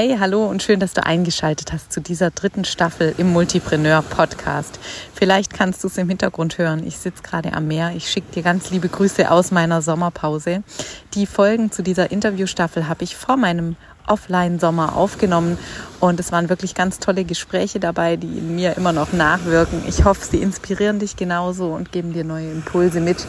Hey, 0.00 0.16
hallo 0.20 0.46
und 0.46 0.62
schön, 0.62 0.78
dass 0.78 0.92
du 0.92 1.04
eingeschaltet 1.04 1.72
hast 1.72 1.92
zu 1.92 2.00
dieser 2.00 2.30
dritten 2.30 2.64
Staffel 2.64 3.16
im 3.18 3.32
Multipreneur 3.32 4.02
Podcast. 4.02 4.78
Vielleicht 5.12 5.52
kannst 5.52 5.82
du 5.82 5.88
es 5.88 5.98
im 5.98 6.08
Hintergrund 6.08 6.56
hören. 6.56 6.86
Ich 6.86 6.98
sitze 6.98 7.20
gerade 7.24 7.52
am 7.52 7.66
Meer. 7.66 7.90
Ich 7.96 8.08
schicke 8.08 8.30
dir 8.32 8.44
ganz 8.44 8.70
liebe 8.70 8.88
Grüße 8.88 9.28
aus 9.28 9.50
meiner 9.50 9.82
Sommerpause. 9.82 10.62
Die 11.14 11.26
Folgen 11.26 11.72
zu 11.72 11.82
dieser 11.82 12.12
Interviewstaffel 12.12 12.86
habe 12.86 13.02
ich 13.02 13.16
vor 13.16 13.36
meinem 13.36 13.74
Offline-Sommer 14.06 14.94
aufgenommen 14.94 15.58
und 15.98 16.20
es 16.20 16.30
waren 16.30 16.48
wirklich 16.48 16.76
ganz 16.76 17.00
tolle 17.00 17.24
Gespräche 17.24 17.80
dabei, 17.80 18.14
die 18.14 18.38
in 18.38 18.54
mir 18.54 18.76
immer 18.76 18.92
noch 18.92 19.12
nachwirken. 19.12 19.82
Ich 19.88 20.04
hoffe, 20.04 20.24
sie 20.24 20.40
inspirieren 20.40 21.00
dich 21.00 21.16
genauso 21.16 21.74
und 21.74 21.90
geben 21.90 22.12
dir 22.12 22.22
neue 22.22 22.52
Impulse 22.52 23.00
mit 23.00 23.26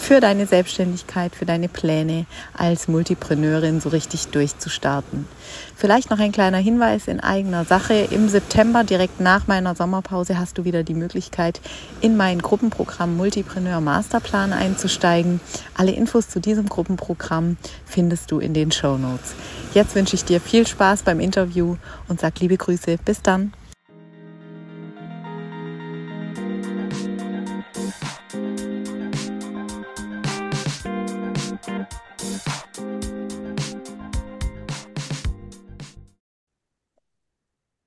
für 0.00 0.18
deine 0.18 0.46
Selbstständigkeit, 0.46 1.36
für 1.36 1.44
deine 1.44 1.68
Pläne 1.68 2.24
als 2.56 2.88
Multipreneurin 2.88 3.80
so 3.80 3.90
richtig 3.90 4.28
durchzustarten. 4.28 5.28
Vielleicht 5.76 6.10
noch 6.10 6.18
ein 6.18 6.32
kleiner 6.32 6.58
Hinweis 6.58 7.06
in 7.06 7.20
eigener 7.20 7.64
Sache. 7.64 7.94
Im 8.10 8.28
September, 8.28 8.82
direkt 8.82 9.20
nach 9.20 9.46
meiner 9.46 9.74
Sommerpause, 9.74 10.38
hast 10.38 10.56
du 10.56 10.64
wieder 10.64 10.82
die 10.82 10.94
Möglichkeit, 10.94 11.60
in 12.00 12.16
mein 12.16 12.40
Gruppenprogramm 12.40 13.16
Multipreneur 13.16 13.80
Masterplan 13.80 14.52
einzusteigen. 14.52 15.38
Alle 15.76 15.92
Infos 15.92 16.28
zu 16.28 16.40
diesem 16.40 16.68
Gruppenprogramm 16.68 17.58
findest 17.84 18.30
du 18.30 18.38
in 18.38 18.54
den 18.54 18.72
Show 18.72 18.96
Notes. 18.96 19.34
Jetzt 19.74 19.94
wünsche 19.94 20.16
ich 20.16 20.24
dir 20.24 20.40
viel 20.40 20.66
Spaß 20.66 21.02
beim 21.02 21.20
Interview 21.20 21.76
und 22.08 22.20
sag 22.20 22.40
liebe 22.40 22.56
Grüße. 22.56 22.96
Bis 23.04 23.20
dann. 23.22 23.52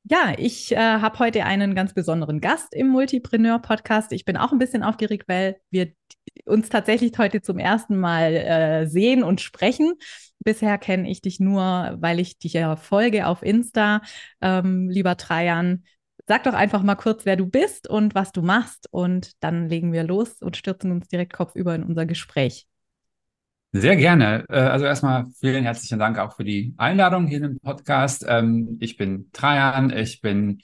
Ja, 0.05 0.34
ich 0.38 0.71
äh, 0.73 0.75
habe 0.77 1.20
heute 1.20 1.45
einen 1.45 1.75
ganz 1.75 1.94
besonderen 1.94 2.41
Gast 2.41 2.73
im 2.75 2.89
Multipreneur-Podcast. 2.89 4.11
Ich 4.11 4.25
bin 4.25 4.36
auch 4.36 4.52
ein 4.52 4.59
bisschen 4.59 4.83
aufgeregt, 4.83 5.30
weil 5.30 5.58
wir 5.69 5.94
uns 6.45 6.67
tatsächlich 6.69 7.17
heute 7.17 7.41
zum 7.41 7.58
ersten 7.58 7.97
Mal 7.97 8.33
äh, 8.36 8.88
sehen 8.88 9.23
und 9.23 9.39
sprechen. 9.39 9.94
Bisher 10.39 10.77
kenne 10.77 11.09
ich 11.09 11.22
dich 11.22 11.39
nur, 11.39 11.95
weil 12.00 12.19
ich 12.19 12.38
dich 12.38 12.53
ja 12.53 12.75
folge 12.75 13.27
auf 13.27 13.44
Insta. 13.44 14.02
Ähm, 14.42 14.89
lieber 14.89 15.16
Trajan, 15.16 15.86
sag 16.27 16.44
doch 16.44 16.53
einfach 16.53 16.83
mal 16.83 16.95
kurz, 16.95 17.25
wer 17.25 17.38
du 17.38 17.45
bist 17.47 17.89
und 17.89 18.14
was 18.14 18.33
du 18.33 18.42
machst. 18.42 18.89
Und 18.92 19.31
dann 19.42 19.70
legen 19.70 19.94
wir 19.94 20.03
los 20.03 20.42
und 20.42 20.58
stürzen 20.58 20.92
uns 20.92 21.08
direkt 21.08 21.31
kopfüber 21.31 21.75
in 21.75 21.83
unser 21.83 22.05
Gespräch. 22.05 22.67
Sehr 23.75 23.95
gerne. 23.95 24.45
Äh, 24.49 24.59
also 24.59 24.85
erstmal 24.85 25.25
vielen 25.39 25.63
herzlichen 25.63 25.97
Dank 25.97 26.19
auch 26.19 26.35
für 26.35 26.43
die 26.43 26.75
Einladung 26.77 27.25
hier 27.25 27.41
im 27.43 27.59
Podcast. 27.59 28.23
Ähm, 28.27 28.77
ich 28.80 28.97
bin 28.97 29.30
Trajan, 29.33 29.89
ich 29.89 30.21
bin 30.21 30.59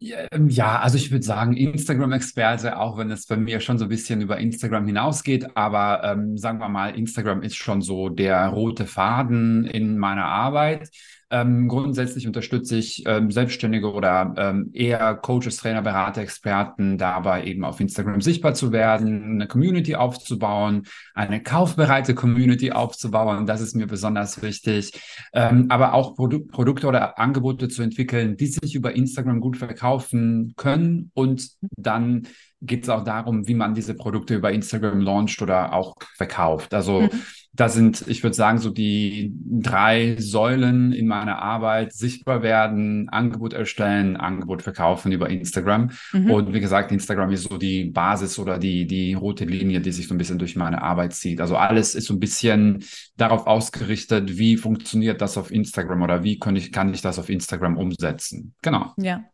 ähm, 0.00 0.48
ja, 0.48 0.78
also 0.78 0.96
ich 0.96 1.10
würde 1.10 1.24
sagen 1.24 1.56
Instagram-Experte, 1.56 2.78
auch 2.78 2.96
wenn 2.96 3.10
es 3.10 3.26
bei 3.26 3.36
mir 3.36 3.60
schon 3.60 3.76
so 3.78 3.86
ein 3.86 3.88
bisschen 3.88 4.20
über 4.20 4.38
Instagram 4.38 4.86
hinausgeht. 4.86 5.56
Aber 5.56 6.02
ähm, 6.04 6.38
sagen 6.38 6.60
wir 6.60 6.68
mal, 6.68 6.96
Instagram 6.96 7.42
ist 7.42 7.56
schon 7.56 7.82
so 7.82 8.08
der 8.08 8.46
rote 8.48 8.86
Faden 8.86 9.64
in 9.64 9.98
meiner 9.98 10.26
Arbeit. 10.26 10.90
Ähm, 11.32 11.66
grundsätzlich 11.66 12.26
unterstütze 12.26 12.76
ich 12.76 13.04
ähm, 13.06 13.30
Selbstständige 13.30 13.90
oder 13.90 14.34
ähm, 14.36 14.70
eher 14.74 15.14
Coaches, 15.14 15.56
Trainer, 15.56 15.80
Berater, 15.80 16.20
Experten 16.20 16.98
dabei 16.98 17.44
eben 17.44 17.64
auf 17.64 17.80
Instagram 17.80 18.20
sichtbar 18.20 18.52
zu 18.52 18.70
werden, 18.70 19.36
eine 19.36 19.48
Community 19.48 19.94
aufzubauen, 19.94 20.82
eine 21.14 21.42
kaufbereite 21.42 22.14
Community 22.14 22.72
aufzubauen. 22.72 23.46
Das 23.46 23.62
ist 23.62 23.74
mir 23.74 23.86
besonders 23.86 24.42
wichtig. 24.42 24.92
Ähm, 25.32 25.66
aber 25.70 25.94
auch 25.94 26.14
Produ 26.16 26.40
Produkte 26.40 26.86
oder 26.86 27.18
Angebote 27.18 27.68
zu 27.68 27.80
entwickeln, 27.82 28.36
die 28.36 28.48
sich 28.48 28.74
über 28.74 28.94
Instagram 28.94 29.40
gut 29.40 29.56
verkaufen 29.56 30.52
können 30.58 31.12
und 31.14 31.48
dann 31.78 32.28
geht 32.60 32.82
es 32.82 32.90
auch 32.90 33.04
darum, 33.04 33.48
wie 33.48 33.54
man 33.54 33.74
diese 33.74 33.94
Produkte 33.94 34.34
über 34.34 34.52
Instagram 34.52 35.00
launcht 35.00 35.40
oder 35.40 35.72
auch 35.72 35.96
verkauft. 36.16 36.74
Also 36.74 37.00
mhm 37.00 37.10
da 37.54 37.68
sind, 37.68 38.08
ich 38.08 38.22
würde 38.22 38.34
sagen, 38.34 38.58
so 38.58 38.70
die 38.70 39.34
drei 39.36 40.16
Säulen 40.18 40.92
in 40.92 41.06
meiner 41.06 41.38
Arbeit 41.40 41.92
sichtbar 41.92 42.42
werden, 42.42 43.10
Angebot 43.10 43.52
erstellen, 43.52 44.16
Angebot 44.16 44.62
verkaufen 44.62 45.12
über 45.12 45.28
Instagram. 45.28 45.90
Mhm. 46.12 46.30
Und 46.30 46.54
wie 46.54 46.60
gesagt, 46.60 46.92
Instagram 46.92 47.30
ist 47.30 47.50
so 47.50 47.58
die 47.58 47.84
Basis 47.84 48.38
oder 48.38 48.58
die, 48.58 48.86
die 48.86 49.12
rote 49.12 49.44
Linie, 49.44 49.82
die 49.82 49.92
sich 49.92 50.08
so 50.08 50.14
ein 50.14 50.18
bisschen 50.18 50.38
durch 50.38 50.56
meine 50.56 50.80
Arbeit 50.80 51.12
zieht. 51.12 51.42
Also 51.42 51.56
alles 51.56 51.94
ist 51.94 52.06
so 52.06 52.14
ein 52.14 52.20
bisschen 52.20 52.84
darauf 53.18 53.46
ausgerichtet, 53.46 54.38
wie 54.38 54.56
funktioniert 54.56 55.20
das 55.20 55.36
auf 55.36 55.50
Instagram 55.50 56.00
oder 56.00 56.24
wie 56.24 56.38
kann 56.38 56.56
ich, 56.56 56.72
kann 56.72 56.94
ich 56.94 57.02
das 57.02 57.18
auf 57.18 57.28
Instagram 57.28 57.76
umsetzen. 57.76 58.54
Genau. 58.62 58.94
Ja. 58.96 59.24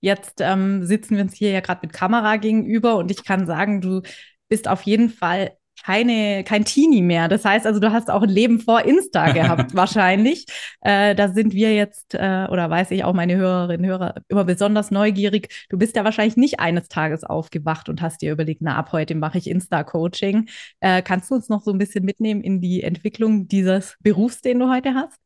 Jetzt 0.00 0.40
ähm, 0.40 0.84
sitzen 0.84 1.16
wir 1.16 1.22
uns 1.22 1.34
hier 1.34 1.52
ja 1.52 1.60
gerade 1.60 1.80
mit 1.82 1.94
Kamera 1.94 2.36
gegenüber 2.36 2.96
und 2.96 3.10
ich 3.10 3.24
kann 3.24 3.46
sagen, 3.46 3.80
du 3.80 4.02
bist 4.50 4.68
auf 4.68 4.82
jeden 4.82 5.08
Fall 5.08 5.52
keine, 5.84 6.44
kein 6.44 6.64
Teenie 6.64 7.02
mehr. 7.02 7.28
Das 7.28 7.44
heißt 7.44 7.66
also, 7.66 7.80
du 7.80 7.92
hast 7.92 8.10
auch 8.10 8.22
ein 8.22 8.28
Leben 8.28 8.60
vor 8.60 8.84
Insta 8.84 9.32
gehabt, 9.32 9.74
wahrscheinlich. 9.74 10.46
Äh, 10.80 11.14
da 11.14 11.28
sind 11.28 11.54
wir 11.54 11.74
jetzt, 11.74 12.14
äh, 12.14 12.46
oder 12.50 12.70
weiß 12.70 12.90
ich 12.92 13.04
auch 13.04 13.14
meine 13.14 13.36
Hörerinnen 13.36 13.84
und 13.84 13.90
Hörer, 13.90 14.14
immer 14.28 14.44
besonders 14.44 14.90
neugierig. 14.90 15.66
Du 15.68 15.78
bist 15.78 15.96
ja 15.96 16.04
wahrscheinlich 16.04 16.36
nicht 16.36 16.60
eines 16.60 16.88
Tages 16.88 17.24
aufgewacht 17.24 17.88
und 17.88 18.02
hast 18.02 18.22
dir 18.22 18.32
überlegt, 18.32 18.62
na, 18.62 18.76
ab 18.76 18.92
heute 18.92 19.14
mache 19.14 19.38
ich 19.38 19.48
Insta-Coaching. 19.48 20.48
Äh, 20.80 21.02
kannst 21.02 21.30
du 21.30 21.34
uns 21.34 21.48
noch 21.48 21.62
so 21.62 21.72
ein 21.72 21.78
bisschen 21.78 22.04
mitnehmen 22.04 22.42
in 22.42 22.60
die 22.60 22.82
Entwicklung 22.82 23.48
dieses 23.48 23.96
Berufs, 24.00 24.40
den 24.40 24.60
du 24.60 24.70
heute 24.70 24.94
hast? 24.94 25.18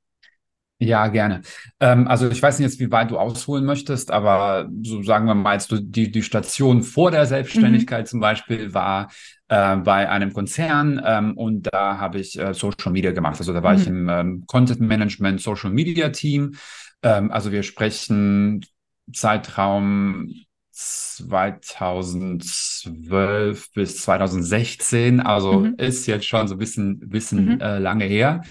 Ja, 0.79 1.07
gerne. 1.09 1.41
Ähm, 1.81 2.07
also 2.07 2.29
ich 2.29 2.43
weiß 2.43 2.59
nicht 2.59 2.69
jetzt, 2.69 2.81
wie 2.81 2.91
weit 2.91 3.11
du 3.11 3.19
ausholen 3.19 3.65
möchtest, 3.65 4.11
aber 4.11 4.69
so 4.83 5.03
sagen 5.03 5.27
wir 5.27 5.35
mal, 5.35 5.55
jetzt 5.55 5.75
die, 5.75 6.11
die 6.11 6.23
Station 6.23 6.83
vor 6.83 7.11
der 7.11 7.25
Selbstständigkeit 7.25 8.05
mhm. 8.05 8.09
zum 8.09 8.21
Beispiel 8.21 8.75
war 8.75 9.09
äh, 9.49 9.77
bei 9.77 10.09
einem 10.09 10.33
Konzern 10.33 11.01
ähm, 11.05 11.37
und 11.37 11.69
da 11.73 11.99
habe 11.99 12.19
ich 12.19 12.37
äh, 12.39 12.55
Social 12.55 12.93
Media 12.93 13.13
gemacht. 13.13 13.39
Also 13.39 13.53
da 13.53 13.63
war 13.63 13.75
mhm. 13.75 13.81
ich 13.81 13.87
im 13.87 14.09
ähm, 14.09 14.45
Content 14.47 14.81
Management 14.81 15.41
Social 15.41 15.71
Media 15.71 16.09
Team. 16.09 16.57
Ähm, 17.03 17.31
also 17.31 17.53
wir 17.53 17.63
sprechen 17.63 18.65
Zeitraum 19.13 20.33
2012 20.73 23.73
bis 23.73 24.01
2016, 24.03 25.21
also 25.21 25.61
mhm. 25.61 25.75
ist 25.79 26.07
jetzt 26.07 26.27
schon 26.27 26.49
so 26.49 26.57
ein 26.57 26.59
bisschen, 26.59 26.99
bisschen 27.09 27.55
mhm. 27.55 27.61
äh, 27.61 27.79
lange 27.79 28.05
her. 28.05 28.43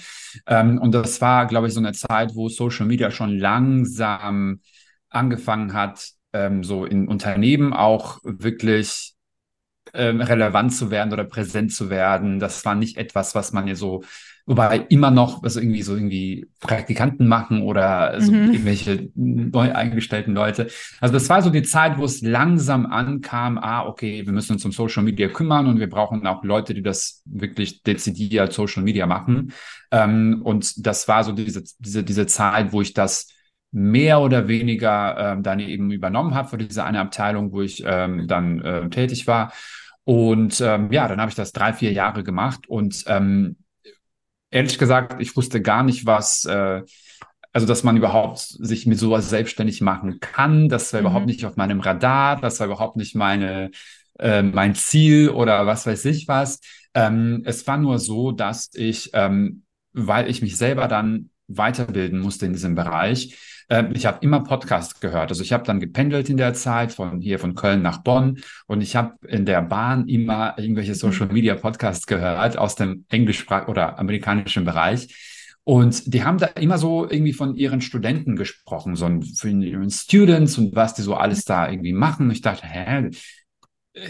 Ähm, 0.47 0.79
und 0.79 0.93
das 0.93 1.21
war, 1.21 1.45
glaube 1.45 1.67
ich, 1.67 1.73
so 1.73 1.79
eine 1.79 1.93
Zeit, 1.93 2.31
wo 2.33 2.49
Social 2.49 2.87
Media 2.87 3.11
schon 3.11 3.37
langsam 3.37 4.61
angefangen 5.09 5.73
hat, 5.73 6.09
ähm, 6.33 6.63
so 6.63 6.83
in 6.85 7.07
Unternehmen 7.07 7.73
auch 7.73 8.17
wirklich 8.23 9.14
ähm, 9.93 10.21
relevant 10.21 10.73
zu 10.73 10.91
werden 10.91 11.13
oder 11.13 11.23
präsent 11.23 11.73
zu 11.73 11.89
werden. 11.89 12.39
Das 12.39 12.65
war 12.65 12.75
nicht 12.75 12.97
etwas, 12.97 13.35
was 13.35 13.53
man 13.53 13.67
ja 13.67 13.75
so 13.75 14.03
Wobei 14.47 14.85
immer 14.89 15.09
noch, 15.09 15.41
also 15.41 15.59
irgendwie 15.59 15.81
so 15.81 15.95
irgendwie 15.95 16.47
Praktikanten 16.59 17.27
machen 17.27 17.63
oder 17.63 18.21
so 18.21 18.31
mhm. 18.31 18.51
irgendwelche 18.51 19.09
neu 19.15 19.73
eingestellten 19.73 20.35
Leute. 20.35 20.67
Also 21.01 21.15
das 21.15 21.27
war 21.29 21.41
so 21.41 21.49
die 21.49 21.63
Zeit, 21.63 21.97
wo 21.97 22.05
es 22.05 22.21
langsam 22.21 22.85
ankam, 22.85 23.57
ah, 23.57 23.87
okay, 23.87 24.23
wir 24.23 24.33
müssen 24.33 24.53
uns 24.53 24.63
um 24.63 24.71
Social 24.71 25.01
Media 25.01 25.29
kümmern 25.29 25.65
und 25.65 25.79
wir 25.79 25.89
brauchen 25.89 26.27
auch 26.27 26.43
Leute, 26.43 26.75
die 26.75 26.83
das 26.83 27.23
wirklich 27.25 27.81
dezidiert 27.81 28.53
Social 28.53 28.83
Media 28.83 29.07
machen. 29.07 29.51
Ähm, 29.89 30.41
und 30.43 30.85
das 30.85 31.07
war 31.07 31.23
so 31.23 31.31
diese, 31.31 31.63
diese, 31.79 32.03
diese 32.03 32.27
Zeit, 32.27 32.71
wo 32.71 32.81
ich 32.81 32.93
das 32.93 33.29
mehr 33.75 34.21
oder 34.21 34.47
weniger 34.47 35.17
ähm, 35.17 35.43
dann 35.43 35.59
eben 35.59 35.91
übernommen 35.91 36.33
habe 36.33 36.47
für 36.47 36.57
diese 36.57 36.85
eine 36.85 37.01
Abteilung, 37.01 37.51
wo 37.51 37.61
ich 37.61 37.83
ähm, 37.85 38.25
dann 38.25 38.61
äh, 38.61 38.89
tätig 38.89 39.27
war. 39.27 39.51
Und 40.05 40.61
ähm, 40.61 40.93
ja, 40.93 41.09
dann 41.09 41.19
habe 41.19 41.29
ich 41.29 41.35
das 41.35 41.51
drei, 41.51 41.73
vier 41.73 41.91
Jahre 41.91 42.23
gemacht 42.23 42.69
und 42.69 43.03
ähm, 43.07 43.57
ehrlich 44.49 44.77
gesagt, 44.77 45.21
ich 45.21 45.35
wusste 45.35 45.61
gar 45.61 45.83
nicht, 45.83 46.05
was, 46.05 46.45
äh, 46.45 46.83
also 47.51 47.67
dass 47.67 47.83
man 47.83 47.97
überhaupt 47.97 48.39
sich 48.39 48.85
mit 48.85 48.97
sowas 48.97 49.29
selbstständig 49.29 49.81
machen 49.81 50.21
kann. 50.21 50.69
Das 50.69 50.93
war 50.93 51.01
mhm. 51.01 51.07
überhaupt 51.07 51.25
nicht 51.25 51.43
auf 51.43 51.57
meinem 51.57 51.81
Radar, 51.81 52.39
das 52.39 52.61
war 52.61 52.67
überhaupt 52.67 52.95
nicht 52.95 53.13
meine, 53.13 53.71
äh, 54.19 54.41
mein 54.41 54.75
Ziel 54.75 55.31
oder 55.31 55.65
was 55.67 55.85
weiß 55.85 56.05
ich 56.05 56.29
was. 56.29 56.61
Ähm, 56.93 57.41
es 57.43 57.67
war 57.67 57.77
nur 57.77 57.99
so, 57.99 58.31
dass 58.31 58.69
ich, 58.73 59.09
ähm, 59.11 59.63
weil 59.91 60.29
ich 60.29 60.41
mich 60.41 60.55
selber 60.55 60.87
dann 60.87 61.29
weiterbilden 61.47 62.19
musste 62.19 62.45
in 62.45 62.53
diesem 62.53 62.75
Bereich, 62.75 63.54
ähm, 63.69 63.89
ich 63.93 64.05
habe 64.05 64.19
immer 64.21 64.43
Podcast 64.43 65.01
gehört. 65.01 65.29
Also 65.29 65.43
ich 65.43 65.53
habe 65.53 65.63
dann 65.63 65.79
gependelt 65.79 66.29
in 66.29 66.37
der 66.37 66.53
Zeit 66.53 66.91
von 66.91 67.21
hier 67.21 67.39
von 67.39 67.55
Köln 67.55 67.81
nach 67.81 67.99
Bonn 67.99 68.39
und 68.67 68.81
ich 68.81 68.95
habe 68.95 69.15
in 69.27 69.45
der 69.45 69.61
Bahn 69.61 70.07
immer 70.07 70.55
irgendwelche 70.57 70.91
mhm. 70.91 70.95
Social 70.95 71.27
Media 71.27 71.55
Podcasts 71.55 72.05
gehört 72.05 72.57
aus 72.57 72.75
dem 72.75 73.05
englischsprachigen 73.09 73.71
oder 73.71 73.99
amerikanischen 73.99 74.65
Bereich. 74.65 75.07
Und 75.63 76.13
die 76.13 76.23
haben 76.23 76.37
da 76.37 76.45
immer 76.45 76.77
so 76.77 77.09
irgendwie 77.09 77.33
von 77.33 77.55
ihren 77.55 77.81
Studenten 77.81 78.35
gesprochen, 78.35 78.95
so 78.95 79.07
von 79.07 79.61
ihren 79.63 79.89
Students 79.89 80.59
und 80.59 80.75
was 80.75 80.93
die 80.93 81.01
so 81.01 81.15
alles 81.15 81.43
da 81.43 81.67
irgendwie 81.67 81.93
machen. 81.93 82.29
Ich 82.29 82.41
dachte, 82.41 82.67
hä, 82.67 83.09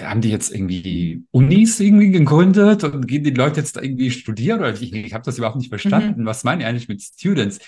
haben 0.02 0.22
die 0.22 0.32
jetzt 0.32 0.54
irgendwie 0.54 1.24
Unis 1.32 1.80
irgendwie 1.80 2.10
gegründet 2.10 2.84
und 2.84 3.08
gehen 3.08 3.24
die 3.24 3.32
Leute 3.32 3.60
jetzt 3.60 3.78
da 3.78 3.82
irgendwie 3.82 4.10
studieren 4.10 4.60
oder 4.60 4.74
ich, 4.74 4.92
ich 4.92 5.14
habe 5.14 5.24
das 5.24 5.38
überhaupt 5.38 5.58
nicht 5.58 5.70
verstanden. 5.70 6.22
Mhm. 6.22 6.26
Was 6.26 6.44
meinen 6.44 6.60
die 6.60 6.66
eigentlich 6.66 6.88
mit 6.88 7.02
Students? 7.02 7.60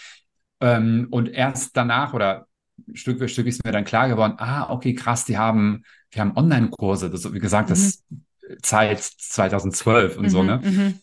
Ähm, 0.59 1.07
und 1.11 1.29
erst 1.29 1.77
danach 1.77 2.13
oder 2.13 2.47
Stück 2.93 3.19
für 3.19 3.27
Stück 3.27 3.47
ist 3.47 3.65
mir 3.65 3.71
dann 3.71 3.85
klar 3.85 4.07
geworden, 4.07 4.35
ah, 4.37 4.69
okay, 4.69 4.93
krass, 4.93 5.25
die 5.25 5.37
haben, 5.37 5.83
die 6.13 6.19
haben 6.19 6.35
Online-Kurse. 6.35 7.09
Das, 7.09 7.31
wie 7.33 7.39
gesagt, 7.39 7.69
mhm. 7.69 7.73
das 7.73 8.03
Zeit 8.61 9.01
2012 9.01 10.17
und 10.17 10.25
mhm, 10.25 10.29
so, 10.29 10.43
ne? 10.43 10.61
Mhm. 10.63 10.99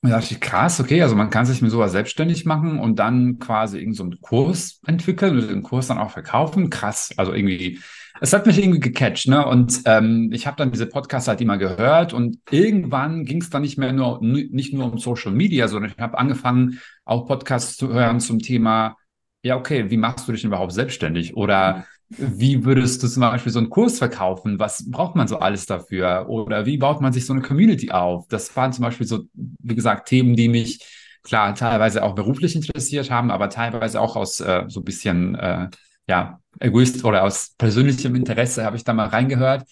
Und 0.00 0.10
da 0.10 0.20
dachte 0.20 0.34
ich, 0.34 0.40
krass, 0.40 0.78
okay, 0.78 1.02
also 1.02 1.16
man 1.16 1.30
kann 1.30 1.44
sich 1.44 1.60
mit 1.60 1.72
sowas 1.72 1.90
selbstständig 1.90 2.44
machen 2.44 2.78
und 2.78 3.00
dann 3.00 3.40
quasi 3.40 3.78
irgendeinen 3.78 4.12
so 4.12 4.18
Kurs 4.20 4.80
entwickeln 4.86 5.36
und 5.36 5.50
den 5.50 5.62
Kurs 5.64 5.88
dann 5.88 5.98
auch 5.98 6.10
verkaufen. 6.10 6.70
Krass, 6.70 7.12
also 7.16 7.32
irgendwie, 7.32 7.80
es 8.20 8.32
hat 8.32 8.46
mich 8.46 8.58
irgendwie 8.58 8.80
gecatcht, 8.80 9.28
ne? 9.28 9.46
Und 9.46 9.82
ähm, 9.84 10.30
ich 10.32 10.46
habe 10.46 10.56
dann 10.56 10.70
diese 10.70 10.86
Podcasts 10.86 11.28
halt 11.28 11.40
immer 11.40 11.58
gehört 11.58 12.12
und 12.12 12.38
irgendwann 12.50 13.24
ging 13.24 13.40
es 13.40 13.50
dann 13.50 13.62
nicht 13.62 13.78
mehr 13.78 13.92
nur, 13.92 14.20
nicht 14.22 14.72
nur 14.72 14.92
um 14.92 14.98
Social 14.98 15.32
Media, 15.32 15.68
sondern 15.68 15.92
ich 15.92 15.98
habe 15.98 16.18
angefangen, 16.18 16.80
auch 17.04 17.26
Podcasts 17.26 17.76
zu 17.76 17.92
hören 17.92 18.20
zum 18.20 18.38
Thema, 18.38 18.96
ja, 19.42 19.56
okay, 19.56 19.90
wie 19.90 19.96
machst 19.96 20.28
du 20.28 20.32
dich 20.32 20.44
überhaupt 20.44 20.72
selbstständig? 20.72 21.36
Oder 21.36 21.86
wie 22.10 22.64
würdest 22.64 23.02
du 23.02 23.08
zum 23.08 23.20
Beispiel 23.20 23.52
so 23.52 23.58
einen 23.58 23.70
Kurs 23.70 23.98
verkaufen? 23.98 24.58
Was 24.58 24.90
braucht 24.90 25.14
man 25.14 25.28
so 25.28 25.38
alles 25.38 25.66
dafür? 25.66 26.26
Oder 26.28 26.66
wie 26.66 26.78
baut 26.78 27.00
man 27.00 27.12
sich 27.12 27.26
so 27.26 27.32
eine 27.32 27.42
Community 27.42 27.90
auf? 27.90 28.26
Das 28.28 28.54
waren 28.56 28.72
zum 28.72 28.84
Beispiel 28.84 29.06
so, 29.06 29.24
wie 29.34 29.74
gesagt, 29.74 30.08
Themen, 30.08 30.34
die 30.34 30.48
mich 30.48 30.80
klar 31.22 31.54
teilweise 31.54 32.02
auch 32.02 32.14
beruflich 32.14 32.56
interessiert 32.56 33.10
haben, 33.10 33.30
aber 33.30 33.50
teilweise 33.50 34.00
auch 34.00 34.16
aus 34.16 34.40
äh, 34.40 34.64
so 34.68 34.80
ein 34.80 34.84
bisschen, 34.84 35.34
äh, 35.34 35.68
ja, 36.08 36.40
Egoist 36.60 37.04
oder 37.04 37.22
aus 37.24 37.54
persönlichem 37.56 38.14
Interesse 38.14 38.64
habe 38.64 38.76
ich 38.76 38.84
da 38.84 38.92
mal 38.92 39.08
reingehört. 39.08 39.64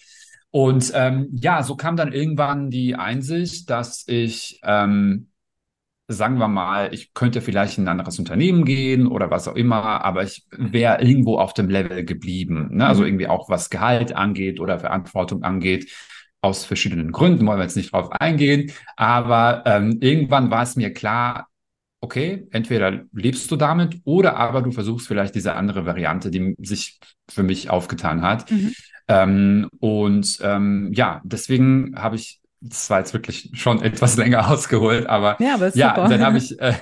Und 0.51 0.93
ähm, 0.95 1.29
ja, 1.33 1.63
so 1.63 1.77
kam 1.77 1.97
dann 1.97 2.13
irgendwann 2.13 2.71
die 2.71 2.95
Einsicht, 2.95 3.69
dass 3.69 4.05
ich 4.07 4.61
ähm, 4.63 5.29
sagen 6.09 6.39
wir 6.39 6.49
mal, 6.49 6.95
ich 6.95 7.15
könnte 7.15 7.41
vielleicht 7.41 7.79
in 7.79 7.85
ein 7.85 7.89
anderes 7.89 8.19
Unternehmen 8.19 8.65
gehen 8.65 9.07
oder 9.07 9.31
was 9.31 9.49
auch 9.49 9.57
immer, 9.57 10.05
aber 10.05 10.23
ich 10.23 10.47
wäre 10.51 11.03
irgendwo 11.03 11.39
auf 11.39 11.53
dem 11.53 11.69
Level 11.69 12.05
geblieben. 12.05 12.77
Ne? 12.77 12.87
Also 12.87 13.03
mhm. 13.03 13.09
irgendwie 13.09 13.27
auch 13.29 13.49
was 13.49 13.71
Gehalt 13.71 14.15
angeht 14.15 14.61
oder 14.61 14.79
Verantwortung 14.79 15.43
angeht. 15.43 15.91
Aus 16.43 16.65
verschiedenen 16.65 17.11
Gründen 17.11 17.45
wollen 17.47 17.59
wir 17.59 17.65
jetzt 17.65 17.77
nicht 17.77 17.93
drauf 17.93 18.13
eingehen. 18.13 18.71
Aber 18.97 19.65
ähm, 19.67 19.99
irgendwann 20.01 20.51
war 20.51 20.63
es 20.63 20.77
mir 20.77 20.93
klar, 20.93 21.49
okay, 22.01 22.47
entweder 22.51 23.05
lebst 23.13 23.51
du 23.51 23.57
damit 23.57 24.01
oder 24.05 24.37
aber 24.37 24.63
du 24.63 24.71
versuchst 24.71 25.09
vielleicht 25.09 25.35
diese 25.35 25.55
andere 25.55 25.87
Variante, 25.87 26.31
die 26.31 26.55
sich 26.59 26.99
für 27.29 27.43
mich 27.43 27.71
aufgetan 27.71 28.23
hat. 28.23 28.51
Mhm. 28.51 28.73
Ähm, 29.09 29.69
und 29.79 30.39
ähm, 30.43 30.93
ja, 30.93 31.21
deswegen 31.25 31.95
habe 31.97 32.17
ich 32.17 32.41
das 32.61 32.91
war 32.91 32.99
jetzt 32.99 33.13
wirklich 33.13 33.51
schon 33.55 33.83
etwas 33.83 34.17
länger 34.17 34.51
ausgeholt, 34.51 35.07
aber, 35.07 35.37
ja, 35.41 35.55
aber 35.55 35.77
ja 35.77 36.09
dann 36.09 36.21
habe 36.21 36.39
ich, 36.39 36.59
äh, 36.61 36.75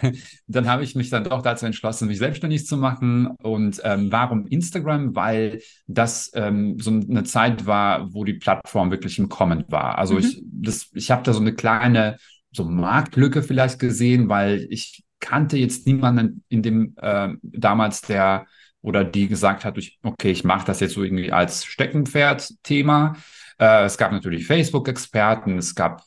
dann 0.46 0.68
habe 0.68 0.82
ich 0.84 0.94
mich 0.94 1.10
dann 1.10 1.24
doch 1.24 1.42
dazu 1.42 1.66
entschlossen, 1.66 2.08
mich 2.08 2.18
selbstständig 2.18 2.66
zu 2.66 2.76
machen. 2.76 3.28
Und 3.42 3.80
ähm, 3.84 4.10
warum 4.10 4.46
Instagram? 4.46 5.14
Weil 5.14 5.60
das 5.86 6.30
ähm, 6.34 6.78
so 6.78 6.90
eine 6.90 7.24
Zeit 7.24 7.66
war, 7.66 8.12
wo 8.12 8.24
die 8.24 8.34
Plattform 8.34 8.90
wirklich 8.90 9.18
im 9.18 9.28
Kommen 9.28 9.64
war. 9.68 9.98
Also 9.98 10.14
mhm. 10.14 10.20
ich, 10.20 10.42
das, 10.44 10.90
ich 10.94 11.10
habe 11.10 11.22
da 11.22 11.32
so 11.32 11.40
eine 11.40 11.54
kleine 11.54 12.16
so 12.52 12.64
Marktlücke 12.64 13.42
vielleicht 13.42 13.78
gesehen, 13.78 14.28
weil 14.28 14.66
ich 14.70 15.03
kannte 15.24 15.56
jetzt 15.56 15.86
niemanden 15.86 16.44
in 16.50 16.62
dem 16.62 16.94
äh, 17.00 17.30
damals 17.42 18.02
der 18.02 18.46
oder 18.82 19.02
die 19.02 19.28
gesagt 19.28 19.64
hat, 19.64 19.78
okay, 20.02 20.30
ich 20.30 20.44
mache 20.44 20.66
das 20.66 20.80
jetzt 20.80 20.92
so 20.92 21.02
irgendwie 21.02 21.32
als 21.32 21.64
Steckenpferd-Thema. 21.64 23.16
Äh, 23.58 23.84
es 23.84 23.96
gab 23.96 24.12
natürlich 24.12 24.46
Facebook-Experten, 24.46 25.56
es 25.56 25.74
gab, 25.74 26.02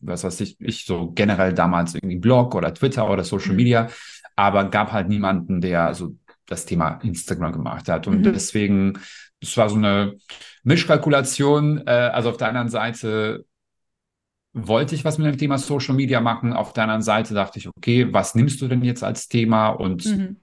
was 0.00 0.22
weiß 0.22 0.40
ich, 0.42 0.56
ich 0.60 0.84
so 0.84 1.10
generell 1.10 1.52
damals 1.52 1.96
irgendwie 1.96 2.18
Blog 2.18 2.54
oder 2.54 2.72
Twitter 2.72 3.10
oder 3.10 3.24
Social 3.24 3.50
mhm. 3.50 3.56
Media, 3.56 3.88
aber 4.36 4.70
gab 4.70 4.92
halt 4.92 5.08
niemanden, 5.08 5.60
der 5.60 5.92
so 5.94 6.14
das 6.46 6.66
Thema 6.66 7.00
Instagram 7.02 7.52
gemacht 7.52 7.88
hat. 7.88 8.06
Und 8.06 8.20
mhm. 8.20 8.32
deswegen, 8.32 9.00
es 9.40 9.56
war 9.56 9.68
so 9.68 9.76
eine 9.76 10.14
Mischkalkulation. 10.62 11.84
Äh, 11.84 11.90
also 11.90 12.30
auf 12.30 12.36
der 12.36 12.48
anderen 12.48 12.68
Seite 12.68 13.44
wollte 14.52 14.94
ich 14.94 15.04
was 15.04 15.18
mit 15.18 15.26
dem 15.26 15.38
Thema 15.38 15.58
Social 15.58 15.94
Media 15.94 16.20
machen. 16.20 16.52
Auf 16.52 16.72
der 16.72 16.84
anderen 16.84 17.02
Seite 17.02 17.34
dachte 17.34 17.58
ich, 17.58 17.68
okay, 17.68 18.12
was 18.12 18.34
nimmst 18.34 18.60
du 18.60 18.68
denn 18.68 18.82
jetzt 18.82 19.04
als 19.04 19.28
Thema? 19.28 19.68
Und 19.68 20.04
mhm. 20.06 20.36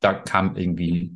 da 0.00 0.14
kam 0.14 0.56
irgendwie, 0.56 1.14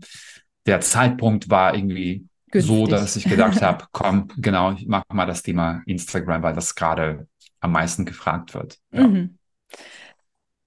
der 0.67 0.81
Zeitpunkt 0.81 1.51
war 1.51 1.75
irgendwie 1.75 2.27
Günstig. 2.51 2.75
so, 2.75 2.87
dass 2.87 3.17
ich 3.17 3.25
gedacht 3.25 3.61
habe, 3.63 3.85
komm, 3.93 4.29
genau, 4.37 4.73
ich 4.73 4.87
mache 4.87 5.05
mal 5.13 5.27
das 5.27 5.43
Thema 5.43 5.83
Instagram, 5.87 6.43
weil 6.43 6.55
das 6.55 6.75
gerade 6.75 7.27
am 7.61 7.73
meisten 7.73 8.05
gefragt 8.05 8.55
wird. 8.55 8.79
Ja. 8.93 9.07
Mhm. 9.07 9.37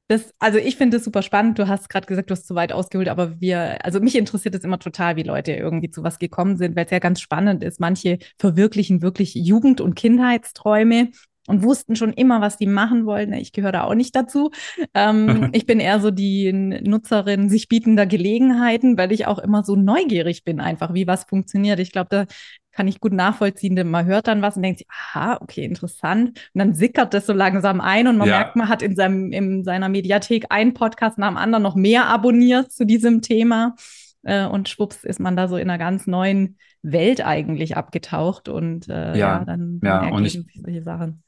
Das, 0.09 0.31
also 0.37 0.59
ich 0.59 0.75
finde 0.75 0.97
es 0.97 1.05
super 1.05 1.23
spannend. 1.23 1.57
Du 1.57 1.67
hast 1.67 1.89
gerade 1.89 2.05
gesagt, 2.05 2.29
du 2.29 2.33
hast 2.33 2.45
zu 2.45 2.55
weit 2.55 2.71
ausgeholt, 2.71 3.07
aber 3.07 3.39
wir, 3.39 3.83
also 3.83 3.99
mich 3.99 4.15
interessiert 4.15 4.53
es 4.53 4.63
immer 4.63 4.77
total, 4.77 5.15
wie 5.15 5.23
Leute 5.23 5.53
irgendwie 5.53 5.89
zu 5.89 6.03
was 6.03 6.19
gekommen 6.19 6.57
sind, 6.57 6.75
weil 6.75 6.85
es 6.85 6.91
ja 6.91 6.99
ganz 6.99 7.19
spannend 7.21 7.63
ist. 7.63 7.79
Manche 7.79 8.19
verwirklichen 8.37 9.01
wirklich 9.01 9.33
Jugend- 9.33 9.81
und 9.81 9.95
Kindheitsträume 9.95 11.09
und 11.47 11.63
wussten 11.63 11.95
schon 11.95 12.13
immer, 12.13 12.41
was 12.41 12.57
die 12.57 12.67
machen 12.67 13.05
wollten. 13.05 13.33
Ich 13.33 13.51
gehöre 13.51 13.71
da 13.71 13.83
auch 13.83 13.95
nicht 13.95 14.15
dazu. 14.15 14.51
Ähm, 14.93 15.49
ich 15.53 15.65
bin 15.65 15.79
eher 15.79 15.99
so 15.99 16.11
die 16.11 16.51
Nutzerin 16.53 17.49
sich 17.49 17.67
bietender 17.67 18.05
Gelegenheiten, 18.05 18.97
weil 18.97 19.11
ich 19.11 19.27
auch 19.27 19.39
immer 19.39 19.63
so 19.63 19.75
neugierig 19.75 20.43
bin, 20.43 20.59
einfach 20.59 20.93
wie 20.93 21.07
was 21.07 21.25
funktioniert. 21.25 21.79
Ich 21.79 21.91
glaube, 21.91 22.07
da 22.09 22.25
kann 22.71 22.87
ich 22.87 22.99
gut 22.99 23.13
nachvollziehen, 23.13 23.75
denn 23.75 23.89
man 23.89 24.05
hört 24.05 24.27
dann 24.27 24.41
was 24.41 24.55
und 24.55 24.63
denkt 24.63 24.79
sich, 24.79 24.87
aha, 24.89 25.37
okay, 25.41 25.63
interessant. 25.63 26.29
Und 26.29 26.59
dann 26.59 26.73
sickert 26.73 27.13
das 27.13 27.27
so 27.27 27.33
langsam 27.33 27.81
ein 27.81 28.07
und 28.07 28.17
man 28.17 28.27
ja. 28.27 28.37
merkt, 28.37 28.55
man 28.55 28.67
hat 28.67 28.81
in, 28.81 28.95
seinem, 28.95 29.31
in 29.31 29.63
seiner 29.63 29.89
Mediathek 29.89 30.45
einen 30.49 30.73
Podcast 30.73 31.19
nach 31.19 31.27
dem 31.27 31.37
anderen 31.37 31.61
noch 31.61 31.75
mehr 31.75 32.07
abonniert 32.07 32.71
zu 32.71 32.85
diesem 32.85 33.21
Thema. 33.21 33.75
Äh, 34.23 34.47
und 34.47 34.69
schwupps 34.69 35.03
ist 35.03 35.19
man 35.19 35.35
da 35.35 35.47
so 35.47 35.57
in 35.57 35.69
einer 35.69 35.77
ganz 35.77 36.07
neuen 36.07 36.57
Welt 36.81 37.23
eigentlich 37.25 37.77
abgetaucht 37.77 38.49
und 38.49 38.89
äh, 38.89 39.11
ja, 39.11 39.15
ja, 39.15 39.45
dann, 39.45 39.79
dann 39.79 39.81
ja, 39.83 40.03
ergeben 40.05 40.27
sich 40.27 40.61
solche 40.61 40.83
Sachen 40.83 41.23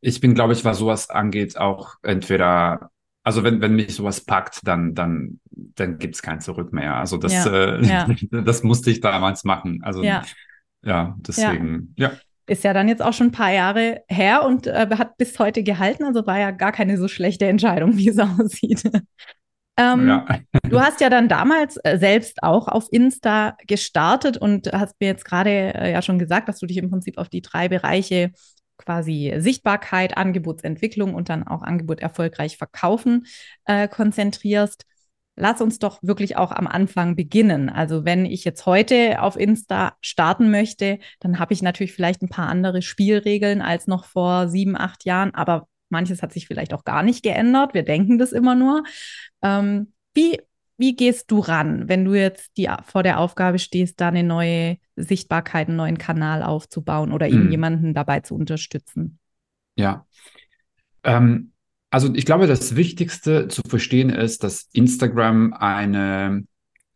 ich 0.00 0.20
bin, 0.20 0.34
glaube 0.34 0.52
ich, 0.52 0.64
was 0.64 0.78
sowas 0.78 1.10
angeht, 1.10 1.58
auch 1.58 1.96
entweder, 2.02 2.90
also 3.22 3.44
wenn, 3.44 3.60
wenn 3.60 3.76
mich 3.76 3.94
sowas 3.94 4.24
packt, 4.24 4.66
dann, 4.66 4.94
dann, 4.94 5.40
dann 5.50 5.98
gibt's 5.98 6.22
kein 6.22 6.40
Zurück 6.40 6.72
mehr. 6.72 6.96
Also 6.96 7.16
das, 7.16 7.32
ja, 7.32 7.46
äh, 7.46 7.86
ja. 7.86 8.08
das 8.42 8.62
musste 8.62 8.90
ich 8.90 9.00
damals 9.00 9.44
machen. 9.44 9.80
Also 9.82 10.02
ja, 10.02 10.22
ja 10.82 11.16
deswegen, 11.18 11.94
ja. 11.96 12.12
Ist 12.46 12.64
ja 12.64 12.72
dann 12.72 12.88
jetzt 12.88 13.02
auch 13.02 13.12
schon 13.12 13.28
ein 13.28 13.32
paar 13.32 13.52
Jahre 13.52 14.02
her 14.08 14.44
und 14.44 14.66
äh, 14.66 14.88
hat 14.98 15.16
bis 15.18 15.38
heute 15.38 15.62
gehalten. 15.62 16.04
Also 16.04 16.26
war 16.26 16.38
ja 16.38 16.50
gar 16.50 16.72
keine 16.72 16.96
so 16.96 17.06
schlechte 17.06 17.46
Entscheidung, 17.46 17.96
wie 17.96 18.08
es 18.08 18.18
aussieht. 18.18 18.90
Ähm, 19.76 20.08
ja. 20.08 20.26
du 20.68 20.80
hast 20.80 21.00
ja 21.00 21.08
dann 21.08 21.28
damals 21.28 21.78
äh, 21.84 21.96
selbst 21.96 22.42
auch 22.42 22.68
auf 22.68 22.88
Insta 22.90 23.56
gestartet 23.66 24.36
und 24.36 24.70
hast 24.72 24.96
mir 25.00 25.06
jetzt 25.06 25.24
gerade 25.24 25.50
äh, 25.50 25.92
ja 25.92 26.02
schon 26.02 26.18
gesagt, 26.18 26.48
dass 26.48 26.58
du 26.58 26.66
dich 26.66 26.76
im 26.76 26.90
Prinzip 26.90 27.18
auf 27.18 27.28
die 27.28 27.40
drei 27.40 27.68
Bereiche 27.68 28.32
quasi 28.80 29.34
Sichtbarkeit, 29.38 30.16
Angebotsentwicklung 30.16 31.14
und 31.14 31.28
dann 31.28 31.46
auch 31.46 31.62
Angebot 31.62 32.00
erfolgreich 32.00 32.56
verkaufen 32.56 33.26
äh, 33.64 33.88
konzentrierst. 33.88 34.86
Lass 35.36 35.60
uns 35.60 35.78
doch 35.78 36.02
wirklich 36.02 36.36
auch 36.36 36.50
am 36.50 36.66
Anfang 36.66 37.16
beginnen. 37.16 37.70
Also 37.70 38.04
wenn 38.04 38.26
ich 38.26 38.44
jetzt 38.44 38.66
heute 38.66 39.22
auf 39.22 39.36
Insta 39.36 39.96
starten 40.00 40.50
möchte, 40.50 40.98
dann 41.20 41.38
habe 41.38 41.54
ich 41.54 41.62
natürlich 41.62 41.92
vielleicht 41.92 42.22
ein 42.22 42.28
paar 42.28 42.48
andere 42.48 42.82
Spielregeln 42.82 43.62
als 43.62 43.86
noch 43.86 44.04
vor 44.04 44.48
sieben, 44.48 44.76
acht 44.76 45.04
Jahren, 45.04 45.34
aber 45.34 45.66
manches 45.88 46.22
hat 46.22 46.32
sich 46.32 46.46
vielleicht 46.46 46.74
auch 46.74 46.84
gar 46.84 47.02
nicht 47.02 47.22
geändert. 47.22 47.74
Wir 47.74 47.84
denken 47.84 48.18
das 48.18 48.32
immer 48.32 48.54
nur. 48.54 48.84
Ähm, 49.42 49.92
wie 50.14 50.40
wie 50.80 50.96
gehst 50.96 51.30
du 51.30 51.40
ran, 51.40 51.88
wenn 51.88 52.06
du 52.06 52.14
jetzt 52.14 52.56
die, 52.56 52.68
vor 52.86 53.02
der 53.02 53.20
Aufgabe 53.20 53.58
stehst, 53.58 54.00
da 54.00 54.08
eine 54.08 54.24
neue 54.24 54.78
Sichtbarkeit, 54.96 55.68
einen 55.68 55.76
neuen 55.76 55.98
Kanal 55.98 56.42
aufzubauen 56.42 57.12
oder 57.12 57.28
eben 57.28 57.44
mhm. 57.44 57.50
jemanden 57.50 57.94
dabei 57.94 58.20
zu 58.20 58.34
unterstützen? 58.34 59.18
Ja. 59.76 60.06
Ähm, 61.04 61.52
also 61.90 62.12
ich 62.14 62.24
glaube, 62.24 62.46
das 62.46 62.76
Wichtigste 62.76 63.48
zu 63.48 63.60
verstehen 63.62 64.08
ist, 64.08 64.42
dass 64.42 64.68
Instagram 64.72 65.52
eine 65.52 66.44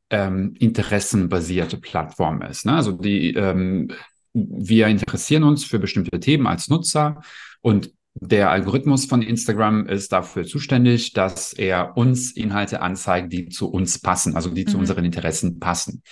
ähm, 0.08 0.54
interessenbasierte 0.58 1.76
Plattform 1.76 2.40
ist. 2.40 2.64
Ne? 2.64 2.74
Also 2.74 2.92
die, 2.92 3.34
ähm, 3.34 3.90
wir 4.32 4.86
interessieren 4.86 5.42
uns 5.42 5.62
für 5.62 5.78
bestimmte 5.78 6.18
Themen 6.20 6.46
als 6.46 6.68
Nutzer 6.68 7.20
und 7.60 7.92
der 8.14 8.50
Algorithmus 8.50 9.06
von 9.06 9.23
Instagram 9.23 9.87
ist 9.87 10.12
dafür 10.12 10.44
zuständig, 10.44 11.12
dass 11.12 11.52
er 11.52 11.97
uns 11.97 12.33
Inhalte 12.33 12.80
anzeigt, 12.80 13.33
die 13.33 13.49
zu 13.49 13.68
uns 13.68 13.99
passen, 13.99 14.37
also 14.37 14.50
die 14.50 14.64
mhm. 14.64 14.68
zu 14.68 14.78
unseren 14.78 15.04
Interessen 15.04 15.59
passen. 15.59 16.02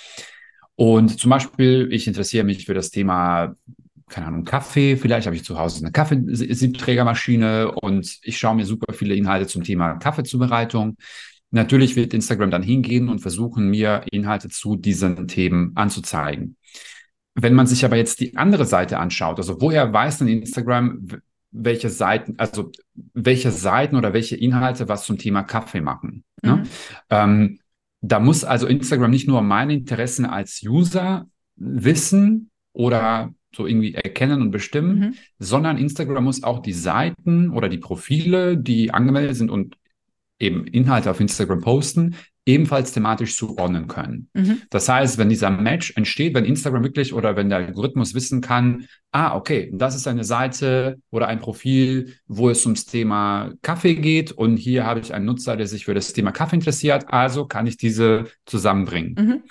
Und 0.75 1.21
zum 1.21 1.31
Beispiel, 1.31 1.89
ich 1.93 2.07
interessiere 2.09 2.45
mich 2.45 2.67
für 2.67 2.75
das 2.75 2.91
Thema, 2.91 3.55
keine 4.09 4.27
Ahnung, 4.27 4.45
Kaffee. 4.45 4.97
Vielleicht 4.97 5.27
habe 5.27 5.37
ich 5.37 5.45
zu 5.45 5.59
Hause 5.59 5.85
eine 5.85 5.93
Kaffeesiebträgermaschine 5.93 7.71
und 7.71 8.19
ich 8.23 8.37
schaue 8.37 8.57
mir 8.57 8.67
super 8.67 8.93
viele 8.93 9.15
Inhalte 9.15 9.47
zum 9.47 9.63
Thema 9.63 9.95
Kaffeezubereitung. 9.95 10.97
Natürlich 11.51 11.95
wird 11.95 12.15
Instagram 12.15 12.51
dann 12.51 12.63
hingehen 12.63 13.09
und 13.11 13.21
versuchen, 13.21 13.69
mir 13.69 14.05
Inhalte 14.11 14.49
zu 14.49 14.75
diesen 14.75 15.29
Themen 15.29 15.73
anzuzeigen. 15.77 16.57
Wenn 17.35 17.55
man 17.55 17.67
sich 17.67 17.85
aber 17.85 17.97
jetzt 17.97 18.21
die 18.21 18.37
andere 18.37 18.65
Seite 18.65 18.99
anschaut, 18.99 19.39
also 19.39 19.61
woher 19.61 19.93
weiß 19.93 20.19
denn 20.19 20.29
Instagram, 20.29 21.07
welche 21.53 21.91
Seiten, 21.91 22.35
also 22.39 22.73
welche 23.15 23.51
Seiten 23.51 23.97
oder 23.97 24.13
welche 24.13 24.37
Inhalte 24.37 24.89
was 24.89 25.05
zum 25.05 25.19
Thema 25.19 25.43
Kaffee 25.43 25.81
machen. 25.81 26.25
Ne? 26.43 26.57
Mhm. 26.57 26.63
Ne? 26.63 26.69
Ähm, 27.11 27.59
da 28.01 28.19
muss 28.19 28.43
also 28.43 28.67
Instagram 28.67 29.11
nicht 29.11 29.29
nur 29.29 29.43
meine 29.43 29.75
Interessen 29.75 30.27
als 30.27 30.63
User 30.65 31.27
wissen 31.57 32.51
oder 32.73 33.33
so 33.55 33.67
irgendwie 33.67 33.95
erkennen 33.95 34.41
und 34.41 34.51
bestimmen, 34.51 34.99
mhm. 34.99 35.15
sondern 35.39 35.79
Instagram 35.79 36.25
muss 36.25 36.43
auch 36.43 36.61
die 36.61 36.73
Seiten 36.73 37.51
oder 37.51 37.69
die 37.69 37.79
Profile, 37.79 38.57
die 38.57 38.93
angemeldet 38.93 39.37
sind 39.37 39.51
und 39.51 39.77
eben 40.39 40.67
Inhalte 40.67 41.11
auf 41.11 41.21
Instagram 41.21 41.61
posten, 41.61 42.17
ebenfalls 42.45 42.93
thematisch 42.93 43.37
zuordnen 43.37 43.87
können. 43.87 44.29
Mhm. 44.35 44.63
Das 44.71 44.89
heißt, 44.89 45.19
wenn 45.19 45.29
dieser 45.29 45.51
Match 45.51 45.93
entsteht, 45.97 46.35
wenn 46.35 46.45
Instagram 46.45 46.83
wirklich 46.83 47.13
oder 47.13 47.37
wenn 47.37 47.49
der 47.49 47.59
Algorithmus 47.59 48.15
wissen 48.15 48.41
kann, 48.41 48.87
ah, 49.13 49.37
okay, 49.37 49.71
das 49.73 49.95
ist 49.95 50.09
eine 50.09 50.25
Seite 50.25 50.99
oder 51.11 51.29
ein 51.29 51.39
Profil, 51.39 52.15
wo 52.27 52.51
es 52.51 52.65
ums 52.67 52.85
Thema 52.85 53.53
Kaffee 53.63 53.95
geht 53.95 54.33
und 54.33 54.57
hier 54.57 54.85
habe 54.85 55.01
ich 55.01 55.15
einen 55.15 55.27
Nutzer, 55.27 55.57
der 55.57 55.69
sich 55.69 55.85
für 55.85 55.95
das 55.95 56.13
Thema 56.13 56.33
Kaffee 56.33 56.57
interessiert, 56.57 57.05
also 57.09 57.47
kann 57.47 57.67
ich 57.67 57.77
diese 57.77 58.25
zusammenbringen. 58.45 59.15
Mhm. 59.15 59.43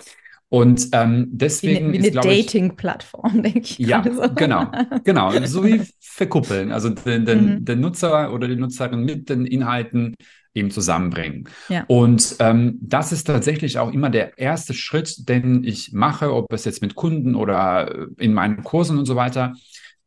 Und 0.49 0.89
ähm, 0.91 1.29
deswegen 1.31 1.93
wie, 1.93 2.03
wie 2.03 2.11
eine 2.11 2.19
Dating-Plattform, 2.19 3.41
denke 3.41 3.59
ich. 3.59 3.79
Ja, 3.79 4.03
so. 4.03 4.33
genau, 4.35 4.69
genau, 5.05 5.31
so 5.45 5.63
wie 5.63 5.81
verkuppeln, 6.01 6.73
also 6.73 6.89
den, 6.89 7.23
den, 7.23 7.45
mhm. 7.45 7.65
den 7.65 7.79
Nutzer 7.79 8.33
oder 8.33 8.49
die 8.49 8.57
Nutzerin 8.57 9.05
mit 9.05 9.29
den 9.29 9.45
Inhalten 9.45 10.13
eben 10.53 10.71
zusammenbringen. 10.71 11.47
Ja. 11.69 11.85
Und 11.87 12.35
ähm, 12.39 12.77
das 12.81 13.11
ist 13.11 13.25
tatsächlich 13.25 13.79
auch 13.79 13.91
immer 13.91 14.09
der 14.09 14.37
erste 14.37 14.73
Schritt, 14.73 15.29
den 15.29 15.63
ich 15.63 15.93
mache, 15.93 16.33
ob 16.33 16.51
es 16.51 16.65
jetzt 16.65 16.81
mit 16.81 16.95
Kunden 16.95 17.35
oder 17.35 18.07
in 18.17 18.33
meinen 18.33 18.63
Kursen 18.63 18.97
und 18.97 19.05
so 19.05 19.15
weiter. 19.15 19.53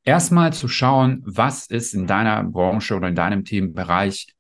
Erstmal 0.02 0.52
zu 0.52 0.68
schauen, 0.68 1.22
was 1.24 1.66
ist 1.66 1.94
in 1.94 2.06
deiner 2.06 2.44
Branche 2.44 2.94
oder 2.94 3.08
in 3.08 3.14
deinem 3.14 3.44
Themenbereich, 3.44 4.34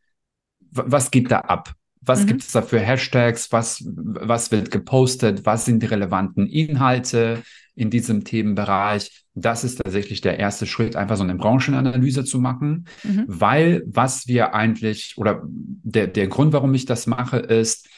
was 0.70 1.10
geht 1.10 1.30
da 1.30 1.40
ab? 1.40 1.74
Was 2.04 2.22
mhm. 2.22 2.26
gibt 2.26 2.42
es 2.42 2.52
da 2.52 2.62
für 2.62 2.80
Hashtags? 2.80 3.52
Was, 3.52 3.84
was 3.86 4.50
wird 4.50 4.70
gepostet? 4.70 5.46
Was 5.46 5.64
sind 5.64 5.82
die 5.82 5.86
relevanten 5.86 6.46
Inhalte 6.46 7.42
in 7.74 7.90
diesem 7.90 8.24
Themenbereich? 8.24 9.24
Das 9.34 9.64
ist 9.64 9.76
tatsächlich 9.76 10.20
der 10.20 10.38
erste 10.38 10.66
Schritt, 10.66 10.96
einfach 10.96 11.16
so 11.16 11.24
eine 11.24 11.34
Branchenanalyse 11.34 12.24
zu 12.24 12.38
machen, 12.38 12.86
mhm. 13.02 13.24
weil 13.26 13.82
was 13.86 14.28
wir 14.28 14.54
eigentlich 14.54 15.14
oder 15.16 15.42
der, 15.44 16.06
der 16.06 16.28
Grund, 16.28 16.52
warum 16.52 16.72
ich 16.74 16.84
das 16.84 17.06
mache, 17.06 17.38
ist, 17.38 17.88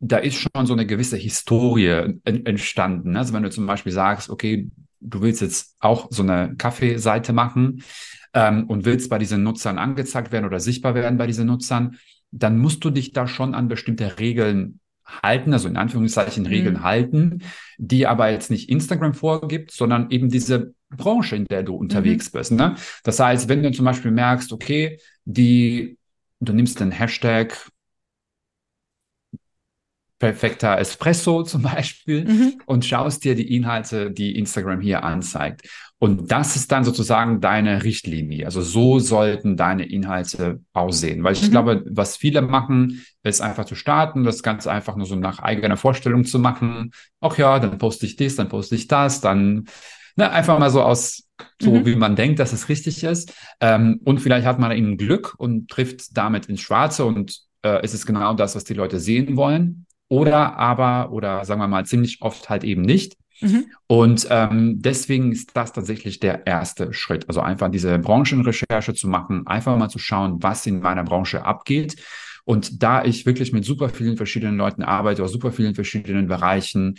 da 0.00 0.16
ist 0.16 0.36
schon 0.36 0.66
so 0.66 0.72
eine 0.72 0.86
gewisse 0.86 1.16
Historie 1.16 2.18
entstanden. 2.24 3.16
Also 3.16 3.32
wenn 3.32 3.42
du 3.42 3.50
zum 3.50 3.66
Beispiel 3.66 3.92
sagst, 3.92 4.30
okay, 4.30 4.70
du 5.00 5.22
willst 5.22 5.40
jetzt 5.40 5.76
auch 5.78 6.08
so 6.10 6.22
eine 6.22 6.54
Kaffeeseite 6.56 7.32
machen 7.32 7.82
ähm, 8.32 8.64
und 8.64 8.84
willst 8.84 9.10
bei 9.10 9.18
diesen 9.18 9.42
Nutzern 9.42 9.78
angezeigt 9.78 10.32
werden 10.32 10.46
oder 10.46 10.60
sichtbar 10.60 10.94
werden 10.94 11.18
bei 11.18 11.26
diesen 11.26 11.46
Nutzern, 11.46 11.98
dann 12.30 12.58
musst 12.58 12.84
du 12.84 12.90
dich 12.90 13.12
da 13.12 13.26
schon 13.26 13.54
an 13.54 13.68
bestimmte 13.68 14.18
Regeln 14.18 14.80
halten, 15.04 15.52
also 15.52 15.68
in 15.68 15.76
Anführungszeichen 15.76 16.44
mhm. 16.44 16.48
Regeln 16.48 16.82
halten, 16.82 17.42
die 17.78 18.06
aber 18.06 18.30
jetzt 18.30 18.50
nicht 18.50 18.68
Instagram 18.68 19.14
vorgibt, 19.14 19.72
sondern 19.72 20.10
eben 20.10 20.28
diese 20.28 20.74
Branche, 20.90 21.36
in 21.36 21.44
der 21.46 21.62
du 21.62 21.74
unterwegs 21.74 22.32
mhm. 22.32 22.38
bist. 22.38 22.52
Ne? 22.52 22.76
Das 23.04 23.18
heißt, 23.18 23.48
wenn 23.48 23.62
du 23.62 23.72
zum 23.72 23.84
Beispiel 23.84 24.10
merkst, 24.10 24.52
okay, 24.52 24.98
die, 25.24 25.98
du 26.40 26.52
nimmst 26.52 26.80
den 26.80 26.90
Hashtag 26.90 27.70
perfekter 30.18 30.78
Espresso 30.78 31.42
zum 31.42 31.62
Beispiel 31.62 32.24
mhm. 32.26 32.60
und 32.66 32.84
schaust 32.84 33.24
dir 33.24 33.34
die 33.34 33.56
Inhalte, 33.56 34.10
die 34.10 34.36
Instagram 34.36 34.80
hier 34.80 35.02
anzeigt. 35.02 35.62
Und 36.02 36.32
das 36.32 36.56
ist 36.56 36.72
dann 36.72 36.82
sozusagen 36.82 37.42
deine 37.42 37.84
Richtlinie. 37.84 38.46
Also 38.46 38.62
so 38.62 38.98
sollten 38.98 39.58
deine 39.58 39.84
Inhalte 39.84 40.60
aussehen. 40.72 41.22
Weil 41.22 41.34
ich 41.34 41.42
mhm. 41.42 41.50
glaube, 41.50 41.84
was 41.90 42.16
viele 42.16 42.40
machen, 42.40 43.04
ist 43.22 43.42
einfach 43.42 43.66
zu 43.66 43.74
starten, 43.74 44.24
das 44.24 44.42
ganz 44.42 44.66
einfach 44.66 44.96
nur 44.96 45.04
so 45.04 45.14
nach 45.14 45.40
eigener 45.40 45.76
Vorstellung 45.76 46.24
zu 46.24 46.38
machen. 46.38 46.92
Ach 47.20 47.36
ja, 47.36 47.58
dann 47.58 47.76
poste 47.76 48.06
ich 48.06 48.16
das, 48.16 48.36
dann 48.36 48.48
poste 48.48 48.76
ich 48.76 48.88
das, 48.88 49.20
dann 49.20 49.66
ne, 50.16 50.30
einfach 50.30 50.58
mal 50.58 50.70
so 50.70 50.80
aus, 50.80 51.28
so 51.60 51.74
mhm. 51.74 51.84
wie 51.84 51.96
man 51.96 52.16
denkt, 52.16 52.38
dass 52.38 52.54
es 52.54 52.70
richtig 52.70 53.04
ist. 53.04 53.34
Ähm, 53.60 54.00
und 54.02 54.20
vielleicht 54.20 54.46
hat 54.46 54.58
man 54.58 54.72
eben 54.72 54.96
Glück 54.96 55.34
und 55.36 55.68
trifft 55.68 56.16
damit 56.16 56.46
ins 56.46 56.62
Schwarze 56.62 57.04
und 57.04 57.40
äh, 57.60 57.80
es 57.82 57.92
ist 57.92 58.06
genau 58.06 58.32
das, 58.32 58.56
was 58.56 58.64
die 58.64 58.72
Leute 58.72 59.00
sehen 59.00 59.36
wollen. 59.36 59.84
Oder 60.08 60.56
aber, 60.56 61.12
oder 61.12 61.44
sagen 61.44 61.60
wir 61.60 61.68
mal, 61.68 61.84
ziemlich 61.84 62.22
oft 62.22 62.48
halt 62.48 62.64
eben 62.64 62.80
nicht. 62.80 63.18
Mhm. 63.40 63.66
Und 63.86 64.26
ähm, 64.30 64.80
deswegen 64.80 65.32
ist 65.32 65.56
das 65.56 65.72
tatsächlich 65.72 66.20
der 66.20 66.46
erste 66.46 66.92
Schritt. 66.92 67.28
Also 67.28 67.40
einfach 67.40 67.70
diese 67.70 67.98
Branchenrecherche 67.98 68.94
zu 68.94 69.08
machen, 69.08 69.46
einfach 69.46 69.76
mal 69.76 69.88
zu 69.88 69.98
schauen, 69.98 70.42
was 70.42 70.66
in 70.66 70.80
meiner 70.80 71.04
Branche 71.04 71.44
abgeht. 71.44 71.96
Und 72.44 72.82
da 72.82 73.04
ich 73.04 73.26
wirklich 73.26 73.52
mit 73.52 73.64
super 73.64 73.88
vielen 73.88 74.16
verschiedenen 74.16 74.56
Leuten 74.56 74.82
arbeite, 74.82 75.22
aus 75.22 75.32
super 75.32 75.52
vielen 75.52 75.74
verschiedenen 75.74 76.26
Bereichen, 76.26 76.98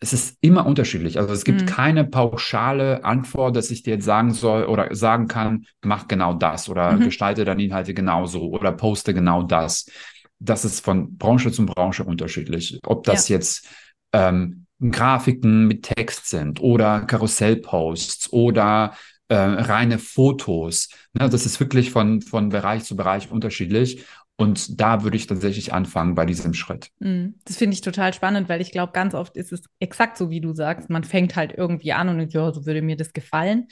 es 0.00 0.14
ist 0.14 0.38
immer 0.40 0.66
unterschiedlich. 0.66 1.18
Also 1.18 1.32
es 1.34 1.44
gibt 1.44 1.62
mhm. 1.62 1.66
keine 1.66 2.04
pauschale 2.04 3.04
Antwort, 3.04 3.54
dass 3.54 3.70
ich 3.70 3.82
dir 3.82 3.94
jetzt 3.94 4.06
sagen 4.06 4.32
soll 4.32 4.64
oder 4.64 4.94
sagen 4.94 5.28
kann, 5.28 5.66
mach 5.82 6.08
genau 6.08 6.32
das 6.32 6.68
oder 6.68 6.92
mhm. 6.92 7.00
gestalte 7.00 7.44
deine 7.44 7.62
Inhalte 7.62 7.92
genauso 7.92 8.50
oder 8.50 8.72
poste 8.72 9.12
genau 9.12 9.42
das. 9.42 9.86
Das 10.38 10.64
ist 10.64 10.82
von 10.82 11.18
Branche 11.18 11.52
zu 11.52 11.66
Branche 11.66 12.02
unterschiedlich. 12.02 12.80
Ob 12.86 13.04
das 13.04 13.28
ja. 13.28 13.36
jetzt 13.36 13.68
ähm, 14.12 14.66
Grafiken 14.80 15.66
mit 15.66 15.82
Text 15.82 16.28
sind 16.28 16.60
oder 16.60 17.00
Karussellposts 17.02 18.32
oder 18.32 18.94
äh, 19.28 19.34
reine 19.34 19.98
Fotos. 19.98 20.88
Ne, 21.12 21.28
das 21.28 21.46
ist 21.46 21.60
wirklich 21.60 21.90
von, 21.90 22.20
von 22.20 22.48
Bereich 22.48 22.84
zu 22.84 22.96
Bereich 22.96 23.30
unterschiedlich. 23.30 24.04
Und 24.40 24.80
da 24.80 25.02
würde 25.02 25.18
ich 25.18 25.26
tatsächlich 25.26 25.74
anfangen 25.74 26.14
bei 26.14 26.24
diesem 26.24 26.54
Schritt. 26.54 26.88
Mm, 26.98 27.34
das 27.44 27.58
finde 27.58 27.74
ich 27.74 27.82
total 27.82 28.14
spannend, 28.14 28.48
weil 28.48 28.62
ich 28.62 28.72
glaube, 28.72 28.92
ganz 28.92 29.14
oft 29.14 29.36
ist 29.36 29.52
es 29.52 29.64
exakt 29.80 30.16
so, 30.16 30.30
wie 30.30 30.40
du 30.40 30.54
sagst. 30.54 30.88
Man 30.88 31.04
fängt 31.04 31.36
halt 31.36 31.52
irgendwie 31.54 31.92
an 31.92 32.08
und 32.08 32.16
denkt, 32.16 32.32
ja, 32.32 32.50
so 32.50 32.64
würde 32.64 32.80
mir 32.80 32.96
das 32.96 33.12
gefallen. 33.12 33.68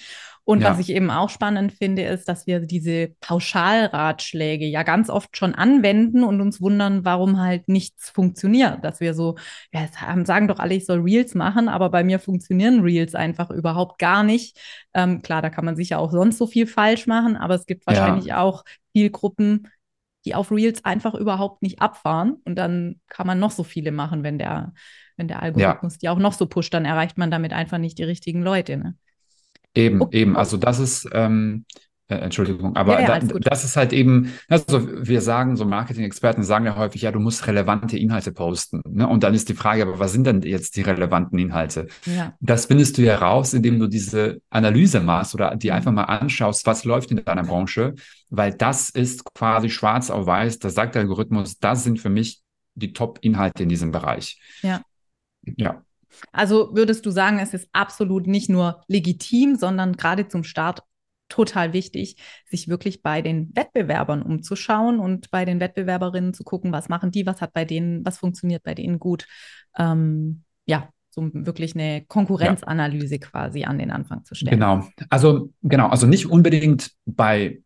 Und 0.49 0.62
ja. 0.62 0.71
was 0.71 0.78
ich 0.78 0.88
eben 0.88 1.11
auch 1.11 1.28
spannend 1.28 1.75
finde, 1.75 2.05
ist, 2.05 2.26
dass 2.26 2.47
wir 2.47 2.61
diese 2.61 3.09
Pauschalratschläge 3.21 4.64
ja 4.64 4.83
ganz 4.83 5.11
oft 5.11 5.37
schon 5.37 5.55
anwenden 5.55 6.25
und 6.25 6.40
uns 6.40 6.59
wundern, 6.62 7.05
warum 7.05 7.38
halt 7.38 7.69
nichts 7.69 8.09
funktioniert. 8.09 8.83
Dass 8.83 8.99
wir 8.99 9.12
so, 9.12 9.37
ja, 9.75 9.87
sagen 10.25 10.49
doch 10.49 10.59
alle, 10.59 10.73
ich 10.73 10.87
soll 10.87 11.00
Reels 11.00 11.35
machen, 11.35 11.69
aber 11.69 11.90
bei 11.90 12.02
mir 12.02 12.19
funktionieren 12.19 12.81
Reels 12.81 13.14
einfach 13.14 13.50
überhaupt 13.50 13.99
gar 13.99 14.23
nicht. 14.23 14.59
Ähm, 14.95 15.21
klar, 15.21 15.43
da 15.43 15.50
kann 15.50 15.67
man 15.67 15.76
sicher 15.76 15.99
auch 15.99 16.12
sonst 16.12 16.38
so 16.38 16.47
viel 16.47 16.67
falsch 16.67 17.07
machen, 17.07 17.37
aber 17.37 17.55
es 17.55 17.67
gibt 17.67 17.87
wahrscheinlich 17.87 18.25
ja. 18.25 18.40
auch 18.40 18.64
viel 18.95 19.11
Gruppen, 19.11 19.69
die 20.25 20.35
auf 20.35 20.50
Reels 20.50 20.83
einfach 20.83 21.12
überhaupt 21.14 21.61
nicht 21.61 21.83
abfahren. 21.83 22.37
Und 22.47 22.55
dann 22.55 23.02
kann 23.09 23.26
man 23.26 23.38
noch 23.38 23.50
so 23.50 23.64
viele 23.64 23.93
machen, 23.93 24.23
wenn 24.23 24.38
der, 24.38 24.73
wenn 25.19 25.28
der 25.28 25.43
Algorithmus 25.43 25.97
ja. 25.97 25.99
die 26.00 26.09
auch 26.09 26.19
noch 26.19 26.33
so 26.33 26.47
pusht, 26.47 26.73
dann 26.73 26.87
erreicht 26.87 27.19
man 27.19 27.31
damit 27.31 27.52
einfach 27.52 27.76
nicht 27.76 27.99
die 27.99 28.05
richtigen 28.05 28.40
Leute. 28.40 28.78
Ne? 28.78 28.97
Eben, 29.75 30.03
okay. 30.03 30.21
eben. 30.21 30.37
Also 30.37 30.57
das 30.57 30.79
ist, 30.79 31.09
ähm, 31.13 31.65
äh, 32.09 32.17
Entschuldigung, 32.17 32.75
aber 32.75 33.01
ja, 33.01 33.19
ja, 33.19 33.19
da, 33.21 33.39
das 33.39 33.65
ist 33.65 33.77
halt 33.77 33.93
eben, 33.93 34.33
also 34.49 34.89
wir 35.07 35.21
sagen, 35.21 35.57
so 35.57 35.67
Marketing-Experten 35.67 36.43
sagen 36.43 36.65
ja 36.65 36.75
häufig, 36.77 37.03
ja, 37.03 37.13
du 37.13 37.21
musst 37.21 37.47
relevante 37.47 37.99
Inhalte 37.99 38.33
posten. 38.33 38.81
Ne? 38.89 39.07
Und 39.07 39.23
dann 39.23 39.35
ist 39.35 39.49
die 39.51 39.55
Frage, 39.55 39.83
aber 39.83 39.99
was 39.99 40.13
sind 40.13 40.27
denn 40.27 40.41
jetzt 40.43 40.77
die 40.77 40.83
relevanten 40.83 41.39
Inhalte? 41.39 41.87
Ja. 42.07 42.35
Das 42.41 42.67
findest 42.67 42.97
du 42.97 43.03
ja 43.03 43.17
raus, 43.17 43.53
indem 43.53 43.79
du 43.79 43.89
diese 43.89 44.41
Analyse 44.49 45.01
machst 45.01 45.35
oder 45.35 45.55
die 45.55 45.71
einfach 45.71 45.93
mal 45.93 46.05
anschaust, 46.05 46.67
was 46.67 46.85
läuft 46.85 47.11
in 47.11 47.23
deiner 47.25 47.45
Branche 47.45 47.95
weil 48.31 48.53
das 48.53 48.91
ist 48.91 49.25
quasi 49.35 49.71
schwarz 49.71 50.11
auf 50.11 50.27
weiß. 50.27 50.59
Da 50.59 50.71
sagt 50.71 50.95
der 50.95 51.03
Algorithmus, 51.03 51.59
das 51.59 51.85
sind 51.85 51.99
für 51.99 52.11
mich 52.11 52.43
die 52.75 52.93
Top-Inhalte 52.93 53.63
in 53.63 53.69
diesem 53.69 53.91
Bereich. 53.91 54.41
Ja. 54.63 54.83
Ja. 55.57 55.83
Also 56.33 56.75
würdest 56.75 57.07
du 57.07 57.11
sagen, 57.11 57.38
es 57.38 57.55
ist 57.55 57.69
absolut 57.73 58.27
nicht 58.27 58.49
nur 58.49 58.83
legitim, 58.88 59.57
sondern 59.57 59.95
gerade 59.95 60.29
zum 60.29 60.45
Start 60.45 60.83
total 61.29 61.73
wichtig, 61.73 62.17
sich 62.47 62.69
wirklich 62.69 63.03
bei 63.03 63.23
den 63.23 63.55
Wettbewerbern 63.55 64.23
umzuschauen 64.23 64.99
und 64.99 65.31
bei 65.31 65.45
den 65.45 65.61
Wettbewerberinnen 65.61 66.35
zu 66.35 66.43
gucken, 66.43 66.73
was 66.73 66.88
machen 66.88 67.11
die, 67.11 67.27
was 67.27 67.41
hat 67.41 67.53
bei 67.53 67.65
denen, 67.65 68.05
was 68.05 68.19
funktioniert 68.19 68.62
bei 68.62 68.75
denen 68.75 68.99
gut. 68.99 69.27
Ähm, 69.77 70.45
ja, 70.67 70.88
so 71.11 71.29
wirklich 71.33 71.75
eine 71.75 72.05
Konkurrenzanalyse 72.07 73.17
ja. 73.17 73.21
quasi 73.21 73.65
an 73.65 73.79
den 73.79 73.91
Anfang 73.91 74.25
zu 74.25 74.35
stellen. 74.35 74.59
Genau. 74.59 74.87
Also 75.11 75.53
genau, 75.62 75.88
also 75.88 76.07
nicht 76.07 76.27
unbedingt 76.27 76.93
bei 77.05 77.62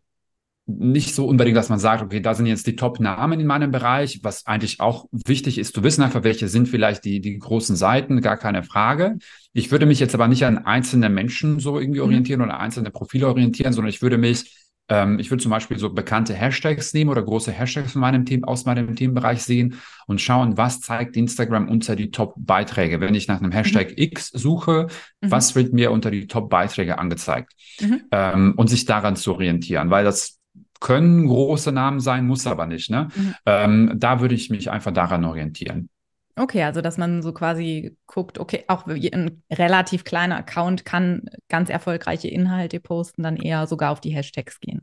nicht 0.78 1.14
so 1.14 1.26
unbedingt, 1.26 1.56
dass 1.56 1.68
man 1.68 1.78
sagt, 1.78 2.02
okay, 2.02 2.20
da 2.20 2.34
sind 2.34 2.46
jetzt 2.46 2.66
die 2.66 2.76
Top-Namen 2.76 3.40
in 3.40 3.46
meinem 3.46 3.70
Bereich, 3.70 4.20
was 4.22 4.46
eigentlich 4.46 4.80
auch 4.80 5.06
wichtig 5.10 5.58
ist 5.58 5.74
zu 5.74 5.82
wissen, 5.82 6.02
einfach 6.02 6.24
welche 6.24 6.48
sind 6.48 6.68
vielleicht 6.68 7.04
die, 7.04 7.20
die 7.20 7.38
großen 7.38 7.76
Seiten, 7.76 8.20
gar 8.20 8.36
keine 8.36 8.62
Frage. 8.62 9.18
Ich 9.52 9.70
würde 9.70 9.86
mich 9.86 10.00
jetzt 10.00 10.14
aber 10.14 10.28
nicht 10.28 10.44
an 10.44 10.58
einzelne 10.58 11.08
Menschen 11.08 11.60
so 11.60 11.78
irgendwie 11.78 12.00
mhm. 12.00 12.06
orientieren 12.06 12.40
mhm. 12.40 12.46
oder 12.46 12.60
einzelne 12.60 12.90
Profile 12.90 13.28
orientieren, 13.28 13.72
sondern 13.72 13.90
ich 13.90 14.02
würde 14.02 14.18
mich, 14.18 14.56
ähm, 14.88 15.18
ich 15.18 15.30
würde 15.30 15.42
zum 15.42 15.50
Beispiel 15.50 15.78
so 15.78 15.92
bekannte 15.92 16.34
Hashtags 16.34 16.92
nehmen 16.94 17.10
oder 17.10 17.22
große 17.22 17.52
Hashtags 17.52 17.92
von 17.92 18.00
meinem 18.00 18.24
Team, 18.24 18.44
aus 18.44 18.64
meinem 18.64 18.94
Themenbereich 18.94 19.42
sehen 19.42 19.76
und 20.06 20.20
schauen, 20.20 20.56
was 20.56 20.80
zeigt 20.80 21.16
Instagram 21.16 21.68
unter 21.68 21.96
die 21.96 22.10
Top-Beiträge. 22.10 23.00
Wenn 23.00 23.14
ich 23.14 23.28
nach 23.28 23.40
einem 23.40 23.52
Hashtag 23.52 23.90
mhm. 23.90 23.96
X 23.96 24.28
suche, 24.28 24.88
mhm. 25.20 25.30
was 25.30 25.54
wird 25.54 25.72
mir 25.72 25.90
unter 25.92 26.10
die 26.10 26.26
Top-Beiträge 26.26 26.98
angezeigt? 26.98 27.52
Mhm. 27.80 28.02
Ähm, 28.10 28.54
und 28.56 28.68
sich 28.68 28.84
daran 28.84 29.16
zu 29.16 29.34
orientieren, 29.34 29.90
weil 29.90 30.04
das 30.04 30.41
können 30.82 31.28
große 31.28 31.70
Namen 31.70 32.00
sein, 32.00 32.26
muss 32.26 32.46
aber 32.46 32.66
nicht. 32.66 32.90
Ne? 32.90 33.08
Mhm. 33.14 33.34
Ähm, 33.46 33.92
da 33.94 34.20
würde 34.20 34.34
ich 34.34 34.50
mich 34.50 34.70
einfach 34.70 34.92
daran 34.92 35.24
orientieren. 35.24 35.88
Okay, 36.34 36.62
also 36.64 36.80
dass 36.80 36.98
man 36.98 37.22
so 37.22 37.32
quasi 37.32 37.96
guckt, 38.06 38.38
okay, 38.38 38.64
auch 38.66 38.86
ein 38.86 39.42
relativ 39.50 40.02
kleiner 40.02 40.36
Account 40.36 40.84
kann 40.84 41.26
ganz 41.48 41.70
erfolgreiche 41.70 42.28
Inhalte 42.28 42.80
posten, 42.80 43.22
dann 43.22 43.36
eher 43.36 43.66
sogar 43.66 43.92
auf 43.92 44.00
die 44.00 44.10
Hashtags 44.10 44.58
gehen. 44.58 44.80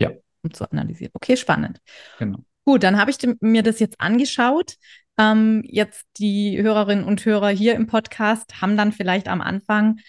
Ja. 0.00 0.10
Um 0.42 0.52
zu 0.52 0.70
analysieren. 0.70 1.12
Okay, 1.14 1.36
spannend. 1.36 1.80
Genau. 2.18 2.38
Gut, 2.64 2.82
dann 2.82 2.98
habe 2.98 3.10
ich 3.10 3.16
mir 3.40 3.62
das 3.62 3.80
jetzt 3.80 4.00
angeschaut. 4.00 4.74
Ähm, 5.16 5.62
jetzt 5.64 6.04
die 6.18 6.60
Hörerinnen 6.60 7.04
und 7.04 7.24
Hörer 7.24 7.48
hier 7.48 7.74
im 7.74 7.86
Podcast 7.86 8.60
haben 8.60 8.76
dann 8.76 8.92
vielleicht 8.92 9.28
am 9.28 9.40
Anfang, 9.40 10.00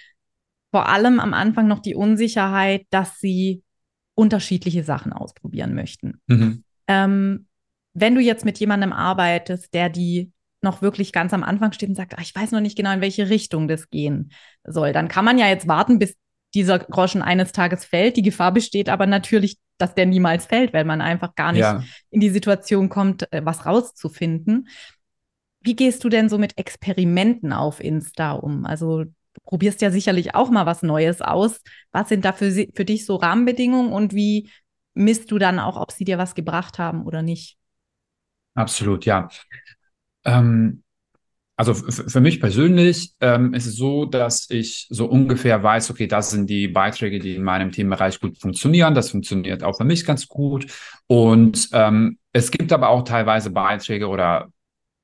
vor 0.71 0.89
allem 0.89 1.21
am 1.21 1.33
Anfang 1.33 1.67
noch 1.67 1.79
die 1.79 1.95
Unsicherheit, 1.95 2.85
dass 2.89 3.19
sie 3.19 3.63
unterschiedliche 4.19 4.83
Sachen 4.83 5.13
ausprobieren 5.13 5.73
möchten. 5.73 6.19
Mhm. 6.27 6.63
Ähm, 6.87 7.47
wenn 7.93 8.15
du 8.15 8.21
jetzt 8.21 8.43
mit 8.43 8.59
jemandem 8.59 8.91
arbeitest, 8.91 9.73
der 9.73 9.89
die 9.89 10.33
noch 10.61 10.81
wirklich 10.81 11.13
ganz 11.13 11.33
am 11.33 11.43
Anfang 11.43 11.71
steht 11.71 11.87
und 11.87 11.95
sagt, 11.95 12.15
ach, 12.17 12.21
ich 12.21 12.35
weiß 12.35 12.51
noch 12.51 12.59
nicht 12.59 12.75
genau, 12.75 12.91
in 12.91 12.99
welche 12.99 13.29
Richtung 13.29 13.69
das 13.69 13.89
gehen 13.89 14.33
soll, 14.65 14.91
dann 14.91 15.07
kann 15.07 15.23
man 15.23 15.37
ja 15.37 15.47
jetzt 15.47 15.69
warten, 15.69 15.99
bis 15.99 16.17
dieser 16.53 16.79
Groschen 16.79 17.21
eines 17.21 17.53
Tages 17.53 17.85
fällt. 17.85 18.17
Die 18.17 18.21
Gefahr 18.21 18.51
besteht 18.51 18.89
aber 18.89 19.07
natürlich, 19.07 19.57
dass 19.77 19.95
der 19.95 20.05
niemals 20.05 20.47
fällt, 20.47 20.73
weil 20.73 20.83
man 20.83 20.99
einfach 20.99 21.33
gar 21.35 21.53
nicht 21.53 21.61
ja. 21.61 21.81
in 22.09 22.19
die 22.19 22.29
Situation 22.29 22.89
kommt, 22.89 23.31
äh, 23.31 23.45
was 23.45 23.65
rauszufinden. 23.65 24.67
Wie 25.61 25.77
gehst 25.77 26.03
du 26.03 26.09
denn 26.09 26.27
so 26.27 26.37
mit 26.37 26.57
Experimenten 26.57 27.53
auf 27.53 27.79
Insta 27.79 28.33
um? 28.33 28.65
Also 28.65 29.05
probierst 29.43 29.81
ja 29.81 29.91
sicherlich 29.91 30.35
auch 30.35 30.49
mal 30.49 30.65
was 30.65 30.83
Neues 30.83 31.21
aus. 31.21 31.61
Was 31.91 32.09
sind 32.09 32.25
da 32.25 32.33
für, 32.33 32.51
für 32.51 32.85
dich 32.85 33.05
so 33.05 33.15
Rahmenbedingungen 33.15 33.91
und 33.91 34.13
wie 34.13 34.49
misst 34.93 35.31
du 35.31 35.37
dann 35.37 35.59
auch, 35.59 35.77
ob 35.77 35.91
sie 35.91 36.05
dir 36.05 36.17
was 36.17 36.35
gebracht 36.35 36.79
haben 36.79 37.05
oder 37.05 37.21
nicht? 37.21 37.57
Absolut, 38.55 39.05
ja. 39.05 39.29
Ähm, 40.25 40.83
also 41.59 41.73
für 41.73 42.21
mich 42.21 42.39
persönlich 42.39 43.11
ähm, 43.19 43.53
ist 43.53 43.65
es 43.65 43.75
so, 43.75 44.05
dass 44.05 44.49
ich 44.49 44.87
so 44.89 45.07
ungefähr 45.07 45.61
weiß, 45.61 45.91
okay, 45.91 46.07
das 46.07 46.31
sind 46.31 46.49
die 46.49 46.69
Beiträge, 46.69 47.19
die 47.19 47.35
in 47.35 47.43
meinem 47.43 47.73
Themenbereich 47.73 48.21
gut 48.21 48.37
funktionieren. 48.37 48.95
Das 48.95 49.11
funktioniert 49.11 49.61
auch 49.63 49.75
für 49.75 49.83
mich 49.83 50.05
ganz 50.05 50.29
gut. 50.29 50.67
Und 51.07 51.67
ähm, 51.73 52.17
es 52.31 52.51
gibt 52.51 52.71
aber 52.71 52.87
auch 52.87 53.03
teilweise 53.03 53.49
Beiträge 53.49 54.07
oder 54.07 54.47